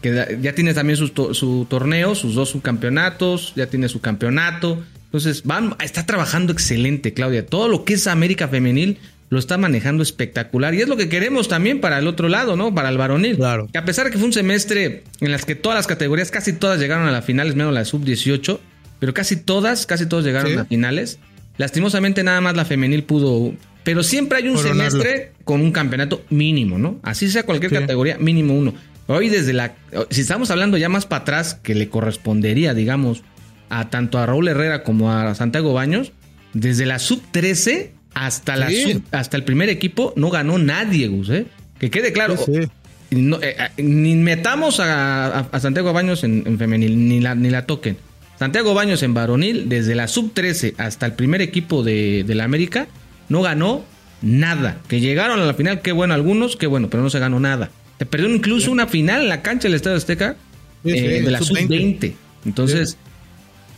Que 0.00 0.38
ya 0.40 0.54
tiene 0.54 0.74
también 0.74 0.96
su, 0.96 1.08
su, 1.08 1.66
torneo, 1.68 2.14
sus 2.14 2.34
dos 2.34 2.50
subcampeonatos, 2.50 3.52
ya 3.56 3.66
tiene 3.66 3.88
su 3.88 4.00
campeonato. 4.00 4.82
Entonces, 5.06 5.42
van, 5.44 5.74
está 5.82 6.06
trabajando 6.06 6.52
excelente, 6.52 7.14
Claudia. 7.14 7.44
Todo 7.44 7.68
lo 7.68 7.84
que 7.84 7.94
es 7.94 8.06
América 8.06 8.46
Femenil 8.48 8.98
lo 9.30 9.38
está 9.38 9.58
manejando 9.58 10.02
espectacular. 10.02 10.74
Y 10.74 10.82
es 10.82 10.88
lo 10.88 10.96
que 10.96 11.08
queremos 11.08 11.48
también 11.48 11.80
para 11.80 11.98
el 11.98 12.06
otro 12.06 12.28
lado, 12.28 12.56
¿no? 12.56 12.74
Para 12.74 12.88
el 12.88 12.98
varonil. 12.98 13.36
Claro. 13.36 13.68
Que 13.72 13.78
a 13.78 13.84
pesar 13.84 14.06
de 14.06 14.12
que 14.12 14.18
fue 14.18 14.26
un 14.26 14.32
semestre 14.32 15.04
en 15.20 15.32
las 15.32 15.44
que 15.44 15.54
todas 15.54 15.76
las 15.76 15.86
categorías, 15.86 16.30
casi 16.30 16.52
todas 16.52 16.78
llegaron 16.78 17.06
a 17.06 17.10
la 17.10 17.22
finales, 17.22 17.54
menos 17.54 17.74
la 17.74 17.84
sub-18, 17.84 18.58
pero 18.98 19.14
casi 19.14 19.36
todas, 19.36 19.86
casi 19.86 20.06
todos 20.06 20.24
llegaron 20.24 20.58
a 20.58 20.64
finales. 20.64 21.18
Lastimosamente 21.56 22.22
nada 22.22 22.40
más 22.40 22.56
la 22.56 22.64
femenil 22.64 23.02
pudo, 23.02 23.52
pero 23.84 24.02
siempre 24.02 24.38
hay 24.38 24.48
un 24.48 24.58
semestre 24.58 25.32
con 25.44 25.60
un 25.60 25.72
campeonato 25.72 26.24
mínimo, 26.30 26.78
¿no? 26.78 27.00
Así 27.02 27.28
sea 27.28 27.42
cualquier 27.42 27.72
categoría, 27.72 28.16
mínimo 28.18 28.56
uno. 28.56 28.74
Hoy 29.08 29.28
desde 29.28 29.52
la, 29.52 29.74
si 30.10 30.20
estamos 30.20 30.50
hablando 30.50 30.76
ya 30.76 30.88
más 30.88 31.06
para 31.06 31.22
atrás, 31.22 31.54
que 31.54 31.74
le 31.74 31.88
correspondería, 31.88 32.74
digamos, 32.74 33.22
a 33.70 33.90
tanto 33.90 34.18
a 34.18 34.26
Raúl 34.26 34.48
Herrera 34.48 34.84
como 34.84 35.10
a 35.10 35.34
Santiago 35.34 35.72
Baños, 35.72 36.12
desde 36.52 36.86
la 36.86 36.98
sub 36.98 37.22
13 37.32 37.92
hasta 38.14 38.56
la 38.56 38.68
hasta 39.10 39.36
el 39.36 39.44
primer 39.44 39.68
equipo 39.68 40.12
no 40.16 40.30
ganó 40.30 40.58
nadie, 40.58 41.08
Gus, 41.08 41.30
¿eh? 41.30 41.46
Que 41.80 41.90
quede 41.90 42.12
claro. 42.12 42.36
Eh, 42.46 42.68
eh, 43.10 43.82
ni 43.82 44.14
metamos 44.14 44.80
a, 44.80 45.48
Santiago 45.58 45.92
Baños 45.92 46.22
en, 46.24 46.42
en, 46.46 46.58
femenil, 46.58 47.08
ni 47.08 47.20
la, 47.20 47.34
ni 47.34 47.50
la 47.50 47.64
toquen. 47.66 47.96
Santiago 48.38 48.72
Baños 48.72 49.02
en 49.02 49.14
varonil, 49.14 49.68
desde 49.68 49.96
la 49.96 50.06
sub-13 50.06 50.74
hasta 50.78 51.06
el 51.06 51.14
primer 51.14 51.42
equipo 51.42 51.82
de, 51.82 52.24
la 52.28 52.44
América, 52.44 52.86
no 53.28 53.42
ganó 53.42 53.84
nada. 54.22 54.78
Que 54.86 55.00
llegaron 55.00 55.40
a 55.40 55.44
la 55.44 55.54
final, 55.54 55.80
qué 55.80 55.90
bueno 55.90 56.14
algunos, 56.14 56.56
qué 56.56 56.68
bueno, 56.68 56.88
pero 56.88 57.02
no 57.02 57.10
se 57.10 57.18
ganó 57.18 57.40
nada. 57.40 57.70
Se 57.98 58.06
perdió 58.06 58.28
incluso 58.28 58.70
una 58.70 58.86
final 58.86 59.22
en 59.22 59.28
la 59.28 59.42
cancha 59.42 59.68
del 59.68 59.74
Estadio 59.74 59.96
Azteca 59.96 60.36
eh, 60.84 61.22
de 61.22 61.30
la 61.30 61.40
sub-20. 61.40 62.14
Entonces, 62.44 62.96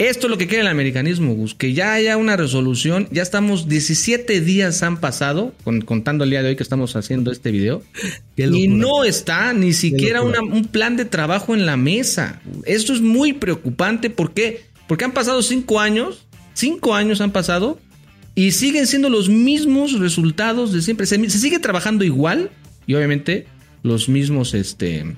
esto 0.00 0.26
es 0.26 0.30
lo 0.30 0.38
que 0.38 0.46
quiere 0.46 0.62
el 0.62 0.68
americanismo, 0.68 1.34
Gus, 1.34 1.54
que 1.54 1.74
ya 1.74 1.92
haya 1.92 2.16
una 2.16 2.34
resolución. 2.34 3.06
Ya 3.10 3.22
estamos 3.22 3.68
17 3.68 4.40
días 4.40 4.82
han 4.82 4.98
pasado, 4.98 5.54
contando 5.84 6.24
el 6.24 6.30
día 6.30 6.42
de 6.42 6.48
hoy 6.48 6.56
que 6.56 6.62
estamos 6.62 6.96
haciendo 6.96 7.30
este 7.30 7.50
video, 7.50 7.82
y 8.36 8.68
no 8.68 9.04
está 9.04 9.52
ni 9.52 9.74
siquiera 9.74 10.22
un 10.22 10.64
plan 10.68 10.96
de 10.96 11.04
trabajo 11.04 11.54
en 11.54 11.66
la 11.66 11.76
mesa. 11.76 12.40
Esto 12.64 12.94
es 12.94 13.02
muy 13.02 13.34
preocupante. 13.34 14.08
¿Por 14.08 14.32
qué? 14.32 14.62
Porque 14.88 15.04
han 15.04 15.12
pasado 15.12 15.42
cinco 15.42 15.80
años, 15.80 16.26
cinco 16.54 16.94
años 16.94 17.20
han 17.20 17.32
pasado, 17.32 17.78
y 18.34 18.52
siguen 18.52 18.86
siendo 18.86 19.10
los 19.10 19.28
mismos 19.28 19.98
resultados 19.98 20.72
de 20.72 20.80
siempre. 20.80 21.04
Se, 21.04 21.28
sigue 21.28 21.58
trabajando 21.58 22.04
igual, 22.04 22.50
y 22.86 22.94
obviamente 22.94 23.46
los 23.82 24.08
mismos, 24.08 24.54
este, 24.54 25.14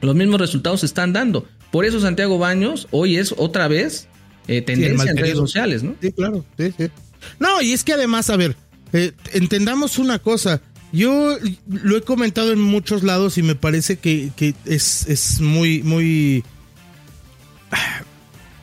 los 0.00 0.14
mismos 0.14 0.40
resultados 0.40 0.80
se 0.80 0.86
están 0.86 1.12
dando. 1.12 1.46
Por 1.70 1.84
eso 1.84 2.00
Santiago 2.00 2.38
Baños 2.38 2.88
hoy 2.90 3.16
es 3.16 3.34
otra 3.36 3.68
vez 3.68 4.08
eh, 4.48 4.60
tendencia 4.62 5.10
en 5.10 5.16
redes 5.16 5.36
sociales, 5.36 5.82
¿no? 5.82 5.94
Sí, 6.00 6.12
claro, 6.12 6.44
sí, 6.58 6.72
sí. 6.76 6.90
No, 7.38 7.62
y 7.62 7.72
es 7.72 7.84
que 7.84 7.92
además, 7.92 8.30
a 8.30 8.36
ver, 8.36 8.56
eh, 8.92 9.12
entendamos 9.32 9.98
una 9.98 10.18
cosa. 10.18 10.60
Yo 10.92 11.38
lo 11.66 11.96
he 11.96 12.02
comentado 12.02 12.52
en 12.52 12.60
muchos 12.60 13.02
lados 13.02 13.38
y 13.38 13.42
me 13.42 13.54
parece 13.54 13.96
que, 13.96 14.32
es, 14.66 15.06
es, 15.08 15.40
muy, 15.40 15.82
muy. 15.82 16.44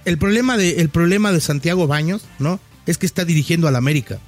El 0.06 0.18
problema, 0.18 0.56
de, 0.56 0.82
el 0.82 0.90
problema 0.90 1.32
de 1.32 1.42
Santiago 1.42 1.88
Baños, 1.88 2.24
¿no? 2.38 2.60
Es 2.86 2.98
que 2.98 3.08
está 3.08 3.26
dirigiendo 3.26 3.68
al 3.68 3.76
América. 3.76 4.20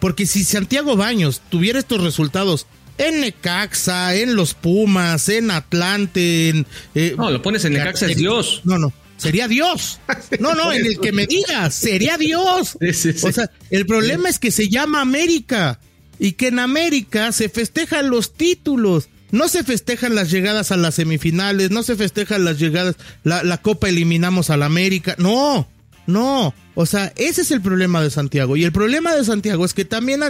Porque 0.00 0.26
si 0.26 0.44
Santiago 0.44 0.96
Baños 0.96 1.40
tuviera 1.48 1.78
estos 1.78 2.02
resultados 2.02 2.66
en 2.98 3.20
Necaxa, 3.20 4.14
en 4.14 4.36
los 4.36 4.54
Pumas, 4.54 5.28
en 5.28 5.50
Atlante, 5.50 6.48
en. 6.50 6.66
Eh, 6.94 7.14
no, 7.16 7.30
lo 7.30 7.42
pones 7.42 7.64
en 7.64 7.74
Necaxa, 7.74 8.06
es 8.06 8.16
Dios. 8.16 8.60
No, 8.64 8.78
no 8.78 8.92
sería 9.16 9.48
Dios. 9.48 10.00
No, 10.38 10.54
no, 10.54 10.72
en 10.72 10.84
el 10.84 11.00
que 11.00 11.12
me 11.12 11.26
digas, 11.26 11.74
sería 11.74 12.18
Dios. 12.18 12.76
O 13.22 13.32
sea, 13.32 13.50
el 13.70 13.86
problema 13.86 14.28
es 14.28 14.38
que 14.38 14.50
se 14.50 14.68
llama 14.68 15.00
América 15.00 15.80
y 16.18 16.32
que 16.32 16.48
en 16.48 16.58
América 16.58 17.32
se 17.32 17.48
festejan 17.48 18.10
los 18.10 18.34
títulos. 18.34 19.08
No 19.30 19.48
se 19.48 19.64
festejan 19.64 20.14
las 20.14 20.30
llegadas 20.30 20.70
a 20.70 20.76
las 20.76 20.96
semifinales, 20.96 21.70
no 21.70 21.82
se 21.82 21.96
festejan 21.96 22.44
las 22.44 22.58
llegadas, 22.58 22.96
la, 23.24 23.58
Copa 23.62 23.88
eliminamos 23.88 24.50
a 24.50 24.56
la 24.56 24.66
América. 24.66 25.16
No, 25.18 25.68
no. 26.06 26.54
O 26.74 26.86
sea, 26.86 27.12
ese 27.16 27.42
es 27.42 27.50
el 27.50 27.60
problema 27.60 28.02
de 28.02 28.10
Santiago. 28.10 28.56
Y 28.56 28.64
el 28.64 28.72
problema 28.72 29.14
de 29.14 29.24
Santiago 29.24 29.64
es 29.64 29.74
que 29.74 29.84
también, 29.84 30.22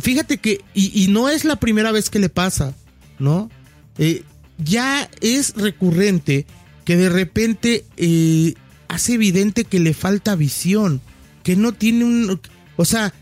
fíjate 0.00 0.38
que, 0.38 0.60
y, 0.74 1.08
no 1.08 1.28
es 1.28 1.44
la 1.44 1.56
primera 1.56 1.92
vez 1.92 2.10
que 2.10 2.18
le 2.18 2.28
pasa, 2.28 2.74
¿no? 3.18 3.50
Eh, 3.98 4.24
ya 4.58 5.08
es 5.20 5.54
recurrente 5.56 6.46
que 6.84 6.96
de 6.96 7.08
repente 7.08 7.84
eh, 7.96 8.54
hace 8.88 9.14
evidente 9.14 9.64
que 9.64 9.80
le 9.80 9.94
falta 9.94 10.34
visión, 10.34 11.00
que 11.42 11.56
no 11.56 11.72
tiene 11.72 12.04
un... 12.04 12.40
O 12.76 12.84
sea, 12.84 13.12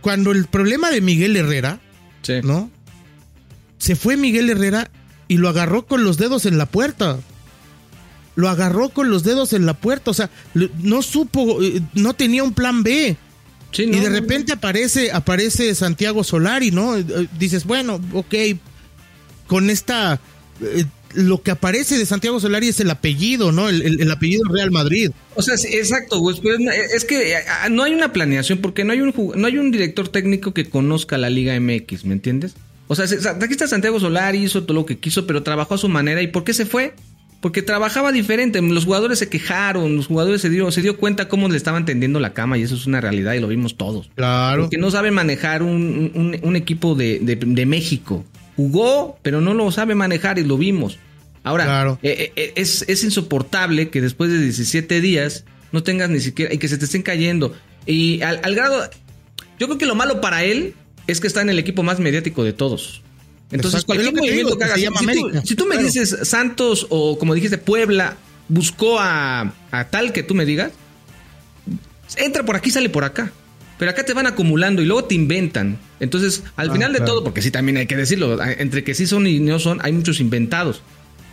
cuando 0.00 0.32
el 0.32 0.46
problema 0.46 0.90
de 0.90 1.00
Miguel 1.00 1.36
Herrera, 1.36 1.80
¿no? 2.44 2.70
Se 3.78 3.96
fue 3.96 4.16
Miguel 4.16 4.50
Herrera 4.50 4.90
y 5.26 5.38
lo 5.38 5.48
agarró 5.48 5.86
con 5.86 6.04
los 6.04 6.18
dedos 6.18 6.46
en 6.46 6.58
la 6.58 6.66
puerta. 6.66 7.18
Lo 8.36 8.48
agarró 8.48 8.90
con 8.90 9.10
los 9.10 9.24
dedos 9.24 9.52
en 9.52 9.66
la 9.66 9.74
puerta, 9.74 10.10
o 10.10 10.14
sea, 10.14 10.30
no 10.54 11.02
supo, 11.02 11.62
eh, 11.62 11.82
no 11.94 12.14
tenía 12.14 12.44
un 12.44 12.52
plan 12.52 12.82
B. 12.82 13.16
y 13.76 13.86
de 13.86 14.08
repente 14.08 14.52
aparece, 14.52 15.12
aparece 15.12 15.74
Santiago 15.74 16.24
Solari, 16.24 16.70
¿no? 16.70 16.96
Eh, 16.96 17.04
dices, 17.38 17.64
bueno, 17.64 18.00
ok, 18.12 18.34
con 19.46 19.70
esta 19.70 20.20
lo 21.14 21.42
que 21.42 21.50
aparece 21.50 21.98
de 21.98 22.06
Santiago 22.06 22.38
Solari 22.40 22.68
es 22.68 22.80
el 22.80 22.90
apellido, 22.90 23.52
¿no? 23.52 23.68
El, 23.68 24.10
apellido 24.10 24.44
Real 24.48 24.70
Madrid. 24.70 25.10
O 25.34 25.42
sea, 25.42 25.54
exacto, 25.54 26.18
güey. 26.20 26.36
es 26.94 27.04
que 27.04 27.34
no 27.70 27.82
hay 27.82 27.94
una 27.94 28.12
planeación 28.12 28.58
porque 28.58 28.84
no 28.84 28.92
hay 28.92 29.00
un 29.00 29.14
no 29.34 29.46
hay 29.46 29.58
un 29.58 29.70
director 29.70 30.08
técnico 30.08 30.54
que 30.54 30.68
conozca 30.68 31.18
la 31.18 31.30
Liga 31.30 31.58
MX, 31.58 32.04
¿me 32.04 32.14
entiendes? 32.14 32.54
O 32.86 32.94
sea, 32.94 33.04
aquí 33.04 33.52
está 33.52 33.68
Santiago 33.68 34.00
Solari, 34.00 34.38
hizo 34.38 34.64
todo 34.64 34.74
lo 34.74 34.86
que 34.86 34.98
quiso, 34.98 35.26
pero 35.26 35.42
trabajó 35.42 35.74
a 35.74 35.78
su 35.78 35.88
manera. 35.88 36.22
¿Y 36.22 36.26
por 36.28 36.44
qué 36.44 36.54
se 36.54 36.66
fue? 36.66 36.94
Porque 37.40 37.62
trabajaba 37.62 38.12
diferente. 38.12 38.60
Los 38.62 38.84
jugadores 38.84 39.18
se 39.18 39.28
quejaron, 39.28 39.96
los 39.96 40.06
jugadores 40.06 40.40
se 40.42 40.50
dio, 40.50 40.70
se 40.70 40.82
dio 40.82 40.96
cuenta 40.96 41.28
cómo 41.28 41.48
le 41.48 41.56
estaban 41.56 41.84
tendiendo 41.86 42.20
la 42.20 42.32
cama 42.34 42.58
y 42.58 42.62
eso 42.62 42.74
es 42.74 42.86
una 42.86 43.00
realidad 43.00 43.34
y 43.34 43.40
lo 43.40 43.48
vimos 43.48 43.76
todos. 43.76 44.10
Claro. 44.14 44.62
Porque 44.64 44.76
no 44.78 44.90
sabe 44.90 45.10
manejar 45.10 45.62
un, 45.62 46.12
un- 46.14 46.38
un 46.42 46.56
equipo 46.56 46.94
de, 46.94 47.18
de- 47.20 47.36
de 47.36 47.66
México. 47.66 48.24
Jugó, 48.56 49.18
pero 49.22 49.40
no 49.40 49.54
lo 49.54 49.70
sabe 49.72 49.94
manejar 49.94 50.38
y 50.38 50.44
lo 50.44 50.58
vimos. 50.58 50.98
Ahora, 51.42 51.64
Claro. 51.64 51.98
eh, 52.02 52.32
eh, 52.36 52.52
es, 52.56 52.84
es 52.88 53.02
insoportable 53.04 53.88
que 53.88 54.02
después 54.02 54.30
de 54.30 54.38
17 54.42 55.00
días 55.00 55.44
no 55.72 55.82
tengas 55.82 56.10
ni 56.10 56.20
siquiera 56.20 56.52
y 56.52 56.58
que 56.58 56.68
se 56.68 56.76
te 56.76 56.84
estén 56.84 57.02
cayendo. 57.02 57.54
Y 57.86 58.20
al, 58.20 58.40
al 58.42 58.54
grado, 58.54 58.82
yo 59.58 59.66
creo 59.66 59.78
que 59.78 59.86
lo 59.86 59.94
malo 59.94 60.20
para 60.20 60.44
él 60.44 60.74
es 61.06 61.20
que 61.20 61.26
está 61.26 61.40
en 61.40 61.48
el 61.48 61.58
equipo 61.58 61.82
más 61.82 61.98
mediático 61.98 62.44
de 62.44 62.52
todos. 62.52 63.00
Entonces, 63.52 63.80
Exacto, 63.80 63.86
cualquier 63.86 64.14
movimiento 64.14 64.46
digo, 64.46 64.58
que 64.58 64.64
hagas, 64.64 64.76
se 64.76 64.82
llama 64.82 65.00
si, 65.00 65.06
tú, 65.06 65.30
si 65.44 65.54
tú 65.56 65.64
me 65.66 65.74
claro. 65.76 65.86
dices 65.86 66.16
Santos 66.22 66.86
o 66.90 67.18
como 67.18 67.34
dijiste 67.34 67.58
Puebla, 67.58 68.16
buscó 68.48 68.98
a, 69.00 69.52
a 69.70 69.84
tal 69.90 70.12
que 70.12 70.22
tú 70.22 70.34
me 70.34 70.44
digas, 70.44 70.70
entra 72.16 72.44
por 72.44 72.56
aquí, 72.56 72.70
sale 72.70 72.88
por 72.88 73.04
acá. 73.04 73.32
Pero 73.78 73.90
acá 73.92 74.04
te 74.04 74.12
van 74.12 74.26
acumulando 74.26 74.82
y 74.82 74.84
luego 74.86 75.04
te 75.04 75.14
inventan. 75.14 75.78
Entonces, 76.00 76.42
al 76.56 76.68
Ah, 76.68 76.72
final 76.72 76.92
de 76.92 76.98
claro. 76.98 77.12
todo, 77.12 77.24
porque 77.24 77.40
sí 77.40 77.50
también 77.50 77.78
hay 77.78 77.86
que 77.86 77.96
decirlo, 77.96 78.38
entre 78.42 78.84
que 78.84 78.94
sí 78.94 79.06
son 79.06 79.26
y 79.26 79.40
no 79.40 79.58
son, 79.58 79.78
hay 79.82 79.92
muchos 79.92 80.20
inventados. 80.20 80.82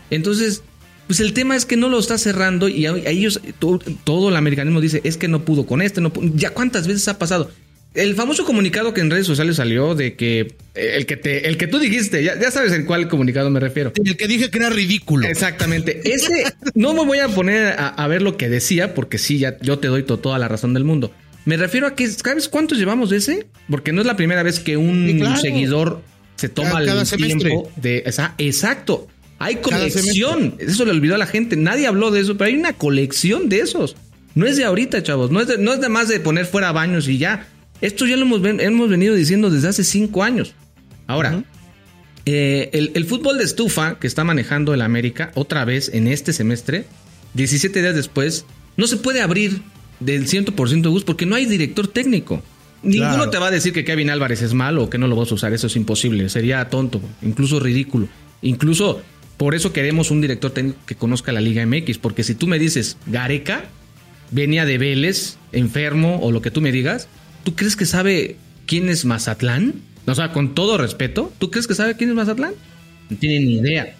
Entonces, 0.10 0.64
pues 1.08 1.20
el 1.20 1.34
tema 1.34 1.56
es 1.58 1.66
que 1.66 1.76
no 1.76 1.90
lo 1.90 2.00
está 2.00 2.18
cerrando 2.18 2.70
y 2.70 2.86
a 2.86 2.94
ellos 3.10 3.42
todo, 3.60 3.80
todo 4.06 4.30
el 4.30 4.36
americanismo 4.38 4.80
dice, 4.80 5.02
es 5.04 5.18
que 5.18 5.28
no 5.28 5.44
pudo 5.44 5.66
con 5.66 5.82
este, 5.82 6.00
no 6.00 6.14
pudo. 6.14 6.32
Ya 6.36 6.52
cuántas 6.52 6.88
veces 6.88 7.08
ha 7.10 7.20
pasado. 7.20 7.52
El 7.94 8.14
famoso 8.16 8.46
comunicado 8.46 8.94
que 8.94 9.02
en 9.02 9.10
redes 9.10 9.26
sociales 9.26 9.56
salió 9.56 9.96
de 9.96 10.16
que 10.16 10.42
eh, 10.76 10.94
el 10.96 11.06
que 11.08 11.18
te, 11.18 11.48
el 11.48 11.58
que 11.58 11.66
tú 11.66 11.80
dijiste, 11.80 12.24
ya, 12.24 12.40
ya 12.40 12.52
sabes 12.52 12.72
en 12.74 12.86
cuál 12.86 13.08
comunicado 13.08 13.50
me 13.50 13.60
refiero. 13.60 13.92
El 14.04 14.16
que 14.18 14.28
dije 14.28 14.52
que 14.52 14.60
era 14.60 14.70
ridículo. 14.70 15.28
Exactamente. 15.28 16.02
Ese 16.04 16.44
no 16.76 16.94
me 16.94 17.04
voy 17.06 17.20
a 17.20 17.28
poner 17.30 17.74
a, 17.80 17.88
a 17.88 18.08
ver 18.08 18.22
lo 18.22 18.38
que 18.38 18.50
decía, 18.50 18.94
porque 18.94 19.18
sí, 19.18 19.40
ya 19.40 19.58
yo 19.62 19.80
te 19.80 19.88
doy 19.88 20.04
to- 20.04 20.20
toda 20.20 20.38
la 20.38 20.48
razón 20.48 20.74
del 20.76 20.84
mundo. 20.84 21.12
Me 21.46 21.58
refiero 21.58 21.88
a 21.88 21.96
que, 21.96 22.08
¿sabes 22.08 22.50
cuántos 22.50 22.78
llevamos 22.78 23.10
de 23.10 23.18
ese? 23.18 23.48
Porque 23.70 23.92
no 23.94 24.02
es 24.02 24.08
la 24.08 24.16
primera 24.18 24.44
vez 24.44 24.60
que 24.60 24.78
un 24.78 25.08
Sí, 25.08 25.18
claro. 25.18 25.38
seguidor 25.42 26.02
se 26.36 26.50
toma 26.50 26.72
Cada- 26.74 26.86
cada 26.86 27.02
el 27.02 27.08
semestre. 27.08 27.50
tiempo 27.50 27.72
de. 27.78 28.04
esa- 28.06 28.36
exacto. 28.38 29.08
Hay 29.40 29.56
colección. 29.58 30.56
Eso 30.60 30.86
le 30.86 30.92
olvidó 30.92 31.16
a 31.16 31.18
la 31.18 31.26
gente. 31.28 31.56
Nadie 31.56 31.88
habló 31.88 32.12
de 32.12 32.20
eso, 32.22 32.38
pero 32.38 32.50
hay 32.50 32.58
una 32.58 32.74
colección 32.74 33.50
de 33.50 33.60
esos. 33.62 33.96
No 34.36 34.46
es 34.46 34.58
de 34.58 34.66
ahorita, 34.66 35.02
chavos. 35.04 35.32
No 35.32 35.42
es 35.42 35.48
de, 35.48 35.58
no 35.58 35.74
es 35.74 35.82
de 35.82 35.90
más 35.90 36.08
de 36.10 36.20
poner 36.20 36.46
fuera 36.46 36.72
baños 36.72 37.08
y 37.08 37.18
ya. 37.18 37.48
Esto 37.82 38.06
ya 38.06 38.16
lo 38.18 38.24
hemos, 38.24 38.42
hemos 38.44 38.90
venido 38.90 39.16
diciendo 39.16 39.50
desde 39.50 39.68
hace 39.68 39.84
cinco 39.84 40.24
años. 40.24 40.54
Ahora, 41.06 41.44
eh, 42.26 42.70
el, 42.74 42.92
el 42.96 43.06
fútbol 43.06 43.38
de 43.38 43.44
estufa 43.44 44.00
que 44.00 44.08
está 44.08 44.24
manejando 44.24 44.74
el 44.74 44.82
América 44.82 45.32
otra 45.36 45.64
vez 45.64 45.90
en 45.94 46.08
este 46.08 46.34
semestre, 46.34 46.86
17 47.36 47.82
días 47.82 47.96
después, 47.96 48.46
no 48.76 48.88
se 48.88 48.98
puede 48.98 49.22
abrir 49.22 49.62
del 50.00 50.28
100% 50.28 50.82
de 50.82 50.90
gusto 50.90 51.06
porque 51.06 51.26
no 51.26 51.36
hay 51.36 51.46
director 51.46 51.88
técnico. 51.88 52.42
Ninguno 52.84 53.16
Claro. 53.16 53.30
te 53.32 53.38
va 53.38 53.48
a 53.48 53.52
decir 53.52 53.74
que 53.74 53.84
Kevin 53.84 54.10
Álvarez 54.10 54.42
es 54.42 54.54
malo 54.54 54.84
o 54.84 54.90
que 54.90 54.98
no 54.98 55.08
lo 55.08 55.16
vas 55.16 55.32
a 55.32 55.36
usar. 55.36 55.54
Eso 55.54 55.68
es 55.68 55.76
imposible. 55.76 56.30
Sería 56.30 56.68
tonto, 56.70 57.02
incluso 57.22 57.60
ridículo. 57.60 58.08
Incluso 58.42 59.02
por 59.38 59.56
eso 59.56 59.74
queremos 59.74 60.12
un 60.12 60.22
director 60.22 60.52
técnico 60.52 60.80
que 60.86 60.96
conozca 60.96 61.32
la 61.32 61.42
Liga 61.42 61.66
MX. 61.66 61.98
Porque 61.98 62.24
si 62.24 62.36
tú 62.36 62.46
me 62.48 62.60
dices 62.60 62.98
Gareca, 63.08 63.66
venía 64.32 64.66
de 64.66 64.78
Vélez, 64.78 65.38
enfermo 65.54 66.20
o 66.22 66.32
lo 66.32 66.42
que 66.42 66.52
tú 66.52 66.62
me 66.62 66.72
digas, 66.72 67.08
¿tú 67.48 67.56
crees 67.56 67.78
que 67.78 67.86
sabe 67.86 68.36
quién 68.66 68.90
es 68.90 69.06
Mazatlán? 69.06 69.76
O 70.06 70.14
sea, 70.14 70.34
con 70.34 70.54
todo 70.54 70.78
respeto, 70.78 71.32
¿tú 71.40 71.50
crees 71.50 71.66
que 71.66 71.76
sabe 71.76 71.96
quién 71.96 72.10
es 72.10 72.16
Mazatlán? 72.18 72.52
No 73.10 73.16
tiene 73.16 73.40
ni 73.40 73.54
idea. 73.60 73.96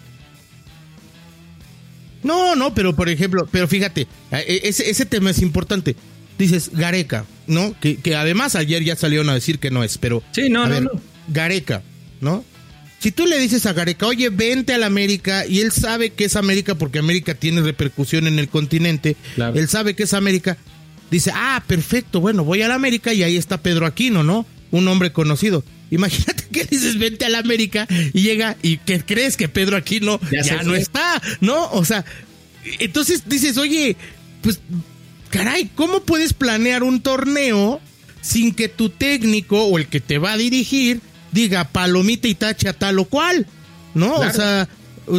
No, 2.22 2.54
no, 2.56 2.74
pero 2.74 2.94
por 2.94 3.08
ejemplo, 3.08 3.48
pero 3.50 3.66
fíjate, 3.66 4.06
eh, 4.32 4.60
ese, 4.64 4.90
ese 4.90 5.06
tema 5.06 5.30
es 5.30 5.40
importante. 5.40 5.96
Dices 6.38 6.72
Gareca, 6.74 7.24
¿no? 7.46 7.74
Que, 7.80 7.96
que 7.96 8.16
además 8.16 8.54
ayer 8.54 8.84
ya 8.84 8.96
salieron 8.96 9.30
a 9.30 9.34
decir 9.34 9.58
que 9.60 9.70
no 9.70 9.82
es, 9.82 9.96
pero. 9.96 10.22
Sí, 10.32 10.50
no, 10.50 10.64
no, 10.66 10.70
ver, 10.70 10.82
no. 10.82 10.90
Gareca, 11.28 11.82
¿no? 12.20 12.44
Si 12.98 13.12
tú 13.12 13.24
le 13.26 13.38
dices 13.38 13.64
a 13.64 13.72
Gareca, 13.72 14.06
oye, 14.08 14.28
vente 14.28 14.74
a 14.74 14.78
la 14.78 14.86
América, 14.86 15.46
y 15.46 15.60
él 15.60 15.72
sabe 15.72 16.10
que 16.10 16.26
es 16.26 16.36
América 16.36 16.74
porque 16.74 16.98
América 16.98 17.32
tiene 17.34 17.62
repercusión 17.62 18.26
en 18.26 18.38
el 18.38 18.48
continente, 18.50 19.16
Claro. 19.36 19.58
él 19.58 19.68
sabe 19.68 19.94
que 19.94 20.02
es 20.02 20.12
América, 20.12 20.58
dice, 21.10 21.30
ah, 21.34 21.62
perfecto, 21.66 22.20
bueno, 22.20 22.44
voy 22.44 22.62
a 22.62 22.68
la 22.68 22.74
América 22.74 23.12
y 23.12 23.22
ahí 23.22 23.36
está 23.36 23.58
Pedro 23.62 23.86
Aquino, 23.86 24.22
¿no? 24.22 24.46
Un 24.70 24.86
hombre 24.88 25.12
conocido. 25.12 25.64
Imagínate 25.90 26.44
que 26.52 26.64
dices, 26.70 26.98
vente 26.98 27.24
a 27.24 27.28
la 27.28 27.38
América 27.38 27.86
y 28.12 28.20
llega 28.22 28.56
y 28.62 28.76
que 28.78 29.00
crees 29.00 29.36
que 29.36 29.48
Pedro 29.48 29.76
Aquino 29.76 30.20
Ya 30.30 30.62
no 30.62 30.70
fue. 30.70 30.80
está, 30.80 31.20
¿no? 31.40 31.70
O 31.70 31.84
sea, 31.84 32.04
entonces 32.78 33.22
dices, 33.28 33.56
oye, 33.56 33.96
pues, 34.42 34.60
caray, 35.30 35.70
¿cómo 35.74 36.00
puedes 36.02 36.32
planear 36.32 36.82
un 36.82 37.00
torneo 37.00 37.80
sin 38.20 38.54
que 38.54 38.68
tu 38.68 38.90
técnico 38.90 39.64
o 39.64 39.78
el 39.78 39.86
que 39.86 40.00
te 40.00 40.18
va 40.18 40.32
a 40.32 40.36
dirigir 40.36 41.00
diga 41.32 41.64
palomita 41.64 42.28
y 42.28 42.34
tacha 42.34 42.72
tal 42.72 42.98
o 42.98 43.04
cual? 43.06 43.46
¿No? 43.94 44.16
Claro. 44.16 44.30
O 44.30 44.34
sea, 44.34 44.68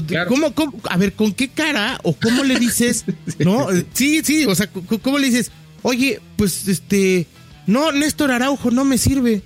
Claro. 0.05 0.29
¿cómo, 0.29 0.53
cómo- 0.53 0.79
a 0.87 0.97
ver, 0.97 1.13
¿con 1.13 1.33
qué 1.33 1.47
cara 1.47 1.99
o 2.03 2.13
cómo 2.13 2.43
le 2.43 2.59
dices? 2.59 3.05
¿No? 3.39 3.65
Sí, 3.93 4.21
sí, 4.23 4.45
o 4.45 4.53
sea, 4.53 4.67
¿cómo 4.67 5.17
le 5.17 5.25
dices? 5.31 5.51
Oye, 5.81 6.19
pues 6.35 6.67
este, 6.67 7.25
no, 7.67 7.91
Néstor 7.91 8.31
Araujo 8.31 8.71
no 8.71 8.85
me 8.85 8.97
sirve. 8.97 9.41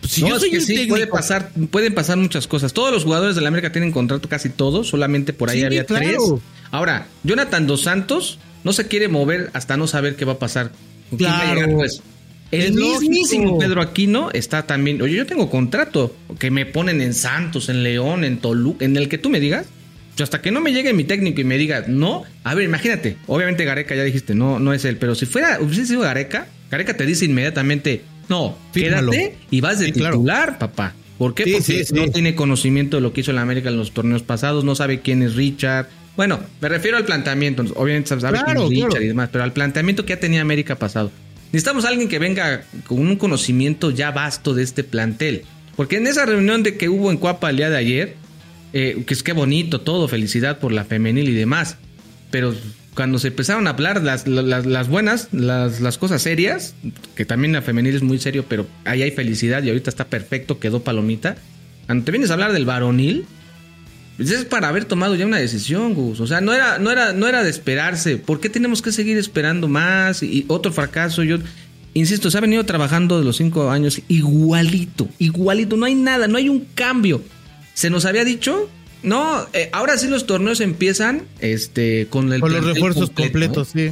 Pues, 0.00 0.12
si 0.12 0.22
no, 0.22 0.28
yo 0.28 0.34
es 0.36 0.40
soy 0.42 0.50
que 0.50 0.60
sí, 0.60 0.66
técnico. 0.74 0.90
puede 0.94 1.06
pasar, 1.06 1.50
pueden 1.70 1.94
pasar 1.94 2.16
muchas 2.18 2.46
cosas. 2.46 2.72
Todos 2.72 2.92
los 2.92 3.04
jugadores 3.04 3.34
de 3.36 3.42
la 3.42 3.48
América 3.48 3.72
tienen 3.72 3.90
contrato, 3.92 4.28
casi 4.28 4.50
todos, 4.50 4.88
solamente 4.88 5.32
por 5.32 5.50
ahí 5.50 5.60
Sí, 5.60 5.64
había 5.64 5.84
claro. 5.84 6.04
tres. 6.06 6.18
Ahora, 6.70 7.06
Jonathan 7.22 7.66
Dos 7.66 7.82
Santos 7.82 8.38
no 8.64 8.72
se 8.72 8.86
quiere 8.86 9.08
mover 9.08 9.50
hasta 9.54 9.76
no 9.76 9.86
saber 9.86 10.16
qué 10.16 10.24
va 10.24 10.34
a 10.34 10.38
pasar. 10.38 10.72
¿Con 11.10 11.18
quién 11.18 11.30
va 11.30 11.38
a 11.38 11.42
Claro. 11.42 11.60
llegar, 11.60 11.74
pues? 11.76 12.02
El 12.50 12.62
Es 12.62 12.72
mismísimo. 12.72 13.58
Pedro 13.58 13.80
Aquino 13.82 14.30
está 14.32 14.64
también. 14.66 15.00
Oye, 15.02 15.14
yo 15.16 15.26
tengo 15.26 15.50
contrato 15.50 16.14
que 16.38 16.50
me 16.50 16.66
ponen 16.66 17.00
en 17.00 17.12
Santos, 17.14 17.68
en 17.68 17.82
León, 17.82 18.22
en 18.24 18.38
Toluca, 18.38 18.84
en 18.84 18.96
el 18.96 19.08
que 19.08 19.18
tú 19.18 19.28
me 19.30 19.40
digas. 19.40 19.66
Hasta 20.22 20.40
que 20.40 20.50
no 20.52 20.60
me 20.60 20.72
llegue 20.72 20.92
mi 20.92 21.04
técnico 21.04 21.40
y 21.40 21.44
me 21.44 21.58
diga, 21.58 21.84
no, 21.88 22.22
a 22.44 22.54
ver, 22.54 22.64
imagínate, 22.64 23.16
obviamente 23.26 23.64
Gareca 23.64 23.94
ya 23.96 24.04
dijiste, 24.04 24.34
no, 24.34 24.60
no 24.60 24.72
es 24.72 24.84
él, 24.84 24.96
pero 24.96 25.14
si 25.14 25.26
fuera, 25.26 25.58
hubiese 25.60 25.86
sido 25.86 26.00
Gareca, 26.02 26.46
Gareca 26.70 26.96
te 26.96 27.04
dice 27.04 27.24
inmediatamente, 27.24 28.02
no, 28.28 28.56
Fírmalo. 28.72 29.10
quédate 29.10 29.36
y 29.50 29.60
vas 29.60 29.78
de 29.80 29.86
Sí, 29.86 29.92
claro. 29.92 30.16
titular, 30.16 30.58
papá. 30.58 30.94
¿Por 31.18 31.34
qué? 31.34 31.44
Sí, 31.44 31.52
Porque 31.52 31.84
sí, 31.84 31.94
no 31.94 32.08
tiene 32.10 32.34
conocimiento 32.34 32.96
de 32.96 33.00
lo 33.02 33.12
que 33.12 33.20
hizo 33.22 33.32
la 33.32 33.42
América 33.42 33.68
en 33.70 33.76
los 33.76 33.92
torneos 33.92 34.22
pasados, 34.22 34.64
no 34.64 34.74
sabe 34.74 35.00
quién 35.00 35.22
es 35.22 35.34
Richard. 35.34 35.88
Bueno, 36.16 36.38
me 36.60 36.68
refiero 36.68 36.96
al 36.96 37.04
planteamiento, 37.04 37.64
obviamente 37.74 38.08
sabe 38.08 38.20
Claro, 38.38 38.44
quién 38.46 38.56
es 38.58 38.68
Richard 38.70 38.90
claro. 38.90 39.04
y 39.04 39.08
demás, 39.08 39.28
pero 39.32 39.42
al 39.44 39.52
planteamiento 39.52 40.04
que 40.06 40.14
ya 40.14 40.20
tenía 40.20 40.40
América 40.42 40.76
pasado. 40.76 41.10
Necesitamos 41.52 41.84
a 41.84 41.88
alguien 41.88 42.08
que 42.08 42.18
venga 42.20 42.64
con 42.86 42.98
un 43.00 43.16
conocimiento 43.16 43.90
ya 43.90 44.10
vasto 44.12 44.54
de 44.54 44.62
este 44.64 44.82
plantel. 44.84 45.42
Porque 45.76 45.96
en 45.96 46.06
esa 46.06 46.24
reunión 46.24 46.62
de 46.62 46.76
que 46.76 46.88
hubo 46.88 47.10
en 47.10 47.16
Cuapa 47.16 47.50
el 47.50 47.56
día 47.56 47.70
de 47.70 47.76
ayer, 47.76 48.16
eh, 48.74 49.04
que 49.06 49.14
es 49.14 49.22
que 49.22 49.32
bonito 49.32 49.80
todo, 49.80 50.08
felicidad 50.08 50.58
por 50.58 50.72
la 50.72 50.84
femenil 50.84 51.28
y 51.28 51.34
demás. 51.34 51.76
Pero 52.32 52.52
cuando 52.94 53.20
se 53.20 53.28
empezaron 53.28 53.68
a 53.68 53.70
hablar 53.70 54.02
las, 54.02 54.26
las, 54.26 54.88
buenas, 54.88 55.28
las, 55.30 55.80
las 55.80 55.96
cosas 55.96 56.22
serias, 56.22 56.74
que 57.14 57.24
también 57.24 57.52
la 57.52 57.62
femenil 57.62 57.94
es 57.94 58.02
muy 58.02 58.18
serio, 58.18 58.44
pero 58.48 58.66
ahí 58.84 59.02
hay 59.02 59.12
felicidad 59.12 59.62
y 59.62 59.68
ahorita 59.68 59.90
está 59.90 60.06
perfecto, 60.06 60.58
quedó 60.58 60.82
palomita. 60.82 61.36
Cuando 61.86 62.04
te 62.04 62.10
vienes 62.10 62.30
a 62.30 62.32
hablar 62.32 62.52
del 62.52 62.64
varonil, 62.64 63.26
pues 64.16 64.32
es 64.32 64.44
para 64.44 64.68
haber 64.68 64.86
tomado 64.86 65.14
ya 65.14 65.24
una 65.24 65.38
decisión, 65.38 65.94
Gus. 65.94 66.18
O 66.18 66.26
sea, 66.26 66.40
no 66.40 66.52
era, 66.52 66.80
no 66.80 66.90
era, 66.90 67.12
no 67.12 67.28
era 67.28 67.44
de 67.44 67.50
esperarse. 67.50 68.16
¿Por 68.16 68.40
qué 68.40 68.48
tenemos 68.48 68.82
que 68.82 68.90
seguir 68.90 69.18
esperando 69.18 69.68
más? 69.68 70.24
Y 70.24 70.46
otro 70.48 70.72
fracaso. 70.72 71.22
Yo, 71.22 71.38
insisto, 71.94 72.28
se 72.28 72.38
ha 72.38 72.40
venido 72.40 72.64
trabajando 72.64 73.18
de 73.18 73.24
los 73.24 73.36
cinco 73.36 73.70
años 73.70 74.00
igualito, 74.08 75.08
igualito. 75.20 75.76
No 75.76 75.86
hay 75.86 75.94
nada, 75.94 76.26
no 76.26 76.38
hay 76.38 76.48
un 76.48 76.66
cambio. 76.74 77.22
Se 77.74 77.90
nos 77.90 78.04
había 78.04 78.24
dicho, 78.24 78.68
no, 79.02 79.46
eh, 79.52 79.68
ahora 79.72 79.98
sí 79.98 80.08
los 80.08 80.26
torneos 80.26 80.60
empiezan 80.60 81.22
este, 81.40 82.06
con 82.08 82.32
el 82.32 82.40
Con 82.40 82.52
los 82.52 82.64
refuerzos 82.64 83.10
completo. 83.10 83.62
completos, 83.64 83.68
sí. 83.74 83.90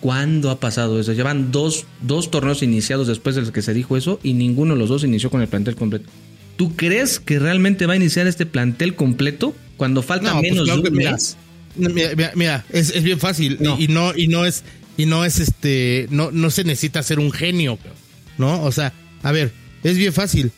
¿Cuándo 0.00 0.50
ha 0.50 0.60
pasado 0.60 1.00
eso? 1.00 1.12
Llevan 1.12 1.50
dos, 1.50 1.86
dos 2.02 2.30
torneos 2.30 2.62
iniciados 2.62 3.08
después 3.08 3.34
de 3.34 3.40
los 3.42 3.50
que 3.50 3.62
se 3.62 3.74
dijo 3.74 3.96
eso 3.96 4.20
y 4.22 4.34
ninguno 4.34 4.74
de 4.74 4.80
los 4.80 4.88
dos 4.88 5.02
inició 5.02 5.28
con 5.28 5.40
el 5.42 5.48
plantel 5.48 5.74
completo. 5.74 6.08
¿Tú 6.56 6.76
crees 6.76 7.18
que 7.18 7.38
realmente 7.40 7.86
va 7.86 7.94
a 7.94 7.96
iniciar 7.96 8.26
este 8.28 8.46
plantel 8.46 8.94
completo 8.94 9.54
cuando 9.76 10.02
falta 10.02 10.34
No, 10.34 10.40
pues 10.40 10.52
menos 10.52 10.64
claro 10.66 10.82
de 10.82 10.90
un 10.90 10.96
mira. 10.96 11.12
mes? 11.12 11.36
Mira, 11.76 12.10
mira, 12.16 12.32
mira, 12.36 12.64
es, 12.70 12.90
es 12.90 13.02
bien 13.04 13.18
fácil 13.20 13.56
No. 13.60 13.76
Y, 13.78 13.84
y 13.84 13.88
no 13.88 14.12
y 14.16 14.26
no 14.28 14.44
es 14.44 14.64
y 14.96 15.06
no 15.06 15.24
es 15.24 15.38
este 15.38 16.06
no 16.10 16.30
no 16.32 16.50
se 16.50 16.64
necesita 16.64 17.02
ser 17.02 17.18
un 17.20 17.30
genio, 17.32 17.78
¿no? 18.38 18.62
O 18.64 18.72
sea, 18.72 18.92
a 19.22 19.32
ver, 19.32 19.52
es 19.84 19.96
bien 19.96 20.12
fácil. 20.12 20.50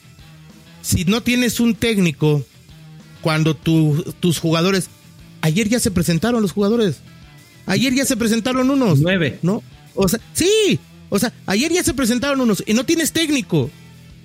Si 0.82 1.04
no 1.04 1.22
tienes 1.22 1.60
un 1.60 1.74
técnico 1.74 2.44
cuando 3.20 3.54
tu- 3.54 4.14
tus 4.20 4.38
jugadores 4.38 4.88
ayer 5.42 5.68
ya 5.68 5.80
se 5.80 5.90
presentaron 5.90 6.42
los 6.42 6.52
jugadores. 6.52 6.96
Ayer 7.66 7.94
ya 7.94 8.04
se 8.04 8.16
presentaron 8.16 8.70
unos. 8.70 9.00
Nueve. 9.00 9.38
¿No? 9.42 9.62
O 9.94 10.08
sea, 10.08 10.20
sí. 10.32 10.78
O 11.08 11.18
sea, 11.18 11.32
ayer 11.46 11.72
ya 11.72 11.82
se 11.82 11.94
presentaron 11.94 12.40
unos 12.40 12.62
y 12.66 12.72
no 12.74 12.84
tienes 12.84 13.12
técnico. 13.12 13.70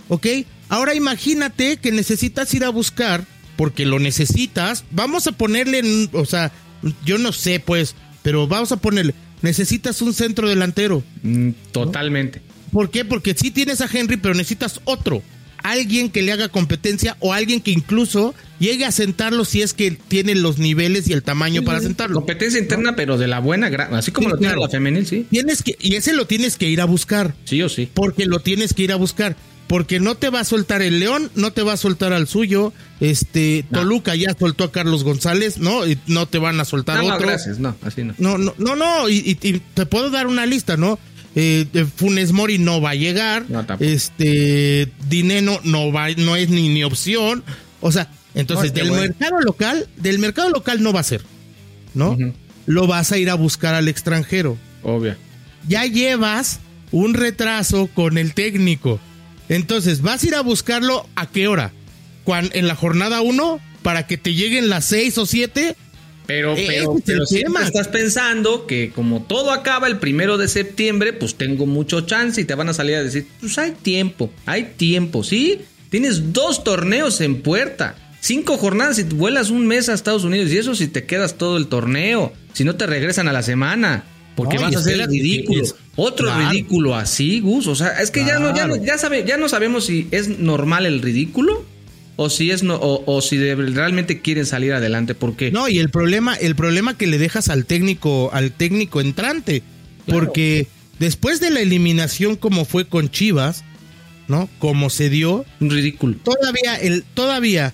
¿Ok? 0.07 0.27
Ahora 0.69 0.93
imagínate 0.95 1.77
que 1.77 1.91
necesitas 1.91 2.53
ir 2.53 2.63
a 2.63 2.69
buscar, 2.69 3.25
porque 3.57 3.85
lo 3.85 3.99
necesitas. 3.99 4.83
Vamos 4.91 5.27
a 5.27 5.31
ponerle, 5.31 5.79
en- 5.79 6.09
o 6.13 6.25
sea, 6.25 6.51
yo 7.05 7.17
no 7.17 7.31
sé, 7.31 7.59
pues, 7.59 7.95
pero 8.23 8.47
vamos 8.47 8.71
a 8.71 8.77
ponerle, 8.77 9.13
necesitas 9.41 10.01
un 10.01 10.13
centro 10.13 10.47
delantero. 10.49 11.03
Mm, 11.23 11.49
totalmente. 11.71 12.41
¿Por 12.71 12.89
qué? 12.91 13.03
Porque 13.05 13.33
sí 13.35 13.51
tienes 13.51 13.81
a 13.81 13.89
Henry, 13.91 14.17
pero 14.17 14.33
necesitas 14.35 14.79
otro. 14.85 15.21
Alguien 15.65 16.09
que 16.09 16.21
le 16.21 16.31
haga 16.31 16.47
competencia 16.49 17.17
o 17.19 17.33
alguien 17.33 17.59
que 17.59 17.71
incluso 17.71 18.35
llegue 18.59 18.85
a 18.85 18.91
sentarlo 18.91 19.45
si 19.45 19.61
es 19.63 19.73
que 19.73 19.91
tiene 19.91 20.35
los 20.35 20.59
niveles 20.59 21.07
y 21.07 21.13
el 21.13 21.23
tamaño 21.23 21.63
para 21.63 21.79
sentarlo. 21.81 22.15
Competencia 22.17 22.59
interna, 22.59 22.95
pero 22.95 23.17
de 23.17 23.27
la 23.27 23.39
buena, 23.39 23.67
así 23.91 24.11
como 24.11 24.27
Sí, 24.27 24.31
lo 24.33 24.37
tiene 24.37 24.53
claro. 24.53 24.61
la 24.67 24.69
femenil, 24.69 25.05
sí. 25.07 25.25
Tienes 25.29 25.63
que, 25.63 25.75
y 25.79 25.95
ese 25.95 26.13
lo 26.13 26.27
tienes 26.27 26.57
que 26.57 26.69
ir 26.69 26.81
a 26.81 26.85
buscar. 26.85 27.33
Sí 27.45 27.61
o 27.63 27.69
sí. 27.69 27.89
Porque 27.93 28.25
lo 28.27 28.39
tienes 28.41 28.73
que 28.75 28.83
ir 28.83 28.91
a 28.91 28.95
buscar. 28.95 29.35
Porque 29.67 29.99
no 29.99 30.13
te 30.13 30.29
va 30.29 30.41
a 30.41 30.43
soltar 30.43 30.83
el 30.83 30.99
León, 30.99 31.31
no 31.33 31.51
te 31.51 31.63
va 31.63 31.73
a 31.73 31.77
soltar 31.77 32.13
al 32.13 32.27
suyo. 32.27 32.71
Este, 32.99 33.65
No. 33.71 33.79
Toluca 33.79 34.15
ya 34.15 34.35
soltó 34.37 34.65
a 34.65 34.71
Carlos 34.71 35.03
González, 35.03 35.57
¿no? 35.57 35.87
Y 35.87 35.97
no 36.05 36.27
te 36.27 36.37
van 36.37 36.59
a 36.59 36.65
soltar 36.65 36.97
No, 36.97 37.09
no, 37.09 37.15
otro. 37.15 37.27
gracias. 37.27 37.57
No, 37.57 37.75
así 37.81 38.03
no. 38.03 38.13
No, 38.19 38.37
no, 38.37 38.53
no, 38.59 38.75
no, 38.75 39.09
y, 39.09 39.15
y- 39.41 39.47
y 39.47 39.59
te 39.73 39.87
puedo 39.87 40.11
dar 40.11 40.27
una 40.27 40.45
lista, 40.45 40.77
¿no? 40.77 40.99
Eh, 41.35 41.65
eh, 41.73 41.85
Funes 41.95 42.31
Mori 42.31 42.57
no 42.57 42.79
va 42.81 42.91
a 42.91 42.95
llegar. 42.95 43.45
No, 43.49 43.65
este 43.79 44.91
Dineno 45.09 45.59
no 45.63 45.91
va, 45.91 46.09
no 46.11 46.35
es 46.35 46.49
ni, 46.49 46.69
ni 46.69 46.83
opción. 46.83 47.43
O 47.81 47.91
sea, 47.91 48.09
entonces 48.33 48.71
No, 48.71 48.75
del 48.79 48.87
bueno. 48.89 49.01
mercado 49.03 49.41
local, 49.41 49.87
del 49.97 50.19
mercado 50.19 50.49
local 50.49 50.81
no 50.81 50.93
va 50.93 51.01
a 51.01 51.03
ser, 51.03 51.21
¿no? 51.93 52.17
Lo 52.65 52.87
vas 52.87 53.11
a 53.11 53.17
ir 53.17 53.29
a 53.29 53.35
buscar 53.35 53.75
al 53.75 53.87
extranjero. 53.87 54.57
Obvio. 54.81 55.15
Ya 55.67 55.85
llevas 55.85 56.59
un 56.91 57.13
retraso 57.13 57.87
con 57.93 58.17
el 58.17 58.33
técnico. 58.33 58.99
Entonces, 59.49 60.01
vas 60.01 60.23
a 60.23 60.27
ir 60.27 60.35
a 60.35 60.41
buscarlo 60.41 61.07
a 61.15 61.27
qué 61.29 61.47
hora? 61.47 61.71
En 62.53 62.67
la 62.67 62.75
jornada 62.75 63.21
1 63.21 63.59
para 63.83 64.07
que 64.07 64.17
te 64.17 64.33
lleguen 64.33 64.69
las 64.69 64.85
6 64.85 65.17
o 65.19 65.25
7 65.27 65.75
Pero, 66.27 66.53
Ese 66.53 66.65
pero, 66.67 66.95
pero 67.05 67.25
siempre 67.25 67.63
estás 67.63 67.87
pensando 67.87 68.65
que 68.67 68.91
como 68.93 69.21
todo 69.23 69.51
acaba 69.51 69.87
el 69.87 69.97
primero 69.99 70.37
de 70.37 70.47
septiembre, 70.47 71.13
pues 71.13 71.35
tengo 71.35 71.65
mucho 71.65 72.01
chance 72.01 72.41
y 72.41 72.45
te 72.45 72.55
van 72.55 72.69
a 72.69 72.73
salir 72.73 72.95
a 72.95 73.03
decir, 73.03 73.27
pues 73.39 73.57
hay 73.57 73.71
tiempo, 73.71 74.31
hay 74.45 74.73
tiempo, 74.77 75.23
¿sí? 75.23 75.59
Tienes 75.89 76.33
dos 76.33 76.63
torneos 76.63 77.21
en 77.21 77.41
puerta, 77.41 77.95
cinco 78.21 78.57
jornadas 78.57 78.97
y 78.99 79.03
vuelas 79.03 79.49
un 79.51 79.67
mes 79.67 79.87
a 79.87 79.93
Estados 79.93 80.23
Unidos 80.23 80.51
y 80.51 80.57
eso 80.57 80.73
si 80.75 80.87
te 80.87 81.05
quedas 81.05 81.35
todo 81.37 81.57
el 81.57 81.67
torneo, 81.67 82.33
si 82.53 82.63
no 82.63 82.75
te 82.75 82.85
regresan 82.87 83.27
a 83.27 83.33
la 83.33 83.43
semana. 83.43 84.03
Porque 84.35 84.57
No, 84.57 84.63
vas 84.63 84.75
a 84.75 84.79
hacer 84.79 85.07
ridículo. 85.07 85.63
es- 85.63 85.75
Otro 85.95 86.25
claro. 86.27 86.49
ridículo 86.49 86.93
así, 86.95 87.39
Gus. 87.39 87.67
O 87.67 87.75
sea, 87.75 88.01
es 88.01 88.11
que 88.11 88.25
ya 88.25 88.37
no, 88.37 88.53
ya 88.53 88.67
no, 88.67 88.75
ya 88.75 88.97
sabe, 88.97 89.23
ya 89.25 89.37
no 89.37 89.47
sabemos 89.47 89.85
si 89.85 90.09
es 90.11 90.27
normal 90.39 90.85
el 90.85 91.01
ridículo 91.01 91.63
o 92.17 92.29
si 92.29 92.51
es 92.51 92.63
no, 92.63 92.75
o, 92.75 93.03
o 93.05 93.21
si 93.21 93.37
de- 93.37 93.55
realmente 93.55 94.21
quieren 94.21 94.45
salir 94.45 94.73
adelante. 94.73 95.15
Porque 95.15 95.51
No, 95.51 95.67
y 95.67 95.79
el 95.79 95.89
problema, 95.89 96.35
el 96.35 96.55
problema 96.55 96.97
que 96.97 97.07
le 97.07 97.17
dejas 97.17 97.49
al 97.49 97.65
técnico, 97.65 98.29
al 98.33 98.51
técnico 98.51 99.01
entrante, 99.01 99.63
Claro. 100.05 100.19
porque 100.25 100.67
después 100.99 101.39
de 101.39 101.49
la 101.49 101.59
eliminación 101.61 102.35
como 102.35 102.63
fue 102.65 102.87
con 102.87 103.09
Chivas, 103.09 103.63
¿no? 104.27 104.49
Como 104.59 104.89
se 104.89 105.09
dio, 105.09 105.45
un 105.59 105.69
ridículo. 105.69 106.15
todavía 106.23 106.75
el, 106.75 107.03
todavía 107.13 107.73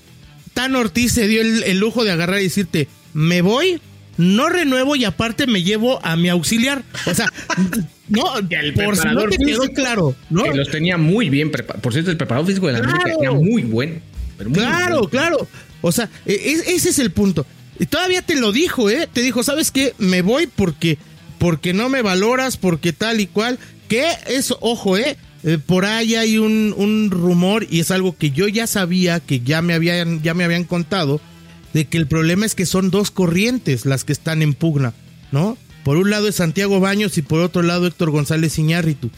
Tan 0.53 0.75
Ortiz 0.75 1.13
se 1.13 1.27
dio 1.27 1.41
el, 1.41 1.63
el 1.63 1.77
lujo 1.79 2.03
de 2.03 2.11
agarrar 2.11 2.39
y 2.41 2.43
decirte, 2.43 2.87
me 3.13 3.41
voy, 3.41 3.79
no 4.17 4.49
renuevo 4.49 4.95
y 4.97 5.05
aparte 5.05 5.47
me 5.47 5.63
llevo 5.63 6.03
a 6.05 6.15
mi 6.17 6.27
auxiliar. 6.29 6.83
O 7.05 7.13
sea, 7.13 7.27
no, 8.09 8.37
el 8.37 8.73
por 8.73 8.95
si 8.97 9.03
no 9.07 9.15
preparador 9.15 9.29
te 9.29 9.37
quedó 9.37 9.61
físico, 9.61 9.73
claro, 9.75 10.15
¿no? 10.29 10.43
Que 10.43 10.53
los 10.55 10.69
tenía 10.69 10.97
muy 10.97 11.29
bien 11.29 11.51
preparados. 11.51 11.81
Por 11.83 11.93
cierto, 11.93 12.11
el 12.11 12.17
preparador 12.17 12.47
físico 12.47 12.67
de 12.67 12.73
la 12.73 12.79
Claro. 12.81 12.95
América 13.01 13.17
era 13.21 13.31
muy 13.33 13.61
bueno. 13.63 13.93
Pero 14.41 14.49
muy 14.49 14.59
Claro, 14.59 15.07
claro. 15.07 15.47
O 15.81 15.91
sea, 15.91 16.09
e- 16.25 16.33
e- 16.33 16.73
ese 16.75 16.89
es 16.89 16.99
el 16.99 17.11
punto. 17.11 17.45
Y 17.79 17.85
todavía 17.85 18.21
te 18.21 18.35
lo 18.35 18.51
dijo, 18.51 18.89
¿eh? 18.89 19.07
Te 19.11 19.21
dijo, 19.21 19.43
¿sabes 19.43 19.71
qué? 19.71 19.93
Me 19.97 20.21
voy 20.21 20.47
porque, 20.47 20.97
porque 21.39 21.73
no 21.73 21.89
me 21.89 22.01
valoras, 22.01 22.57
porque 22.57 22.93
tal 22.93 23.19
y 23.19 23.27
cual. 23.27 23.59
Que 23.87 24.05
es, 24.27 24.53
ojo, 24.61 24.97
¿eh? 24.97 25.17
Eh, 25.43 25.57
por 25.63 25.85
ahí 25.85 26.15
hay 26.15 26.37
un, 26.37 26.73
un 26.77 27.09
rumor 27.11 27.65
y 27.69 27.79
es 27.79 27.91
algo 27.91 28.15
que 28.15 28.31
yo 28.31 28.47
ya 28.47 28.67
sabía, 28.67 29.19
que 29.19 29.39
ya 29.39 29.61
me 29.61 29.73
habían, 29.73 30.21
ya 30.21 30.33
me 30.33 30.43
habían 30.43 30.63
contado, 30.63 31.19
de 31.73 31.85
que 31.85 31.97
el 31.97 32.07
problema 32.07 32.45
es 32.45 32.53
que 32.55 32.65
son 32.65 32.91
dos 32.91 33.11
corrientes 33.11 33.85
las 33.85 34.03
que 34.03 34.13
están 34.13 34.41
en 34.41 34.53
pugna, 34.53 34.93
¿no? 35.31 35.57
Por 35.83 35.97
un 35.97 36.11
lado 36.11 36.27
es 36.27 36.35
Santiago 36.35 36.79
Baños 36.79 37.17
y 37.17 37.23
por 37.23 37.41
otro 37.41 37.63
lado 37.63 37.87
Héctor 37.87 38.11
González 38.11 38.57
Iñárritu, 38.59 39.09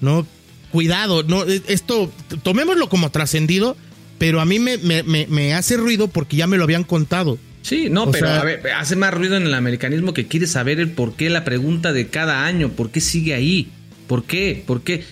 ¿no? 0.00 0.26
Cuidado, 0.70 1.24
no, 1.24 1.44
eh, 1.44 1.60
esto, 1.66 2.12
tomémoslo 2.44 2.88
como 2.88 3.10
trascendido, 3.10 3.76
pero 4.22 4.40
a 4.40 4.44
mí 4.44 4.60
me, 4.60 4.78
me, 4.78 5.02
me, 5.02 5.26
me 5.28 5.52
hace 5.52 5.76
ruido 5.76 6.06
porque 6.06 6.36
ya 6.36 6.46
me 6.46 6.56
lo 6.56 6.62
habían 6.62 6.84
contado. 6.84 7.38
Sí, 7.62 7.88
no, 7.90 8.04
O 8.04 8.10
pero 8.12 8.26
sea- 8.28 8.40
a 8.40 8.44
ver, 8.44 8.60
hace 8.78 8.94
más 8.94 9.12
ruido 9.12 9.36
en 9.36 9.42
el 9.42 9.52
americanismo 9.54 10.14
que 10.14 10.28
quiere 10.28 10.46
saber 10.46 10.78
el 10.78 10.90
por 10.90 11.14
qué, 11.16 11.28
la 11.28 11.42
pregunta 11.42 11.92
de 11.92 12.06
cada 12.06 12.44
año, 12.46 12.68
por 12.68 12.90
qué 12.90 13.00
sigue 13.00 13.34
ahí, 13.34 13.68
por 14.06 14.22
qué, 14.22 14.62
por 14.64 14.82
qué. 14.82 15.02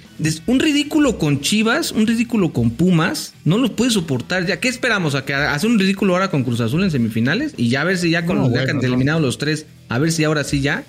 Un 0.46 0.60
ridículo 0.60 1.18
con 1.18 1.40
Chivas, 1.40 1.90
un 1.90 2.06
ridículo 2.06 2.52
con 2.52 2.70
Pumas, 2.70 3.34
no 3.44 3.58
lo 3.58 3.74
puede 3.74 3.90
soportar 3.90 4.46
ya. 4.46 4.60
¿Qué 4.60 4.68
esperamos? 4.68 5.16
¿A 5.16 5.24
que 5.24 5.34
hace 5.34 5.66
un 5.66 5.76
ridículo 5.78 6.12
ahora 6.12 6.30
con 6.30 6.44
Cruz 6.44 6.60
Azul 6.60 6.84
en 6.84 6.92
semifinales? 6.92 7.54
Y 7.56 7.68
ya 7.68 7.80
a 7.80 7.84
ver 7.84 7.98
si 7.98 8.10
ya 8.10 8.24
con 8.26 8.36
No, 8.36 8.42
los 8.42 8.50
ya 8.52 8.58
bueno, 8.58 8.66
que 8.66 8.70
han 8.72 8.76
no. 8.78 8.82
eliminado 8.86 9.18
los 9.18 9.38
tres, 9.38 9.66
a 9.88 9.98
ver 9.98 10.12
si 10.12 10.22
ahora 10.22 10.44
sí 10.44 10.60
ya. 10.60 10.84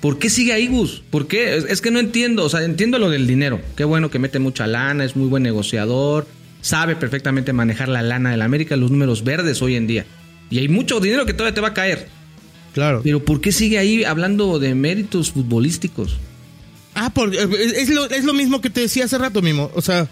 ¿Por 0.00 0.18
qué 0.18 0.30
sigue 0.30 0.52
ahí, 0.54 0.68
Gus? 0.68 1.02
¿Por 1.10 1.26
qué? 1.26 1.56
Es, 1.56 1.64
es 1.68 1.80
que 1.82 1.90
no 1.90 1.98
entiendo, 1.98 2.44
o 2.44 2.48
sea, 2.48 2.62
entiendo 2.64 2.98
lo 2.98 3.10
del 3.10 3.26
dinero. 3.26 3.60
Qué 3.76 3.82
bueno 3.84 4.10
que 4.10 4.18
mete 4.20 4.38
mucha 4.38 4.66
lana, 4.68 5.04
es 5.04 5.16
muy 5.16 5.26
buen 5.28 5.42
negociador, 5.42 6.26
sabe 6.60 6.96
perfectamente 6.96 7.52
manejar 7.52 7.88
la 7.88 8.02
lana 8.02 8.30
del 8.30 8.42
América, 8.42 8.76
los 8.76 8.90
números 8.90 9.24
verdes 9.24 9.62
hoy 9.62 9.76
en 9.76 9.86
día. 9.86 10.06
Y 10.50 10.58
hay 10.58 10.68
mucho 10.68 11.00
dinero 11.00 11.26
que 11.26 11.32
todavía 11.34 11.54
te 11.54 11.60
va 11.60 11.68
a 11.68 11.74
caer. 11.74 12.08
Claro. 12.74 13.00
Pero 13.02 13.24
¿por 13.24 13.40
qué 13.40 13.52
sigue 13.52 13.78
ahí 13.78 14.04
hablando 14.04 14.58
de 14.58 14.74
méritos 14.74 15.30
futbolísticos? 15.32 16.16
Ah, 16.94 17.10
por- 17.10 17.34
eh, 17.34 17.48
es, 17.76 17.88
lo, 17.90 18.08
es 18.10 18.24
lo 18.24 18.34
mismo 18.34 18.60
que 18.60 18.70
te 18.70 18.80
decía 18.80 19.04
hace 19.04 19.18
rato 19.18 19.42
mismo. 19.42 19.70
O 19.74 19.82
sea, 19.82 20.08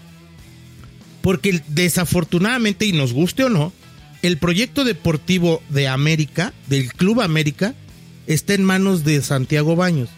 porque 1.22 1.60
desafortunadamente, 1.68 2.86
y 2.86 2.92
nos 2.92 3.12
guste 3.12 3.44
o 3.44 3.48
no, 3.48 3.72
el 4.22 4.38
proyecto 4.38 4.84
deportivo 4.84 5.62
de 5.68 5.88
América, 5.88 6.52
del 6.68 6.92
Club 6.92 7.20
América, 7.20 7.74
está 8.26 8.54
en 8.54 8.64
manos 8.64 9.04
de 9.04 9.20
Santiago 9.22 9.76
Baños. 9.76 10.08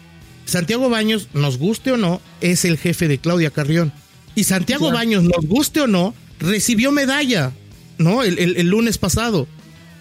Santiago 0.45 0.89
Baños, 0.89 1.27
nos 1.33 1.57
guste 1.57 1.91
o 1.91 1.97
no, 1.97 2.21
es 2.41 2.65
el 2.65 2.77
jefe 2.77 3.07
de 3.07 3.19
Claudia 3.19 3.51
Carrión. 3.51 3.91
Y 4.39 4.43
Santiago 4.45 4.85
Claro. 4.85 4.97
Baños, 4.97 5.23
nos 5.23 5.45
guste 5.45 5.81
o 5.81 5.87
no, 5.87 6.13
recibió 6.39 6.91
medalla, 6.91 7.51
¿no? 7.97 8.23
El, 8.23 8.39
el- 8.39 8.57
el 8.57 8.67
lunes 8.67 8.97
pasado. 8.97 9.47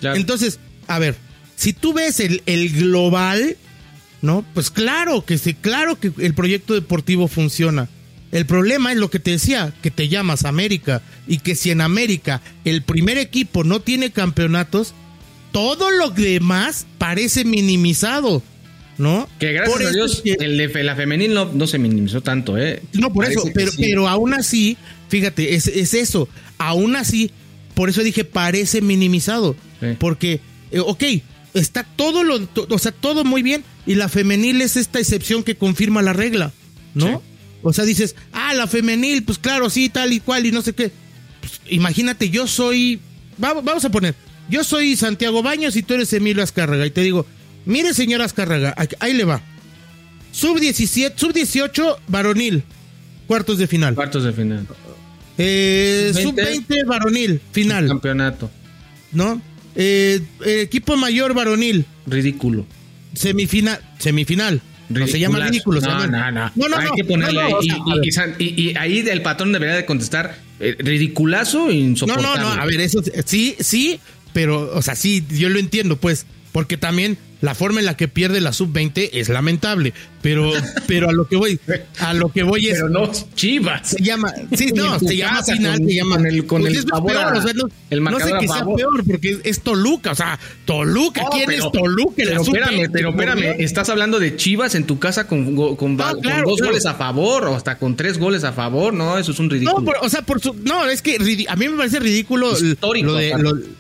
Entonces, 0.03 0.61
a 0.87 0.99
ver, 1.01 1.17
si 1.57 1.73
tú 1.73 1.93
ves 1.93 2.21
el, 2.21 2.43
el 2.47 2.71
global, 2.71 3.57
¿no? 4.23 4.45
Pues 4.55 4.71
claro 4.71 5.25
que 5.25 5.39
sí, 5.39 5.55
claro 5.55 5.99
que 5.99 6.13
el 6.19 6.35
proyecto 6.35 6.75
deportivo 6.75 7.27
funciona. 7.27 7.89
El 8.31 8.47
problema 8.47 8.93
es 8.93 8.99
lo 8.99 9.11
que 9.11 9.19
te 9.19 9.33
decía, 9.33 9.73
que 9.83 9.91
te 9.91 10.09
llamas 10.09 10.45
América 10.45 11.03
y 11.27 11.39
que 11.39 11.55
si 11.57 11.71
en 11.71 11.81
América 11.81 12.43
el 12.65 12.83
primer 12.83 13.19
equipo 13.19 13.65
no 13.65 13.81
tiene 13.81 14.13
campeonatos, 14.13 14.95
todo 15.51 15.91
lo 15.91 16.11
demás 16.11 16.87
parece 16.99 17.45
minimizado, 17.45 18.43
¿no? 18.99 19.29
que 19.39 19.53
gracias 19.53 19.77
Por 19.79 19.87
a 19.87 19.91
Dios, 19.93 20.21
que- 20.23 20.37
el 20.41 20.57
de 20.57 20.83
la 20.85 20.97
femenil 20.97 21.33
no, 21.35 21.47
no 21.53 21.67
se 21.67 21.79
minimizó 21.79 22.21
tanto, 22.21 22.59
¿eh? 22.59 22.83
no, 22.93 23.13
por 23.13 23.25
Parece 23.25 23.41
eso, 23.41 23.51
pero, 23.55 23.71
sí. 23.71 23.79
pero 23.81 24.09
aún 24.09 24.35
así, 24.35 24.77
fíjate, 25.09 25.55
es, 25.55 25.67
es 25.69 25.95
eso. 25.95 26.29
Aún 26.59 26.97
así, 26.97 27.31
por 27.75 27.89
eso 27.89 28.03
dije 28.03 28.25
parece 28.25 28.81
minimizado. 28.81 29.55
Sí. 29.81 29.87
Porque, 29.99 30.41
eh, 30.73 30.81
ok, 30.81 31.05
está 31.55 31.85
todo 31.85 32.25
lo, 32.25 32.41
to- 32.47 32.67
o 32.71 32.79
sea, 32.79 32.93
todo 32.93 33.25
muy 33.25 33.43
bien. 33.43 33.63
Y 33.87 33.95
la 33.95 34.09
femenil 34.09 34.61
es 34.61 34.77
esta 34.77 34.99
excepción 34.99 35.43
que 35.45 35.55
confirma 35.55 36.03
la 36.03 36.13
regla, 36.13 36.53
¿no? 36.95 37.07
Sí. 37.07 37.25
O 37.63 37.73
sea, 37.73 37.85
dices, 37.85 38.15
ah, 38.33 38.53
la 38.55 38.67
femenil, 38.67 39.23
pues 39.25 39.39
claro, 39.39 39.71
sí, 39.71 39.89
tal 39.89 40.13
y 40.13 40.21
cual, 40.21 40.45
y 40.47 40.53
no 40.53 40.63
sé 40.63 40.73
qué. 40.75 40.91
Pues, 41.41 41.61
imagínate, 41.71 42.31
yo 42.31 42.47
soy. 42.47 43.01
va- 43.43 43.55
Vamos 43.55 43.85
a 43.85 43.91
poner, 43.91 44.15
yo 44.51 44.63
soy 44.65 44.97
Santiago 44.97 45.43
Baños 45.43 45.77
y 45.77 45.83
tú 45.83 45.95
eres 45.95 46.13
Emilio 46.13 46.43
Azcárraga. 46.43 46.85
Y 46.87 46.91
te 46.91 47.01
digo, 47.03 47.25
mire, 47.69 47.95
señor 47.95 48.21
Azcárraga, 48.23 48.75
ahí 48.99 49.15
le 49.15 49.25
va. 49.25 49.41
Sub 50.33 50.59
17, 50.59 51.17
sub 51.19 51.33
18, 51.33 52.01
varonil, 52.09 52.65
cuartos 53.29 53.59
de 53.59 53.67
final. 53.69 53.95
Cuartos 53.95 54.25
de 54.25 54.33
final. 54.33 54.67
Eh, 55.39 56.11
Sub-20, 56.13 56.23
sub 56.23 56.35
20, 56.35 56.85
varonil, 56.85 57.41
final, 57.53 57.87
Campeonato. 57.89 58.51
¿no? 59.13 59.41
Eh, 59.77 60.21
eh, 60.45 60.61
equipo 60.63 60.97
mayor, 60.97 61.33
varonil, 61.35 61.85
Ridículo. 62.07 62.67
semifinal, 63.15 63.81
semifinal. 63.99 64.61
No 64.89 65.07
se 65.07 65.21
llama 65.21 65.39
ridículo. 65.41 65.81
No, 65.83 66.07
no, 66.07 66.31
no. 66.33 66.51
No, 66.57 66.69
no, 66.69 66.77
Hay 66.79 66.89
que 66.97 67.05
ponerle 67.05 67.43
no, 67.43 67.49
no, 67.51 67.57
o 67.57 67.61
ahí. 68.03 68.11
sea, 68.11 68.35
y, 68.39 68.75
ahí 68.77 69.01
el 69.01 69.21
patrón 69.21 69.53
debería 69.53 69.77
de 69.77 69.85
contestar 69.85 70.39
eh, 70.61 70.77
ridiculazo 70.79 71.69
e 71.69 71.75
No, 71.75 71.81
insoportable. 71.81 72.41
no, 72.41 72.57
no, 72.57 72.63
a 72.63 72.65
ver, 72.65 72.81
eso 72.81 73.03
sí, 73.27 73.55
sí, 73.61 74.01
pero, 74.33 74.75
o 74.75 74.81
sea, 74.81 74.95
sí, 74.97 75.23
yo 75.31 75.51
lo 75.51 75.59
entiendo, 75.59 75.97
pues, 75.97 76.25
porque 76.53 76.79
también 76.79 77.19
la 77.41 77.55
forma 77.55 77.81
en 77.81 77.87
la 77.87 77.97
que 77.97 78.09
pierde 78.09 78.41
la 78.41 78.53
sub-20 78.53 79.11
es 79.13 79.29
lamentable, 79.29 79.93
pero, 80.23 80.51
pero 80.87 81.09
a 81.09 81.13
lo 81.13 81.29
que 81.29 81.37
voy, 81.37 81.61
a 82.01 82.13
lo 82.15 82.31
que 82.31 82.43
voy 82.43 82.69
es. 82.69 82.75
Pero 82.75 82.89
no, 82.89 83.11
Chivas. 83.35 83.89
Se 83.91 84.03
llama, 84.03 84.33
sí, 84.57 84.73
no, 84.75 84.99
se 84.99 85.17
llama 85.17 85.43
final, 85.45 85.79
se 85.79 85.95
llama. 85.95 86.17
Con 86.17 86.27
el, 86.27 86.47
con 86.47 86.67
el 86.67 86.77
es 86.77 86.85
favor 86.87 87.13
peor, 87.13 87.25
a- 87.25 87.39
o 87.39 87.43
sea, 87.43 87.53
no, 87.55 87.69
el 87.91 88.03
no 88.03 88.19
sé 88.19 88.33
que 88.41 88.49
sea 88.49 88.65
peor, 88.65 89.05
porque 89.07 89.31
es, 89.31 89.39
es 89.45 89.61
Toluca, 89.61 90.11
o 90.13 90.15
sea, 90.15 90.39
Toluca, 90.65 91.23
No, 91.23 91.31
¿quién 91.31 91.47
pero- 91.47 91.67
es 91.67 91.73
Toluca? 91.73 92.13
Pero 92.17 92.43
espérame, 92.43 92.71
sub-20? 92.77 92.91
pero 92.93 93.11
espérame, 93.11 93.57
estás 93.61 93.89
hablando 93.89 94.19
de 94.19 94.37
Chivas 94.37 94.75
en 94.75 94.85
tu 94.85 94.99
casa 94.99 95.27
con, 95.29 95.55
con, 95.77 95.97
No, 95.97 96.19
claro, 96.21 96.49
dos 96.49 96.57
claro. 96.59 96.73
goles 96.73 96.87
a 96.87 96.95
favor 96.95 97.45
o 97.47 97.55
hasta 97.55 97.79
con 97.79 97.97
tres 97.97 98.19
goles 98.19 98.45
a 98.45 98.53
favor, 98.53 98.93
no, 98.95 99.17
eso 99.19 99.33
es 99.33 99.39
un 99.39 99.49
ridículo. 99.49 99.79
No, 99.79 99.85
por- 99.85 99.99
o 100.03 100.09
sea, 100.09 100.23
por 100.23 100.41
su, 100.41 100.55
no, 100.65 100.87
es 100.89 101.03
que 101.03 101.17
a 101.49 101.57
mí 101.57 101.69
me 101.69 101.77
parece 101.77 102.01
ridículo 102.01 102.59
Histórico, 102.59 103.07
lo 103.07 103.15
de, 103.15 103.35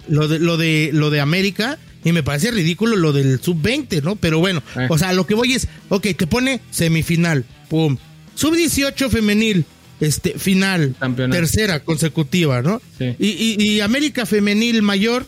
lo 0.08 0.28
de 0.28 0.38
lo 0.38 0.56
de 0.56 0.90
lo 0.92 1.10
de 1.10 1.20
América 1.20 1.78
y 2.04 2.12
me 2.12 2.22
parece 2.22 2.50
ridículo 2.50 2.96
lo 2.96 3.12
del 3.12 3.40
sub 3.40 3.60
20, 3.60 4.02
¿no? 4.02 4.16
Pero 4.16 4.38
bueno, 4.38 4.62
Eh. 4.76 4.86
o 4.88 4.98
sea, 4.98 5.12
lo 5.12 5.26
que 5.26 5.34
voy 5.34 5.52
es, 5.54 5.68
ok, 5.88 6.06
te 6.16 6.26
pone 6.26 6.60
semifinal, 6.70 7.44
pum, 7.68 7.96
sub 8.34 8.54
18 8.54 9.10
femenil, 9.10 9.64
este 10.00 10.38
final, 10.38 10.94
Campeonato. 10.98 11.40
tercera 11.40 11.80
consecutiva, 11.80 12.62
¿no? 12.62 12.80
Sí. 12.98 13.14
Y, 13.18 13.28
y- 13.28 13.56
y 13.62 13.80
América 13.80 14.26
femenil 14.26 14.82
mayor, 14.82 15.26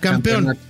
campeón. 0.00 0.44
Campeonato. 0.46 0.60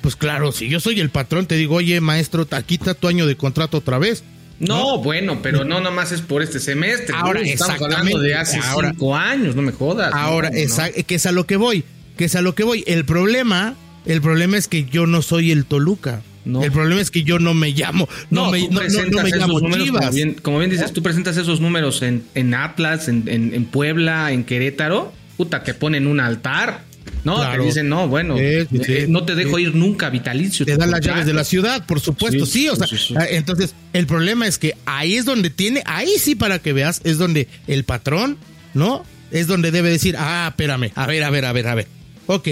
Pues 0.00 0.16
claro, 0.16 0.50
si 0.52 0.68
yo 0.68 0.80
soy 0.80 0.98
el 1.00 1.10
patrón, 1.10 1.46
te 1.46 1.54
digo, 1.56 1.76
oye, 1.76 2.00
maestro, 2.00 2.46
aquí 2.50 2.74
está 2.74 2.94
tu 2.94 3.06
año 3.08 3.26
de 3.26 3.36
contrato 3.36 3.78
otra 3.78 3.98
vez. 3.98 4.24
No, 4.58 4.98
bueno, 4.98 5.40
pero 5.42 5.64
no 5.64 5.80
nomás 5.80 6.12
es 6.12 6.20
por 6.20 6.42
este 6.42 6.60
semestre. 6.60 7.14
Ahora, 7.16 7.40
estamos 7.40 7.80
hablando 7.82 8.18
de 8.20 8.34
hace 8.34 8.58
Ahora- 8.58 8.90
cinco 8.90 9.16
años, 9.16 9.54
no 9.56 9.62
me 9.62 9.72
jodas. 9.72 10.12
Ahora, 10.14 10.50
no, 10.50 11.04
que 11.06 11.14
es 11.14 11.26
a 11.26 11.32
lo 11.32 11.46
que 11.46 11.56
voy, 11.56 11.84
que 12.16 12.24
es 12.26 12.34
a 12.36 12.42
lo 12.42 12.54
que 12.54 12.62
voy. 12.64 12.84
El 12.86 13.04
problema, 13.04 13.74
el 14.06 14.20
problema 14.20 14.56
es 14.56 14.68
que 14.68 14.84
yo 14.84 15.06
no 15.06 15.22
soy 15.22 15.50
el 15.50 15.64
Toluca. 15.64 16.22
No. 16.44 16.64
El 16.64 16.72
problema 16.72 17.00
es 17.00 17.12
que 17.12 17.22
yo 17.22 17.38
no 17.38 17.54
me 17.54 17.70
llamo, 17.70 18.08
no, 18.30 18.50
me, 18.50 18.66
no, 18.68 18.80
me 18.80 19.30
llamo 19.30 19.60
números, 19.60 19.84
Chivas. 19.84 20.00
Como 20.00 20.12
bien, 20.12 20.34
como 20.42 20.58
bien 20.58 20.70
dices, 20.72 20.92
tú 20.92 21.00
presentas 21.00 21.36
esos 21.36 21.60
números 21.60 22.02
en, 22.02 22.24
en 22.34 22.52
Atlas, 22.54 23.06
en, 23.06 23.28
en- 23.28 23.54
en 23.54 23.64
Puebla, 23.66 24.32
en 24.32 24.42
Querétaro, 24.42 25.12
puta, 25.36 25.62
que 25.62 25.72
ponen 25.72 26.08
un 26.08 26.18
altar. 26.18 26.82
No, 27.22 27.36
Claro. 27.36 27.62
te 27.62 27.66
dicen, 27.68 27.88
no, 27.88 28.08
bueno, 28.08 28.36
Sí, 28.36 28.66
sí, 28.72 28.78
sí. 28.84 28.92
eh, 28.92 29.06
no 29.08 29.22
te 29.24 29.36
dejo 29.36 29.56
ir 29.60 29.76
nunca, 29.76 30.10
vitalicio. 30.10 30.66
Te 30.66 30.76
dan 30.76 30.90
las 30.90 31.00
llaves 31.00 31.26
de 31.26 31.32
la 31.32 31.44
ciudad, 31.44 31.86
por 31.86 32.00
supuesto, 32.00 32.44
Sí, 32.44 32.68
o 32.68 32.74
sea, 32.74 32.86
ah, 33.20 33.26
entonces 33.30 33.76
el 33.92 34.06
problema 34.08 34.48
es 34.48 34.58
que 34.58 34.74
ahí 34.84 35.14
es 35.14 35.24
donde 35.24 35.48
tiene, 35.50 35.84
ahí 35.86 36.10
sí 36.18 36.34
para 36.34 36.58
que 36.58 36.72
veas, 36.72 37.00
es 37.04 37.18
donde 37.18 37.46
el 37.68 37.84
patrón, 37.84 38.36
¿no? 38.74 39.04
Es 39.30 39.46
donde 39.46 39.70
debe 39.70 39.90
decir, 39.90 40.16
ah, 40.18 40.46
espérame, 40.50 40.90
a 40.96 41.06
ver, 41.06 41.22
a 41.22 41.30
ver, 41.30 41.44
a 41.44 41.52
ver, 41.52 41.68
a 41.68 41.74
ver. 41.76 41.86
Ok, 42.26 42.48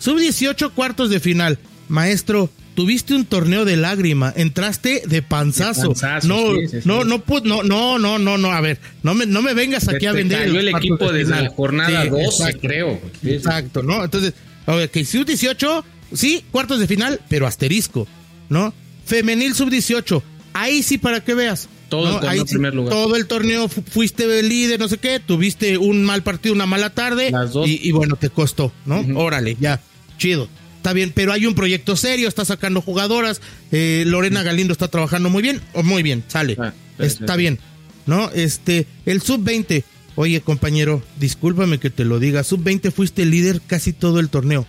sub 0.00 0.18
18 0.18 0.70
cuartos 0.74 1.08
de 1.10 1.20
final, 1.20 1.58
maestro, 1.88 2.50
tuviste 2.74 3.14
un 3.14 3.24
torneo 3.26 3.64
de 3.64 3.76
lágrima, 3.76 4.32
entraste 4.36 5.02
de 5.06 5.22
panzazo. 5.22 5.82
De 5.82 5.86
panzazo, 5.88 6.26
no, 6.28 6.54
sí, 6.56 6.66
sí, 6.68 6.80
sí. 6.82 6.88
no, 6.88 7.04
no, 7.04 7.22
no, 7.44 7.62
no, 7.62 7.98
no, 7.98 8.18
no, 8.18 8.38
no, 8.38 8.50
a 8.52 8.60
ver, 8.60 8.78
no 9.02 9.14
me, 9.14 9.26
no 9.26 9.42
me 9.42 9.54
vengas 9.54 9.88
aquí 9.88 10.06
a 10.06 10.12
vender. 10.12 10.40
cayó 10.46 10.58
el 10.58 10.68
equipo 10.68 11.12
de 11.12 11.24
la 11.24 11.48
jornada 11.50 12.02
Sí, 12.04 12.08
12, 12.08 12.24
exacto. 12.24 12.58
creo. 12.60 13.00
Exacto, 13.24 13.82
¿no? 13.82 14.02
Entonces, 14.04 14.34
ok, 14.66 15.04
sub 15.04 15.24
18, 15.26 15.84
sí, 16.14 16.44
cuartos 16.50 16.80
de 16.80 16.86
final, 16.86 17.20
pero 17.28 17.46
asterisco, 17.46 18.08
¿no? 18.48 18.72
Femenil 19.04 19.54
sub 19.54 19.70
18, 19.70 20.22
ahí 20.54 20.82
sí 20.82 20.98
para 20.98 21.22
que 21.22 21.34
veas. 21.34 21.68
Todo 21.90 22.06
el 22.06 22.12
torneo 22.20 22.30
Ahí 22.30 22.44
primer 22.44 22.72
lugar. 22.74 22.94
Todo 22.94 23.16
el 23.16 23.26
torneo 23.26 23.66
fu- 23.68 23.82
fuiste 23.82 24.42
líder, 24.44 24.78
no 24.78 24.86
sé 24.86 24.98
qué, 24.98 25.18
tuviste 25.18 25.76
un 25.76 26.04
mal 26.04 26.22
partido, 26.22 26.54
una 26.54 26.64
mala 26.66 26.90
tarde. 26.90 27.32
Las 27.32 27.52
dos. 27.52 27.68
Y, 27.68 27.80
y 27.82 27.90
bueno, 27.90 28.14
te 28.14 28.30
costó, 28.30 28.72
¿no? 28.86 29.04
Órale, 29.18 29.56
ya, 29.58 29.80
chido. 30.20 30.48
Está 30.76 30.92
bien, 30.92 31.12
pero 31.14 31.32
hay 31.32 31.44
un 31.46 31.54
proyecto 31.54 31.96
serio, 31.96 32.28
está 32.28 32.44
sacando 32.44 32.80
jugadoras. 32.80 33.40
eh, 33.72 34.04
Lorena 34.06 34.42
Galindo 34.42 34.72
está 34.72 34.88
trabajando 34.88 35.28
muy 35.28 35.42
bien, 35.42 35.60
o 35.74 35.82
muy 35.82 36.02
bien, 36.02 36.22
sale. 36.28 36.56
Ah, 36.58 36.72
sí, 36.98 37.04
está 37.06 37.34
sí. 37.34 37.38
bien, 37.40 37.58
¿no? 38.06 38.30
Este, 38.30 38.86
el 39.04 39.20
sub-20. 39.20 39.82
Oye, 40.16 40.40
compañero, 40.40 41.02
discúlpame 41.18 41.78
que 41.78 41.90
te 41.90 42.04
lo 42.04 42.18
diga. 42.18 42.44
Sub-20 42.44 42.92
fuiste 42.92 43.24
líder 43.26 43.60
casi 43.66 43.92
todo 43.92 44.20
el 44.20 44.28
torneo. 44.28 44.66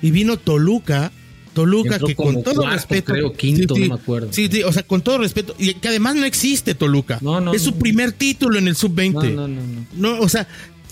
Y 0.00 0.10
vino 0.10 0.36
Toluca, 0.36 1.12
Toluca 1.54 1.94
Entró 1.94 2.06
que 2.08 2.16
con 2.16 2.42
todo 2.42 2.54
cuarto, 2.62 2.70
respeto. 2.74 3.12
creo, 3.12 3.32
quinto, 3.32 3.74
no 3.76 3.86
me 3.86 3.94
acuerdo. 3.94 4.32
Sí, 4.32 4.48
sí, 4.50 4.62
o 4.64 4.72
sea, 4.72 4.82
con 4.82 5.00
todo 5.02 5.18
respeto. 5.18 5.54
Y 5.58 5.74
que 5.74 5.88
además 5.88 6.16
no 6.16 6.24
existe 6.24 6.74
Toluca. 6.74 7.18
No, 7.20 7.40
no, 7.40 7.54
es 7.54 7.62
su 7.62 7.70
no. 7.72 7.78
primer 7.78 8.12
título 8.12 8.58
en 8.58 8.68
el 8.68 8.74
Sub-20. 8.76 9.12
No, 9.12 9.46
no, 9.46 9.48
no, 9.48 9.60
no. 9.62 9.86
No, 10.16 10.20
o 10.20 10.28
sea, 10.28 10.48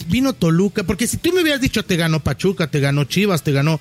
vino 0.09 0.33
Toluca, 0.33 0.85
porque 0.85 1.07
si 1.07 1.17
tú 1.17 1.33
me 1.33 1.43
hubieras 1.43 1.61
dicho 1.61 1.85
te 1.85 1.97
ganó 1.97 2.21
Pachuca, 2.21 2.69
te 2.71 2.81
ganó 2.81 3.05
Chivas, 3.05 3.43
te 3.43 3.53
ganó 3.53 3.81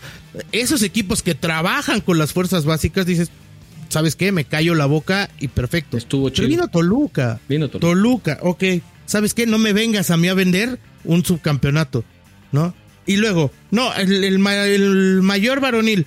esos 0.51 0.81
equipos 0.83 1.21
que 1.23 1.35
trabajan 1.35 2.01
con 2.01 2.17
las 2.17 2.33
fuerzas 2.33 2.65
básicas, 2.65 3.05
dices, 3.05 3.29
¿sabes 3.89 4.15
qué? 4.15 4.31
Me 4.31 4.45
callo 4.45 4.75
la 4.75 4.85
boca 4.85 5.29
y 5.39 5.47
perfecto. 5.47 5.97
Estuvo 5.97 6.25
Pero 6.25 6.35
chido. 6.35 6.47
vino 6.49 6.67
Toluca. 6.67 7.39
Vino 7.49 7.67
Toluca. 7.69 7.87
Toluca, 7.87 8.39
ok. 8.41 8.63
¿Sabes 9.05 9.33
qué? 9.33 9.45
No 9.47 9.57
me 9.57 9.73
vengas 9.73 10.11
a 10.11 10.17
mí 10.17 10.27
a 10.27 10.33
vender 10.33 10.79
un 11.03 11.25
subcampeonato, 11.25 12.03
¿no? 12.51 12.73
Y 13.05 13.17
luego, 13.17 13.51
no, 13.71 13.91
el, 13.95 14.23
el 14.23 14.37
ma- 14.37 14.65
el 14.65 15.21
mayor 15.23 15.59
varonil, 15.61 16.05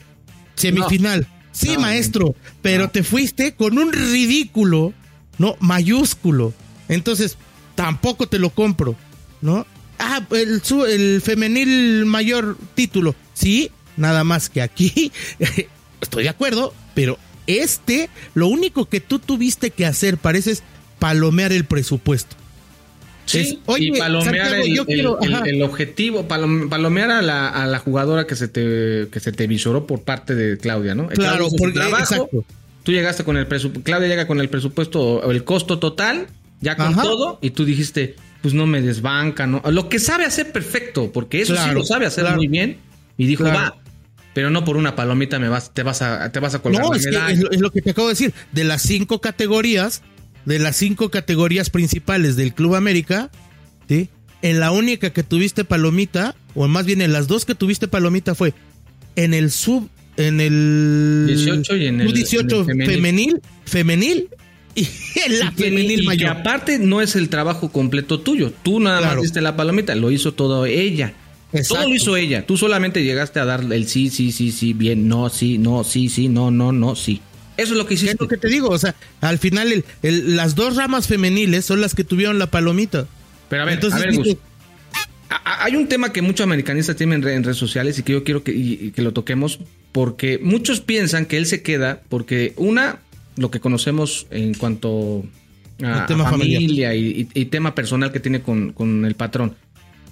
semifinal. 0.55 1.27
Sí, 1.51 1.75
No, 1.75 1.81
maestro, 1.81 2.35
pero 2.63 2.89
te 2.91 3.03
fuiste 3.03 3.55
con 3.55 3.77
un 3.77 3.93
ridículo, 3.93 4.95
¿no? 5.39 5.57
Mayúsculo. 5.61 6.55
Entonces, 6.89 7.37
tampoco 7.75 8.27
te 8.29 8.39
lo 8.39 8.51
compro, 8.51 8.97
¿no? 9.41 9.67
Ah, 10.05 10.21
el, 10.33 11.21
femenil 11.23 12.05
mayor 12.07 12.57
título. 12.75 13.15
Sí, 13.35 13.71
nada 13.97 14.25
más 14.25 14.49
que 14.51 14.61
aquí. 14.63 15.13
Estoy 16.01 16.25
de 16.25 16.29
acuerdo, 16.29 16.75
pero 16.95 17.19
este, 17.47 18.11
lo 18.35 18.49
único 18.49 18.87
que 18.87 19.01
tú 19.01 19.19
tuviste 19.21 19.71
que 19.71 19.87
hacer, 19.87 20.19
pareces 20.19 20.63
palomear 20.99 21.53
el 21.53 21.65
presupuesto. 21.65 22.37
Sí, 23.25 23.39
Es, 23.39 23.57
oye, 23.67 23.87
y 23.95 23.99
palomear 23.99 24.25
Santiago, 24.49 24.65
el, 24.65 24.75
yo 24.75 24.83
el- 24.83 24.87
quiero- 24.87 25.21
el- 25.21 25.35
ajá. 25.35 25.45
el 25.47 25.63
objetivo, 25.63 26.27
palom- 26.27 26.69
palomear 26.69 27.13
a 27.13 27.23
la, 27.23 27.49
a 27.49 27.67
la 27.67 27.79
jugadora 27.79 28.27
que 28.27 28.35
se 28.35 28.49
te 28.49 29.09
que 29.13 29.21
se 29.21 29.31
te 29.31 29.47
visoró 29.47 29.87
por 29.87 30.03
parte 30.03 30.35
de 30.35 30.59
Claudia, 30.59 30.97
¿no? 30.97 31.07
Claro, 31.09 31.47
porque- 31.57 31.75
trabajo, 31.75 32.03
exacto. 32.03 32.45
tú 32.83 32.91
llegaste 32.93 33.23
con 33.23 33.37
el 33.37 33.47
presupuesto, 33.47 33.85
Claudia 33.85 34.09
llega 34.09 34.27
con 34.27 34.41
el 34.41 34.49
presupuesto 34.49 35.01
o 35.01 35.31
el 35.31 35.45
costo 35.45 35.79
total, 35.79 36.27
ya 36.61 36.77
con 36.77 36.87
Ajá. 36.89 37.03
todo, 37.03 37.39
y 37.41 37.51
tú 37.51 37.65
dijiste, 37.65 38.17
pues 38.43 38.53
no 38.55 38.67
me 38.67 38.83
desbanca, 38.83 39.47
¿no? 39.47 39.63
Lo 39.71 39.89
que 39.89 39.99
sabe 39.99 40.25
hacer 40.25 40.53
perfecto, 40.53 41.11
porque 41.13 41.41
eso 41.43 41.55
sí 41.57 41.71
lo 41.73 41.85
sabe 41.85 42.07
hacer 42.07 42.25
claro. 42.25 42.37
muy 42.37 42.49
bien, 42.49 42.77
y 43.17 43.27
dijo, 43.27 43.45
Claro. 43.45 43.59
va, 43.59 43.83
pero 44.35 44.51
no 44.51 44.65
por 44.65 44.77
una 44.77 44.97
palomita 44.97 45.39
me 45.39 45.49
vas, 45.49 45.73
te 45.73 45.83
vas 45.83 46.03
a, 46.03 46.31
te 46.33 46.41
vas 46.41 46.55
a 46.55 46.59
colgar 46.61 46.83
No, 46.83 46.95
es, 46.95 47.05
que 47.07 47.11
es, 47.33 47.39
lo, 47.41 47.51
es 47.51 47.61
lo 47.61 47.71
que 47.71 47.83
te 47.83 47.91
acabo 47.91 48.09
de 48.09 48.13
decir. 48.15 48.35
De 48.53 48.65
las 48.65 48.83
cinco 48.83 49.21
categorías, 49.21 50.03
de 50.45 50.59
las 50.59 50.77
cinco 50.77 51.11
categorías 51.11 51.71
principales 51.71 52.35
del 52.37 52.53
Club 52.55 52.75
América, 52.75 53.31
¿sí? 53.89 54.09
En 54.43 54.59
la 54.59 54.73
única 54.73 55.11
que 55.11 55.23
tuviste 55.23 55.65
palomita, 55.65 56.35
o 56.55 56.67
más 56.67 56.85
bien 56.87 57.01
en 57.01 57.13
las 57.13 57.29
dos 57.29 57.45
que 57.45 57.55
tuviste 57.55 57.87
palomita 57.89 58.35
fue 58.35 58.55
en 59.15 59.35
el 59.35 59.51
sub, 59.53 59.89
en 60.17 60.41
el 60.41 61.25
18 61.29 61.77
y 61.77 61.87
en 61.87 62.01
el- 62.01 62.09
sub 62.09 62.15
18 62.17 62.61
en 62.71 62.81
el 62.81 62.87
femenil. 62.89 62.91
femenil, 62.91 63.41
femenil, 63.67 64.29
y 64.75 64.87
la 65.39 65.53
femenil 65.53 65.93
y 65.93 66.03
que 66.03 66.07
mayor. 66.07 66.31
aparte 66.31 66.79
no 66.79 67.01
es 67.01 67.17
el 67.17 67.29
trabajo 67.29 67.71
completo 67.71 68.21
tuyo. 68.21 68.53
Tú 68.63 68.81
nada 68.81 68.99
Claro. 68.99 69.15
más 69.17 69.23
diste 69.23 69.41
la 69.41 69.57
palomita, 69.57 69.95
lo 69.95 70.11
hizo 70.11 70.33
todo 70.33 70.67
ella. 70.67 71.15
Exacto. 71.53 71.75
Todo 71.75 71.89
lo 71.91 71.95
hizo 71.95 72.17
ella. 72.17 72.47
Tú 72.47 72.57
solamente 72.57 73.05
llegaste 73.05 73.39
a 73.41 73.45
dar 73.45 73.65
el 73.71 73.87
sí, 73.87 74.09
sí, 74.09 74.33
sí, 74.33 74.51
sí, 74.53 74.73
bien, 74.73 75.07
no, 75.09 75.29
sí, 75.29 75.59
no, 75.59 75.85
sí, 75.85 76.09
sí, 76.09 76.29
no, 76.29 76.51
no, 76.51 76.73
no, 76.73 76.97
sí. 76.97 77.21
Eso 77.59 77.73
es 77.73 77.79
lo 77.79 77.85
que 77.85 77.91
¿Qué 77.91 77.95
hiciste. 77.97 78.15
es 78.15 78.21
lo 78.21 78.29
que 78.29 78.39
te 78.39 78.49
digo? 78.49 78.71
O 78.71 78.79
sea, 78.79 78.95
al 79.21 79.39
final 79.39 79.71
el- 79.71 79.85
el- 80.03 80.37
las 80.37 80.55
dos 80.55 80.77
ramas 80.77 81.07
femeniles 81.07 81.67
son 81.67 81.83
las 81.83 81.95
que 81.95 82.05
tuvieron 82.05 82.39
la 82.39 82.47
palomita. 82.51 83.07
Pero 83.51 83.63
a 83.63 83.67
ver, 83.67 83.75
Entonces 83.75 84.01
a 84.01 84.07
ver, 84.07 84.39
hay 85.45 85.77
un 85.77 85.87
tema 85.89 86.13
que 86.13 86.23
muchos 86.23 86.45
americanistas 86.45 86.97
tienen 86.97 87.17
en, 87.17 87.23
re- 87.23 87.35
en 87.35 87.45
redes 87.45 87.57
sociales 87.59 87.99
y 87.99 88.03
que 88.03 88.13
yo 88.13 88.25
quiero 88.25 88.43
que, 88.43 88.53
y- 88.53 88.79
y 88.81 88.91
que 88.93 89.03
lo 89.03 89.13
toquemos 89.13 89.59
porque 89.93 90.39
muchos 90.43 90.81
piensan 90.81 91.27
que 91.27 91.37
él 91.37 91.45
se 91.47 91.63
queda 91.63 92.01
porque 92.09 92.55
una, 92.57 93.01
lo 93.37 93.51
que 93.51 93.61
conocemos 93.61 94.27
en 94.31 94.55
cuanto 94.55 95.25
a, 95.83 96.07
tema 96.07 96.27
a 96.27 96.31
familia 96.31 96.95
y, 96.95 97.29
y- 97.35 97.41
y 97.41 97.45
tema 97.47 97.75
personal 97.75 98.13
que 98.13 98.21
tiene 98.21 98.43
con, 98.43 98.73
con 98.73 99.05
el 99.05 99.15
patrón. 99.15 99.55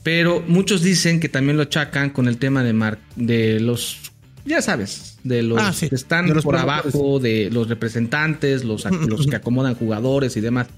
Pero 0.03 0.43
muchos 0.49 0.83
dicen 0.83 1.21
que 1.21 1.29
también 1.29 1.57
lo 1.57 1.63
achacan 1.65 2.11
con 2.11 2.27
el 2.29 2.39
tema 2.39 2.63
de, 2.65 2.73
mar- 2.73 2.99
de 3.17 3.61
los, 3.61 3.99
ya 4.47 4.63
sabes, 4.63 5.19
de 5.25 5.43
los 5.43 5.59
Ah, 5.61 5.73
sí, 5.75 5.89
que 5.91 5.95
están 5.95 6.27
los 6.33 6.43
por 6.45 6.57
abajo, 6.57 7.19
de 7.21 7.51
los 7.53 7.69
representantes, 7.69 8.65
los, 8.65 8.85
los 8.91 9.27
que 9.27 9.37
acomodan 9.37 9.75
jugadores 9.75 10.37
y 10.37 10.41
demás. 10.41 10.69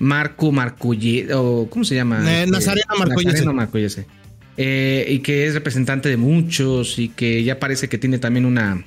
Marco 0.00 0.50
Marcoye, 0.50 1.32
o 1.34 1.68
¿cómo 1.70 1.84
se 1.84 1.94
llama? 1.94 2.18
Eh, 2.28 2.40
Este, 2.40 2.50
Nazareno 2.52 2.86
Marcoyese. 2.98 3.26
Nazareno 3.26 3.52
Marcoyese. 3.52 4.06
Eh, 4.56 5.06
y 5.08 5.18
que 5.20 5.46
es 5.46 5.54
representante 5.54 6.08
de 6.08 6.16
muchos 6.16 6.98
y 6.98 7.10
que 7.10 7.44
ya 7.44 7.58
parece 7.60 7.88
que 7.88 7.98
tiene 7.98 8.18
también 8.18 8.46
una, 8.46 8.84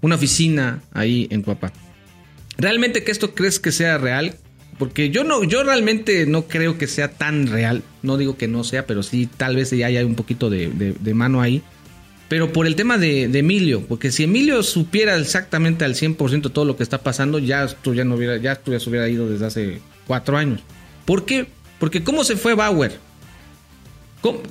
una 0.00 0.14
oficina 0.16 0.82
ahí 0.92 1.28
en 1.30 1.42
Cuapa. 1.42 1.72
¿Realmente 2.58 3.04
que 3.04 3.12
esto 3.12 3.34
crees 3.34 3.60
que 3.60 3.72
sea 3.72 3.98
real? 3.98 4.36
Porque 4.78 5.10
yo 5.10 5.24
no, 5.24 5.44
yo 5.44 5.62
realmente 5.62 6.26
no 6.26 6.46
creo 6.46 6.78
que 6.78 6.86
sea 6.86 7.12
tan 7.12 7.46
real. 7.46 7.82
No 8.02 8.16
digo 8.18 8.36
que 8.36 8.48
no 8.48 8.64
sea, 8.64 8.86
pero 8.86 9.02
sí 9.02 9.28
tal 9.36 9.56
vez 9.56 9.70
ya 9.70 9.86
haya 9.86 10.04
un 10.04 10.14
poquito 10.14 10.50
de, 10.50 10.96
mano 11.14 11.40
ahí. 11.40 11.62
pero 12.28 12.52
por 12.52 12.66
el 12.66 12.76
tema 12.76 12.98
de, 12.98 13.28
de 13.28 13.38
Emilio, 13.38 13.86
porque 13.86 14.10
si 14.10 14.24
Emilio 14.24 14.62
supiera 14.62 15.16
exactamente 15.16 15.84
al 15.84 15.94
100% 15.94 16.52
todo 16.52 16.64
lo 16.64 16.76
que 16.76 16.82
está 16.82 16.98
pasando, 16.98 17.38
ya 17.38 17.64
esto 17.64 17.94
ya 17.94 18.04
no 18.04 18.16
hubiera, 18.16 18.36
ya 18.36 18.52
esto 18.52 18.72
ya 18.72 18.80
se 18.80 18.90
hubiera 18.90 19.08
ido 19.08 19.28
desde 19.28 19.46
hace 19.46 19.80
cuatro 20.06 20.36
años. 20.36 20.60
¿Por 21.04 21.24
qué? 21.24 21.46
Porque 21.78 22.02
cómo 22.02 22.24
se 22.24 22.36
fue 22.36 22.54
Bauer. 22.54 22.98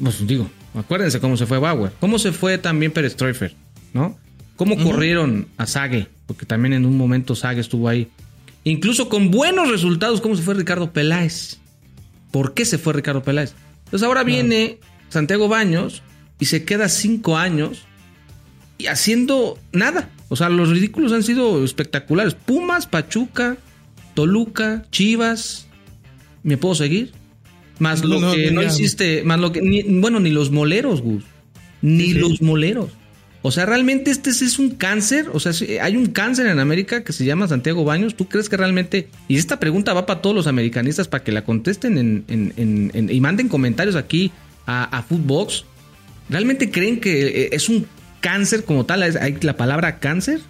Pues 0.01 0.25
digo, 0.25 0.49
acuérdense 0.73 1.19
cómo 1.19 1.37
se 1.37 1.45
fue 1.45 1.59
Bauer. 1.59 1.91
¿Cómo 1.99 2.17
se 2.17 2.31
fue 2.31 2.57
también 2.57 2.91
Pérez 2.91 3.15
Treufer? 3.15 3.55
¿No? 3.93 4.17
¿Cómo 4.55 4.77
corrieron 4.77 5.47
a 5.57 5.65
Sage? 5.67 6.07
Porque 6.27 6.45
también 6.45 6.73
en 6.73 6.85
un 6.85 6.97
momento 6.97 7.35
Sage 7.35 7.59
estuvo 7.59 7.89
ahí. 7.89 8.07
Incluso 8.63 9.09
con 9.09 9.29
buenos 9.31 9.69
resultados, 9.69 10.21
¿cómo 10.21 10.35
se 10.35 10.41
fue 10.43 10.53
Ricardo 10.55 10.91
Peláez? 10.91 11.59
¿Por 12.31 12.53
qué 12.53 12.65
se 12.65 12.77
fue 12.77 12.93
Ricardo 12.93 13.21
Peláez? 13.23 13.53
Entonces 13.85 14.05
ahora 14.07 14.23
viene 14.23 14.79
Santiago 15.09 15.47
Baños 15.47 16.01
y 16.39 16.45
se 16.45 16.63
queda 16.65 16.89
cinco 16.89 17.37
años 17.37 17.83
y 18.77 18.87
haciendo 18.87 19.59
nada. 19.71 20.09
O 20.29 20.35
sea, 20.35 20.49
los 20.49 20.69
ridículos 20.69 21.11
han 21.13 21.23
sido 21.23 21.63
espectaculares. 21.63 22.33
Pumas, 22.33 22.87
Pachuca, 22.87 23.57
Toluca, 24.15 24.85
Chivas. 24.91 25.67
¿Me 26.43 26.57
puedo 26.57 26.75
seguir? 26.75 27.11
Más 27.79 28.03
lo 28.03 28.19
No, 28.19 28.33
que 28.33 28.51
no, 28.51 28.63
hiciste, 28.63 29.21
más 29.23 29.39
lo 29.39 29.51
que, 29.51 29.61
ni- 29.61 29.83
bueno, 29.83 30.19
ni 30.19 30.31
los 30.31 30.49
moleros, 30.49 31.01
Gus. 31.01 31.23
Ni 31.81 32.05
Sí, 32.05 32.13
sí. 32.13 32.19
los 32.19 32.41
moleros. 32.41 32.89
O 33.45 33.51
sea, 33.51 33.67
realmente 33.67 34.09
este 34.09 34.31
es 34.31 34.57
un 34.57 34.71
cáncer. 34.71 35.29
O 35.31 35.39
sea, 35.39 35.53
sí, 35.53 35.77
hay 35.77 35.95
un 35.97 36.07
cáncer 36.07 36.47
en 36.47 36.57
América 36.59 37.03
que 37.03 37.13
se 37.13 37.25
llama 37.25 37.47
Santiago 37.47 37.83
Baños. 37.83 38.15
¿Tú 38.15 38.27
crees 38.27 38.49
que 38.49 38.57
realmente.? 38.57 39.07
Y 39.27 39.37
esta 39.37 39.59
pregunta 39.59 39.93
va 39.93 40.07
para 40.07 40.19
todos 40.21 40.35
los 40.35 40.47
americanistas 40.47 41.07
para 41.07 41.23
que 41.23 41.31
la 41.31 41.43
contesten 41.43 41.97
en, 41.99 42.25
en- 42.27 42.53
en- 42.57 42.91
en- 42.95 43.09
y 43.11 43.21
manden 43.21 43.47
comentarios 43.47 43.95
aquí 43.95 44.31
a, 44.65 44.85
a 44.85 45.03
Footbox. 45.03 45.63
¿Realmente 46.27 46.71
creen 46.71 46.99
que 46.99 47.27
eh, 47.43 47.49
es 47.51 47.69
un 47.69 47.85
cáncer 48.19 48.63
como 48.65 48.85
tal? 48.87 49.03
¿Es- 49.03 49.15
¿Hay 49.15 49.37
la 49.41 49.55
palabra 49.57 49.99
cáncer? 49.99 50.41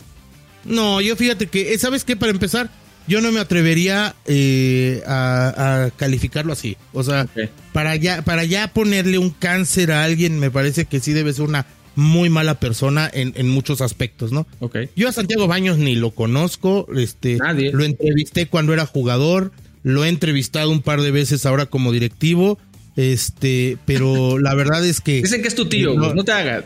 No, 0.63 1.01
yo 1.01 1.17
fíjate 1.17 1.47
que, 1.47 1.73
eh, 1.73 1.77
¿sabes 1.77 2.05
qué? 2.05 2.15
Para 2.15 2.31
empezar, 2.31 2.69
yo 3.07 3.19
no 3.21 3.31
me 3.33 3.39
atrevería 3.41 4.15
eh, 4.25 5.03
a, 5.05 5.83
a 5.85 5.91
calificarlo 5.91 6.53
así. 6.53 6.77
O 6.93 7.03
sea, 7.03 7.27
para 7.73 7.95
ya, 7.97 8.21
para 8.23 8.45
ya 8.45 8.69
ponerle 8.73 9.17
un 9.17 9.31
cáncer 9.31 9.91
a 9.91 10.03
alguien, 10.05 10.39
me 10.39 10.49
parece 10.49 10.85
que 10.85 10.99
sí 11.01 11.11
debe 11.11 11.33
ser 11.33 11.43
una 11.43 11.65
muy 11.95 12.29
mala 12.29 12.59
persona 12.59 13.09
en, 13.13 13.33
en 13.35 13.49
muchos 13.49 13.81
aspectos, 13.81 14.31
¿no? 14.31 14.45
Ok. 14.59 14.77
Yo 14.95 15.07
a 15.07 15.11
Santiago 15.11 15.47
Baños 15.47 15.77
ni 15.77 15.95
lo 15.95 16.11
conozco, 16.11 16.87
este, 16.95 17.37
Nadie. 17.37 17.71
lo 17.71 17.83
entrevisté 17.83 18.47
cuando 18.47 18.73
era 18.73 18.85
jugador, 18.85 19.51
lo 19.83 20.03
he 20.03 20.09
entrevistado 20.09 20.71
un 20.71 20.81
par 20.81 21.01
de 21.01 21.11
veces 21.11 21.45
ahora 21.45 21.65
como 21.67 21.91
directivo, 21.91 22.57
este, 22.95 23.77
pero 23.85 24.39
la 24.39 24.53
verdad 24.55 24.85
es 24.85 25.01
que 25.01 25.21
Dicen 25.21 25.41
que 25.41 25.47
es 25.47 25.55
tu 25.55 25.67
tío, 25.67 25.93
No. 25.95 26.13
No 26.13 26.23
te 26.23 26.31
hagas. 26.31 26.63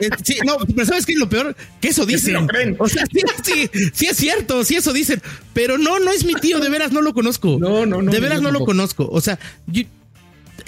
eh, 0.00 0.08
sí, 0.22 0.36
no, 0.44 0.56
pero 0.74 0.86
¿sabes 0.86 1.06
qué 1.06 1.12
es 1.12 1.18
lo 1.18 1.28
peor? 1.28 1.54
Que 1.80 1.88
eso 1.88 2.04
dicen. 2.06 2.34
lo. 2.34 2.46
O 2.78 2.88
sea, 2.88 3.04
sí, 3.12 3.20
sí, 3.42 3.70
sí 3.92 4.06
es 4.06 4.16
cierto, 4.16 4.64
sí 4.64 4.76
eso 4.76 4.92
dicen. 4.92 5.20
Pero 5.52 5.78
no, 5.78 5.98
no 5.98 6.10
es 6.12 6.24
mi 6.24 6.34
tío, 6.34 6.60
de 6.60 6.68
veras 6.70 6.92
no 6.92 7.00
lo 7.02 7.14
conozco. 7.14 7.58
No, 7.60 7.86
no, 7.86 8.02
no, 8.02 8.10
De 8.10 8.20
veras 8.20 8.38
no 8.42 8.48
lo 8.50 8.58
tampoco. 8.58 8.66
conozco. 8.72 9.08
O 9.10 9.20
sea, 9.20 9.38
yo- 9.66 9.84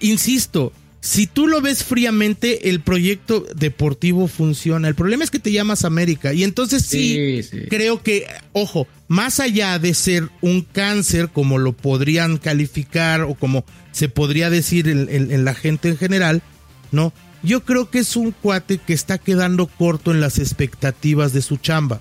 insisto, 0.00 0.72
si 1.06 1.26
tú 1.26 1.46
lo 1.48 1.60
ves 1.60 1.84
fríamente, 1.84 2.70
el 2.70 2.80
proyecto 2.80 3.44
deportivo 3.54 4.26
funciona. 4.26 4.88
El 4.88 4.94
problema 4.94 5.22
es 5.22 5.30
que 5.30 5.38
te 5.38 5.52
llamas 5.52 5.84
América. 5.84 6.32
Y 6.32 6.44
entonces 6.44 6.82
sí, 6.86 7.42
Sí, 7.42 7.42
sí. 7.42 7.58
creo 7.68 8.02
que, 8.02 8.26
ojo, 8.54 8.88
más 9.06 9.38
allá 9.38 9.78
de 9.78 9.92
ser 9.92 10.30
un 10.40 10.62
cáncer, 10.62 11.28
como 11.28 11.58
lo 11.58 11.74
podrían 11.74 12.38
calificar 12.38 13.20
o 13.20 13.34
como 13.34 13.66
se 13.92 14.08
podría 14.08 14.48
decir 14.48 14.88
en, 14.88 15.10
en- 15.10 15.30
en 15.30 15.44
la 15.44 15.54
gente 15.54 15.90
en 15.90 15.98
general, 15.98 16.40
¿no? 16.90 17.12
Yo 17.42 17.66
creo 17.66 17.90
que 17.90 17.98
es 17.98 18.16
un 18.16 18.30
cuate 18.30 18.78
que 18.78 18.94
está 18.94 19.18
quedando 19.18 19.66
corto 19.66 20.10
en 20.10 20.22
las 20.22 20.38
expectativas 20.38 21.34
de 21.34 21.42
su 21.42 21.58
chamba, 21.58 22.00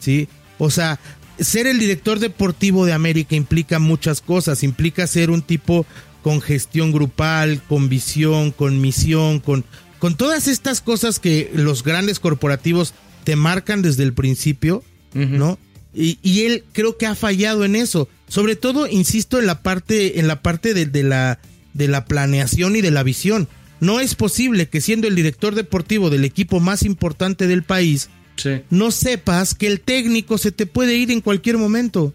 ¿sí? 0.00 0.26
O 0.56 0.70
sea, 0.70 0.98
ser 1.38 1.66
el 1.66 1.78
director 1.78 2.18
deportivo 2.18 2.86
de 2.86 2.94
América 2.94 3.36
implica 3.36 3.78
muchas 3.78 4.22
cosas, 4.22 4.62
implica 4.62 5.06
ser 5.06 5.28
un 5.30 5.42
tipo 5.42 5.84
con 6.28 6.42
gestión 6.42 6.92
grupal, 6.92 7.62
con 7.70 7.88
visión, 7.88 8.50
con 8.50 8.82
misión, 8.82 9.40
con, 9.40 9.64
con 9.98 10.14
todas 10.14 10.46
estas 10.46 10.82
cosas 10.82 11.20
que 11.20 11.50
los 11.54 11.82
grandes 11.82 12.20
corporativos 12.20 12.92
te 13.24 13.34
marcan 13.34 13.80
desde 13.80 14.02
el 14.02 14.12
principio. 14.12 14.84
¿no? 15.14 15.58
Y, 15.94 16.18
y 16.22 16.42
él 16.42 16.64
creo 16.74 16.98
que 16.98 17.06
ha 17.06 17.14
fallado 17.14 17.64
en 17.64 17.74
eso. 17.76 18.10
Sobre 18.28 18.56
todo, 18.56 18.86
insisto, 18.86 19.38
en 19.38 19.46
la 19.46 19.62
parte, 19.62 20.20
en 20.20 20.28
la 20.28 20.42
parte 20.42 20.74
de, 20.74 20.84
de 20.84 21.02
la, 21.02 21.38
de 21.72 21.88
la 21.88 22.04
planeación 22.04 22.76
y 22.76 22.82
de 22.82 22.90
la 22.90 23.04
visión. 23.04 23.48
No 23.80 23.98
es 23.98 24.14
posible 24.14 24.68
que 24.68 24.82
siendo 24.82 25.08
el 25.08 25.14
director 25.14 25.54
deportivo 25.54 26.10
del 26.10 26.26
equipo 26.26 26.60
más 26.60 26.82
importante 26.82 27.46
del 27.46 27.62
país, 27.62 28.10
Sí. 28.36 28.60
no 28.68 28.90
sepas 28.90 29.54
que 29.54 29.66
el 29.66 29.80
técnico 29.80 30.36
se 30.36 30.52
te 30.52 30.66
puede 30.66 30.94
ir 30.94 31.10
en 31.10 31.22
cualquier 31.22 31.56
momento. 31.56 32.12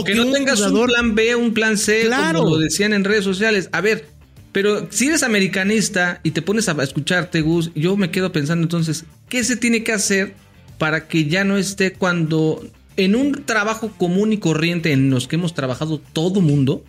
O, 0.00 0.04
que, 0.04 0.14
no 0.14 0.26
un 0.26 0.32
tengas 0.32 0.58
jugador- 0.58 0.88
un 0.88 0.94
plan 0.94 1.14
B, 1.14 1.36
un 1.36 1.54
plan 1.54 1.78
C, 1.78 2.02
Claro. 2.06 2.40
como 2.40 2.50
lo 2.56 2.58
decían 2.58 2.92
en 2.92 3.04
redes 3.04 3.24
sociales. 3.24 3.68
A 3.72 3.80
ver, 3.80 4.06
pero 4.52 4.86
si 4.90 5.06
eres 5.08 5.22
americanista 5.22 6.20
y 6.22 6.30
te 6.32 6.42
pones 6.42 6.68
a 6.68 6.82
escucharte, 6.82 7.40
Gus, 7.42 7.70
yo 7.74 7.96
me 7.96 8.10
quedo 8.10 8.32
pensando 8.32 8.62
entonces, 8.64 9.04
¿qué 9.28 9.44
se 9.44 9.56
tiene 9.56 9.84
que 9.84 9.92
hacer 9.92 10.34
para 10.78 11.06
que 11.08 11.26
ya 11.26 11.44
no 11.44 11.56
esté 11.58 11.92
cuando 11.92 12.64
en 12.96 13.14
un 13.14 13.44
trabajo 13.44 13.92
común 13.96 14.32
y 14.32 14.38
corriente 14.38 14.92
en 14.92 15.10
los 15.10 15.28
que 15.28 15.36
hemos 15.36 15.54
trabajado 15.54 16.00
todo 16.12 16.40
mundo, 16.40 16.84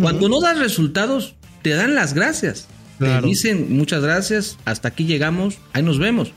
cuando 0.00 0.28
no 0.28 0.40
das 0.40 0.58
resultados, 0.58 1.34
te 1.62 1.70
dan 1.70 1.94
las 1.94 2.12
gracias. 2.14 2.66
Claro. 2.98 3.22
Te 3.22 3.28
dicen 3.28 3.76
muchas 3.76 4.02
gracias, 4.02 4.56
hasta 4.64 4.88
aquí 4.88 5.04
llegamos, 5.04 5.58
ahí 5.72 5.82
nos 5.84 5.98
vemos. 5.98 6.32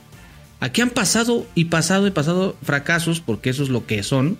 Aquí 0.60 0.82
han 0.82 0.90
pasado 0.90 1.46
y 1.54 1.64
pasado 1.64 2.06
y 2.06 2.10
pasado 2.10 2.56
fracasos, 2.62 3.20
porque 3.20 3.50
eso 3.50 3.62
es 3.64 3.68
lo 3.70 3.86
que 3.86 4.02
son, 4.04 4.36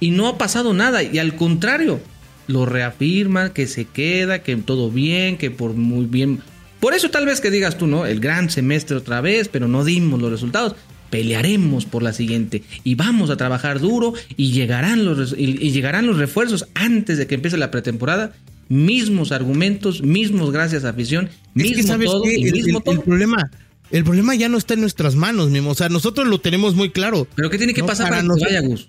y 0.00 0.10
no 0.10 0.28
ha 0.28 0.38
pasado 0.38 0.74
nada. 0.74 1.02
Y 1.02 1.18
al 1.18 1.34
contrario, 1.36 2.00
lo 2.46 2.66
reafirma, 2.66 3.52
que 3.52 3.66
se 3.66 3.84
queda, 3.84 4.42
que 4.42 4.56
todo 4.56 4.90
bien, 4.90 5.36
que 5.38 5.50
por 5.50 5.74
muy 5.74 6.06
bien. 6.06 6.40
Por 6.80 6.94
eso 6.94 7.10
tal 7.10 7.26
vez 7.26 7.40
que 7.40 7.50
digas 7.50 7.76
tú, 7.78 7.86
¿no? 7.86 8.06
El 8.06 8.20
gran 8.20 8.50
semestre 8.50 8.96
otra 8.96 9.20
vez, 9.20 9.48
pero 9.48 9.66
no 9.68 9.84
dimos 9.84 10.20
los 10.20 10.30
resultados. 10.30 10.74
Pelearemos 11.10 11.86
por 11.86 12.02
la 12.02 12.12
siguiente 12.12 12.62
y 12.84 12.94
vamos 12.94 13.30
a 13.30 13.36
trabajar 13.38 13.80
duro 13.80 14.12
y 14.36 14.52
llegarán 14.52 15.04
los, 15.06 15.34
y, 15.36 15.70
llegarán 15.70 16.06
los 16.06 16.18
refuerzos 16.18 16.66
antes 16.74 17.16
de 17.18 17.26
que 17.26 17.34
empiece 17.34 17.56
la 17.56 17.70
pretemporada. 17.70 18.34
Mismos 18.68 19.32
argumentos, 19.32 20.02
mismos 20.02 20.52
gracias 20.52 20.84
a 20.84 20.90
afición, 20.90 21.26
Es 21.28 21.62
mismo 21.62 21.76
que 21.76 21.82
sabes 21.84 22.10
todo 22.10 22.24
y 22.26 22.34
el, 22.46 22.52
mismo 22.52 22.78
el- 22.78 22.84
todo. 22.84 22.94
el 22.96 23.00
problema, 23.00 23.50
el 23.90 24.04
problema 24.04 24.34
ya 24.34 24.50
no 24.50 24.58
está 24.58 24.74
en 24.74 24.82
nuestras 24.82 25.14
manos, 25.14 25.48
mismo. 25.48 25.70
O 25.70 25.74
sea, 25.74 25.88
nosotros 25.88 26.28
lo 26.28 26.38
tenemos 26.42 26.74
muy 26.74 26.90
claro. 26.90 27.26
Pero 27.34 27.48
¿qué 27.48 27.56
tiene 27.56 27.72
que 27.72 27.80
No, 27.80 27.86
pasar 27.86 28.10
para, 28.10 28.16
para 28.16 28.22
que 28.22 28.28
nosotros- 28.28 28.52
vaya 28.52 28.68
Gus? 28.68 28.88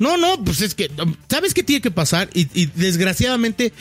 No, 0.00 0.16
no, 0.16 0.42
pues 0.42 0.60
es 0.62 0.74
que, 0.74 0.90
¿sabes 1.28 1.54
qué 1.54 1.62
tiene 1.62 1.80
que 1.80 1.92
pasar? 1.92 2.28
Y, 2.34 2.48
y 2.60 2.66
desgraciadamente 2.74 3.72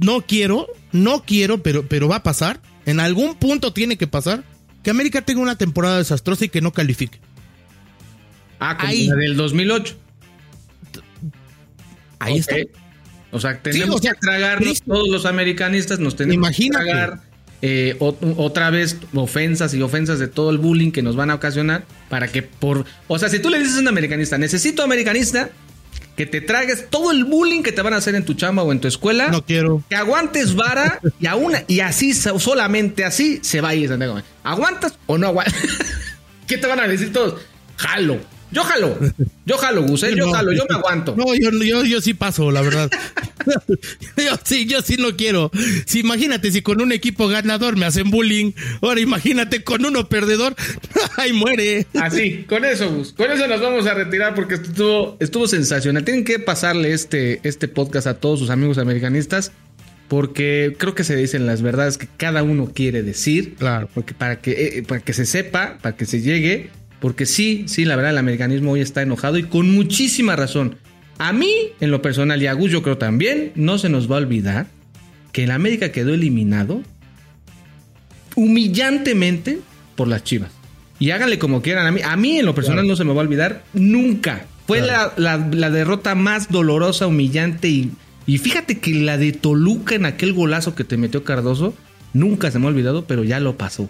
no 0.00 0.22
quiero, 0.22 0.68
no 0.92 1.22
quiero, 1.26 1.62
pero, 1.62 1.86
pero 1.86 2.08
va 2.08 2.16
a 2.16 2.22
pasar. 2.22 2.60
En 2.86 2.98
algún 3.00 3.34
punto 3.34 3.72
tiene 3.74 3.96
que 3.98 4.06
pasar 4.06 4.44
que 4.82 4.90
América 4.90 5.20
tenga 5.22 5.40
una 5.42 5.56
temporada 5.58 5.98
desastrosa 5.98 6.44
y 6.46 6.48
que 6.48 6.60
no 6.62 6.72
califique. 6.72 7.18
Ah, 8.60 8.76
como 8.78 8.88
Ahí. 8.88 9.06
la 9.08 9.16
del 9.16 9.36
2008. 9.36 9.96
Ahí 12.18 12.38
está. 12.38 12.56
O 13.30 13.40
sea, 13.40 13.60
tenemos 13.60 13.96
o 13.96 13.98
sea, 14.02 14.12
que 14.12 14.20
tragarnos 14.20 14.68
triste. 14.68 14.84
todos 14.86 15.08
los 15.08 15.26
americanistas, 15.26 15.98
nos 15.98 16.14
tenemos 16.14 16.36
Imagínate. 16.36 16.84
que 16.84 16.90
tragar 16.90 17.20
eh, 17.62 17.96
ot- 17.98 18.34
otra 18.36 18.70
vez 18.70 18.96
ofensas 19.14 19.74
y 19.74 19.82
ofensas 19.82 20.18
de 20.20 20.28
todo 20.28 20.50
el 20.50 20.58
bullying 20.58 20.92
que 20.92 21.02
nos 21.02 21.16
van 21.16 21.30
a 21.30 21.34
ocasionar 21.34 21.84
para 22.08 22.28
que 22.28 22.42
por... 22.42 22.84
O 23.08 23.18
sea, 23.18 23.28
si 23.28 23.40
tú 23.40 23.50
le 23.50 23.58
dices 23.58 23.76
a 23.76 23.80
un 23.80 23.88
americanista, 23.88 24.38
necesito 24.38 24.82
americanista, 24.84 25.50
que 26.16 26.26
te 26.26 26.40
tragues 26.40 26.88
todo 26.90 27.10
el 27.10 27.24
bullying 27.24 27.62
que 27.62 27.72
te 27.72 27.82
van 27.82 27.92
a 27.94 27.96
hacer 27.96 28.14
en 28.14 28.24
tu 28.24 28.34
chamba 28.34 28.62
o 28.62 28.70
en 28.72 28.80
tu 28.80 28.86
escuela, 28.88 29.28
No 29.28 29.44
quiero. 29.44 29.82
que 29.88 29.96
aguantes 29.96 30.54
vara 30.54 31.00
y 31.20 31.26
aún 31.26 31.52
y 31.66 31.80
así 31.80 32.14
solamente 32.14 33.04
así 33.04 33.40
se 33.42 33.60
va 33.60 33.70
a 33.70 33.74
ir 33.74 33.88
Santiago. 33.88 34.20
¿Aguantas 34.44 34.96
o 35.06 35.18
no 35.18 35.26
aguantas? 35.28 35.54
¿Qué 36.46 36.58
te 36.58 36.66
van 36.66 36.80
a 36.80 36.86
decir 36.88 37.12
todos? 37.12 37.40
Jalo. 37.76 38.18
Yo 38.54 38.62
jalo. 38.62 38.98
Yo 39.44 39.58
jalo, 39.58 39.82
Gus, 39.82 40.04
¿eh? 40.04 40.14
Yo 40.16 40.26
No. 40.26 40.32
jalo, 40.32 40.52
yo 40.52 40.64
me 40.68 40.76
aguanto. 40.76 41.14
No, 41.16 41.24
yo, 41.34 41.50
yo, 41.50 41.84
yo 41.84 42.00
sí 42.00 42.14
paso, 42.14 42.50
la 42.50 42.62
verdad. 42.62 42.90
yo 44.16 44.38
sí, 44.44 44.66
yo 44.66 44.80
sí 44.80 44.96
no 44.96 45.16
quiero. 45.16 45.50
Si 45.86 46.00
imagínate 46.00 46.50
si 46.52 46.62
con 46.62 46.80
un 46.80 46.92
equipo 46.92 47.28
ganador 47.28 47.76
me 47.76 47.84
hacen 47.86 48.10
bullying, 48.10 48.52
ahora 48.80 49.00
imagínate 49.00 49.64
con 49.64 49.84
uno 49.84 50.08
perdedor, 50.08 50.54
ay 51.16 51.32
muere. 51.32 51.86
Así, 52.00 52.44
con 52.48 52.64
eso, 52.64 52.90
Gus. 52.90 53.12
Con 53.12 53.30
eso 53.30 53.46
nos 53.48 53.60
vamos 53.60 53.86
a 53.86 53.94
retirar 53.94 54.34
porque 54.34 54.54
estuvo, 54.54 55.16
estuvo 55.20 55.48
sensacional. 55.48 56.04
Tienen 56.04 56.24
que 56.24 56.38
pasarle 56.38 56.92
este, 56.92 57.40
este 57.42 57.66
podcast 57.68 58.06
a 58.06 58.14
todos 58.20 58.38
sus 58.38 58.50
amigos 58.50 58.78
americanistas 58.78 59.52
porque 60.08 60.76
creo 60.78 60.94
que 60.94 61.02
se 61.02 61.16
dicen 61.16 61.46
las 61.46 61.62
verdades 61.62 61.98
que 61.98 62.06
cada 62.16 62.42
uno 62.42 62.70
quiere 62.72 63.02
decir. 63.02 63.54
Claro. 63.56 63.88
Porque 63.92 64.14
para 64.14 64.40
que, 64.40 64.52
eh, 64.78 64.82
para 64.86 65.00
que 65.00 65.12
se 65.12 65.26
sepa, 65.26 65.78
para 65.82 65.96
que 65.96 66.06
se 66.06 66.20
llegue. 66.20 66.70
Porque 67.00 67.26
sí, 67.26 67.64
sí, 67.66 67.84
la 67.84 67.96
verdad, 67.96 68.12
el 68.12 68.18
americanismo 68.18 68.72
hoy 68.72 68.80
está 68.80 69.02
enojado 69.02 69.36
y 69.38 69.44
con 69.44 69.70
muchísima 69.70 70.36
razón. 70.36 70.76
A 71.18 71.32
mí, 71.32 71.52
en 71.80 71.90
lo 71.90 72.02
personal, 72.02 72.42
y 72.42 72.46
a 72.46 72.52
Gus 72.54 72.70
yo 72.70 72.82
creo 72.82 72.98
también, 72.98 73.52
no 73.54 73.78
se 73.78 73.88
nos 73.88 74.10
va 74.10 74.16
a 74.16 74.20
olvidar 74.20 74.66
que 75.32 75.44
el 75.44 75.50
América 75.50 75.92
quedó 75.92 76.14
eliminado 76.14 76.82
humillantemente 78.36 79.58
por 79.96 80.08
las 80.08 80.24
Chivas. 80.24 80.50
y 80.98 81.10
háganle 81.10 81.38
como 81.38 81.62
quieran. 81.62 81.86
A 81.86 81.92
mí, 81.92 82.00
a 82.02 82.16
mí 82.16 82.38
en 82.38 82.46
lo 82.46 82.54
personal 82.54 82.86
no 82.86 82.96
se 82.96 83.04
me 83.04 83.12
va 83.12 83.20
a 83.20 83.24
olvidar 83.24 83.64
nunca. 83.74 84.46
Fue 84.66 84.80
la, 84.80 85.12
la, 85.16 85.36
la 85.36 85.70
derrota 85.70 86.14
más 86.14 86.48
dolorosa, 86.50 87.06
humillante 87.06 87.68
y, 87.68 87.92
y 88.26 88.38
fíjate 88.38 88.78
que 88.78 88.92
la 88.94 89.18
de 89.18 89.32
Toluca 89.32 89.94
en 89.94 90.06
aquel 90.06 90.32
golazo 90.32 90.74
que 90.74 90.84
te 90.84 90.96
metió 90.96 91.22
Cardoso, 91.22 91.74
nunca 92.14 92.50
se 92.50 92.58
me 92.58 92.64
ha 92.64 92.68
olvidado, 92.68 93.04
pero 93.04 93.24
ya 93.24 93.40
lo 93.40 93.56
pasó. 93.58 93.88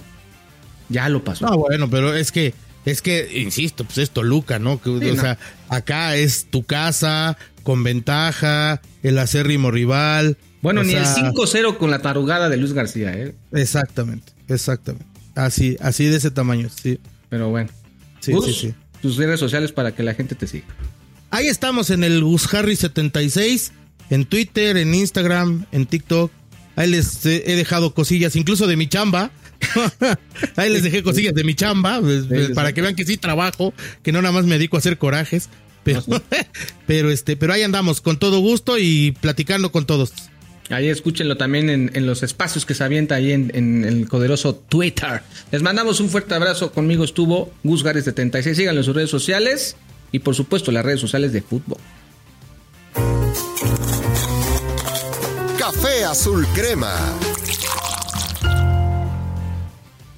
Ya 0.88 1.08
lo 1.08 1.22
pasó. 1.24 1.46
No, 1.46 1.56
bueno, 1.56 1.88
pero 1.88 2.14
es 2.14 2.32
que, 2.32 2.52
es 2.84 3.02
que, 3.02 3.40
insisto, 3.40 3.84
pues 3.84 3.98
es 3.98 4.10
Toluca, 4.10 4.58
¿no? 4.58 4.80
Que, 4.80 4.90
Sí, 5.00 5.10
o 5.10 5.14
no. 5.14 5.20
sea, 5.22 5.38
acá 5.68 6.16
es 6.16 6.46
tu 6.50 6.64
casa, 6.64 7.36
con 7.62 7.82
ventaja, 7.82 8.80
el 9.02 9.18
acérrimo 9.18 9.70
rival. 9.70 10.36
Bueno, 10.62 10.82
ni 10.82 10.94
el 10.94 11.04
sea, 11.04 11.30
5-0 11.32 11.76
con 11.76 11.90
la 11.90 12.00
tarugada 12.00 12.48
de 12.48 12.56
Luis 12.56 12.72
García, 12.72 13.12
¿eh? 13.12 13.34
Exactamente, 13.52 14.32
exactamente. 14.48 15.06
Así, 15.34 15.76
así 15.80 16.06
de 16.06 16.16
ese 16.16 16.30
tamaño, 16.30 16.68
sí. 16.68 16.98
Pero 17.28 17.50
bueno. 17.50 17.70
Sí, 18.20 18.32
Gus, 18.32 18.46
sí, 18.46 18.52
sí. 18.52 18.74
Tus 19.02 19.16
redes 19.16 19.40
sociales 19.40 19.72
para 19.72 19.94
que 19.94 20.02
la 20.02 20.14
gente 20.14 20.34
te 20.34 20.46
siga. 20.46 20.66
Ahí 21.30 21.48
estamos 21.48 21.90
en 21.90 22.04
el 22.04 22.22
Gus 22.22 22.52
Harry 22.54 22.76
76, 22.76 23.72
en 24.10 24.24
Twitter, 24.24 24.76
en 24.76 24.94
Instagram, 24.94 25.66
en 25.72 25.86
TikTok. 25.86 26.30
Ahí 26.76 26.88
les 26.90 27.24
he 27.26 27.56
dejado 27.56 27.92
cosillas, 27.94 28.36
incluso 28.36 28.66
de 28.66 28.76
mi 28.76 28.88
chamba. 28.88 29.30
Ahí 30.56 30.70
les 30.70 30.82
dejé 30.82 31.02
cosillas 31.02 31.34
de 31.34 31.44
mi 31.44 31.54
chamba, 31.54 32.00
pues, 32.00 32.26
pues, 32.26 32.50
para 32.50 32.72
que 32.72 32.82
vean 32.82 32.96
que 32.96 33.04
sí 33.04 33.16
trabajo, 33.16 33.74
que 34.02 34.12
no 34.12 34.22
nada 34.22 34.32
más 34.32 34.44
me 34.44 34.56
dedico 34.56 34.76
a 34.76 34.80
hacer 34.80 34.98
corajes. 34.98 35.48
Pero, 35.82 36.02
pero 36.86 37.10
este, 37.10 37.36
pero 37.36 37.52
ahí 37.52 37.62
andamos 37.62 38.00
con 38.00 38.18
todo 38.18 38.40
gusto 38.40 38.78
y 38.78 39.12
platicando 39.20 39.70
con 39.70 39.86
todos. 39.86 40.12
Ahí 40.70 40.88
escúchenlo 40.88 41.36
también 41.36 41.68
en, 41.68 41.90
en 41.94 42.06
los 42.06 42.22
espacios 42.22 42.64
que 42.64 42.74
se 42.74 42.82
avienta 42.82 43.16
ahí 43.16 43.32
en, 43.32 43.50
en 43.54 43.84
el 43.84 44.06
poderoso 44.06 44.54
Twitter. 44.54 45.22
Les 45.52 45.62
mandamos 45.62 46.00
un 46.00 46.08
fuerte 46.08 46.34
abrazo. 46.34 46.72
Conmigo 46.72 47.04
estuvo 47.04 47.52
Gus 47.62 47.82
Gares 47.82 48.04
76. 48.04 48.56
Síganlo 48.56 48.80
en 48.80 48.84
sus 48.84 48.94
redes 48.94 49.10
sociales 49.10 49.76
y 50.10 50.20
por 50.20 50.34
supuesto 50.34 50.72
las 50.72 50.84
redes 50.84 51.00
sociales 51.00 51.32
de 51.32 51.42
fútbol. 51.42 51.78
Café 55.58 56.04
Azul 56.04 56.46
Crema. 56.54 56.94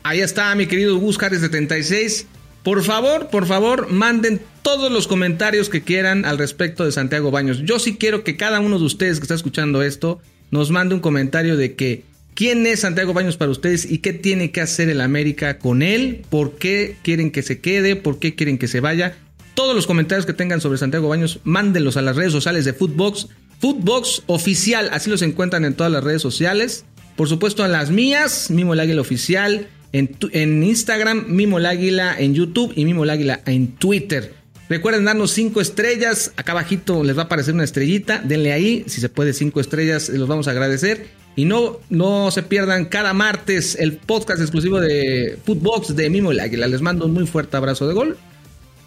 Ahí 0.06 0.20
está 0.20 0.54
mi 0.54 0.68
querido 0.68 0.96
Gus 0.98 1.18
Gares 1.18 1.40
76. 1.40 2.28
Por 2.62 2.84
favor, 2.84 3.28
por 3.28 3.44
favor, 3.44 3.90
manden 3.90 4.40
todos 4.62 4.92
los 4.92 5.08
comentarios 5.08 5.68
que 5.68 5.82
quieran 5.82 6.24
al 6.24 6.38
respecto 6.38 6.84
de 6.84 6.92
Santiago 6.92 7.32
Baños. 7.32 7.62
Yo 7.64 7.80
sí 7.80 7.96
quiero 7.96 8.22
que 8.22 8.36
cada 8.36 8.60
uno 8.60 8.78
de 8.78 8.84
ustedes 8.84 9.18
que 9.18 9.24
está 9.24 9.34
escuchando 9.34 9.82
esto 9.82 10.20
nos 10.52 10.70
mande 10.70 10.94
un 10.94 11.00
comentario 11.00 11.56
de 11.56 11.74
que 11.74 12.04
quién 12.34 12.68
es 12.68 12.80
Santiago 12.80 13.14
Baños 13.14 13.36
para 13.36 13.50
ustedes 13.50 13.84
y 13.84 13.98
qué 13.98 14.12
tiene 14.12 14.52
que 14.52 14.60
hacer 14.60 14.90
el 14.90 15.00
América 15.00 15.58
con 15.58 15.82
él, 15.82 16.24
por 16.30 16.56
qué 16.56 16.94
quieren 17.02 17.32
que 17.32 17.42
se 17.42 17.58
quede, 17.58 17.96
por 17.96 18.20
qué 18.20 18.36
quieren 18.36 18.58
que 18.58 18.68
se 18.68 18.78
vaya. 18.78 19.18
Todos 19.54 19.74
los 19.74 19.88
comentarios 19.88 20.24
que 20.24 20.34
tengan 20.34 20.60
sobre 20.60 20.78
Santiago 20.78 21.08
Baños, 21.08 21.40
mándenlos 21.42 21.96
a 21.96 22.02
las 22.02 22.14
redes 22.14 22.30
sociales 22.30 22.64
de 22.64 22.74
Footbox. 22.74 23.26
Footbox 23.58 24.22
oficial, 24.26 24.88
así 24.92 25.10
los 25.10 25.22
encuentran 25.22 25.64
en 25.64 25.74
todas 25.74 25.90
las 25.90 26.04
redes 26.04 26.22
sociales. 26.22 26.84
Por 27.16 27.28
supuesto, 27.28 27.64
a 27.64 27.68
las 27.68 27.90
mías, 27.90 28.50
Mimo 28.50 28.74
el 28.74 28.80
Águila 28.80 29.00
Oficial, 29.00 29.68
en, 29.92 30.08
tu- 30.08 30.30
en 30.32 30.62
Instagram, 30.62 31.24
Mimo 31.28 31.58
el 31.58 31.66
Águila 31.66 32.14
en 32.18 32.34
YouTube 32.34 32.72
y 32.76 32.84
Mimo 32.84 33.04
el 33.04 33.10
Águila 33.10 33.40
en 33.46 33.68
Twitter. 33.76 34.34
Recuerden 34.68 35.04
darnos 35.04 35.30
cinco 35.30 35.60
estrellas. 35.60 36.32
Acá 36.36 36.52
abajito 36.52 37.04
les 37.04 37.16
va 37.16 37.22
a 37.22 37.24
aparecer 37.26 37.54
una 37.54 37.62
estrellita. 37.64 38.18
Denle 38.18 38.52
ahí. 38.52 38.84
Si 38.88 39.00
se 39.00 39.08
puede, 39.08 39.32
cinco 39.32 39.60
estrellas. 39.60 40.08
eh, 40.08 40.18
Los 40.18 40.26
vamos 40.28 40.48
a 40.48 40.50
agradecer. 40.50 41.06
Y 41.36 41.44
no, 41.44 41.78
no 41.90 42.30
se 42.32 42.42
pierdan 42.42 42.86
cada 42.86 43.12
martes 43.12 43.76
el 43.78 43.98
podcast 43.98 44.40
exclusivo 44.40 44.80
de 44.80 45.38
Footbox 45.44 45.94
de 45.94 46.10
Mimo 46.10 46.32
el 46.32 46.40
Águila. 46.40 46.66
Les 46.66 46.80
mando 46.80 47.04
un 47.06 47.12
muy 47.12 47.26
fuerte 47.26 47.56
abrazo 47.56 47.86
de 47.86 47.94
gol. 47.94 48.18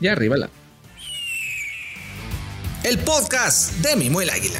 Y 0.01 0.07
arriba 0.07 0.35
la. 0.35 0.49
El 2.83 2.97
podcast 2.99 3.73
de 3.81 3.95
Mimo 3.95 4.19
el 4.21 4.29
Águila. 4.31 4.59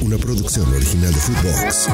Una 0.00 0.16
producción 0.16 0.66
original 0.74 1.12
de 1.12 1.20
Footbox. 1.20 1.88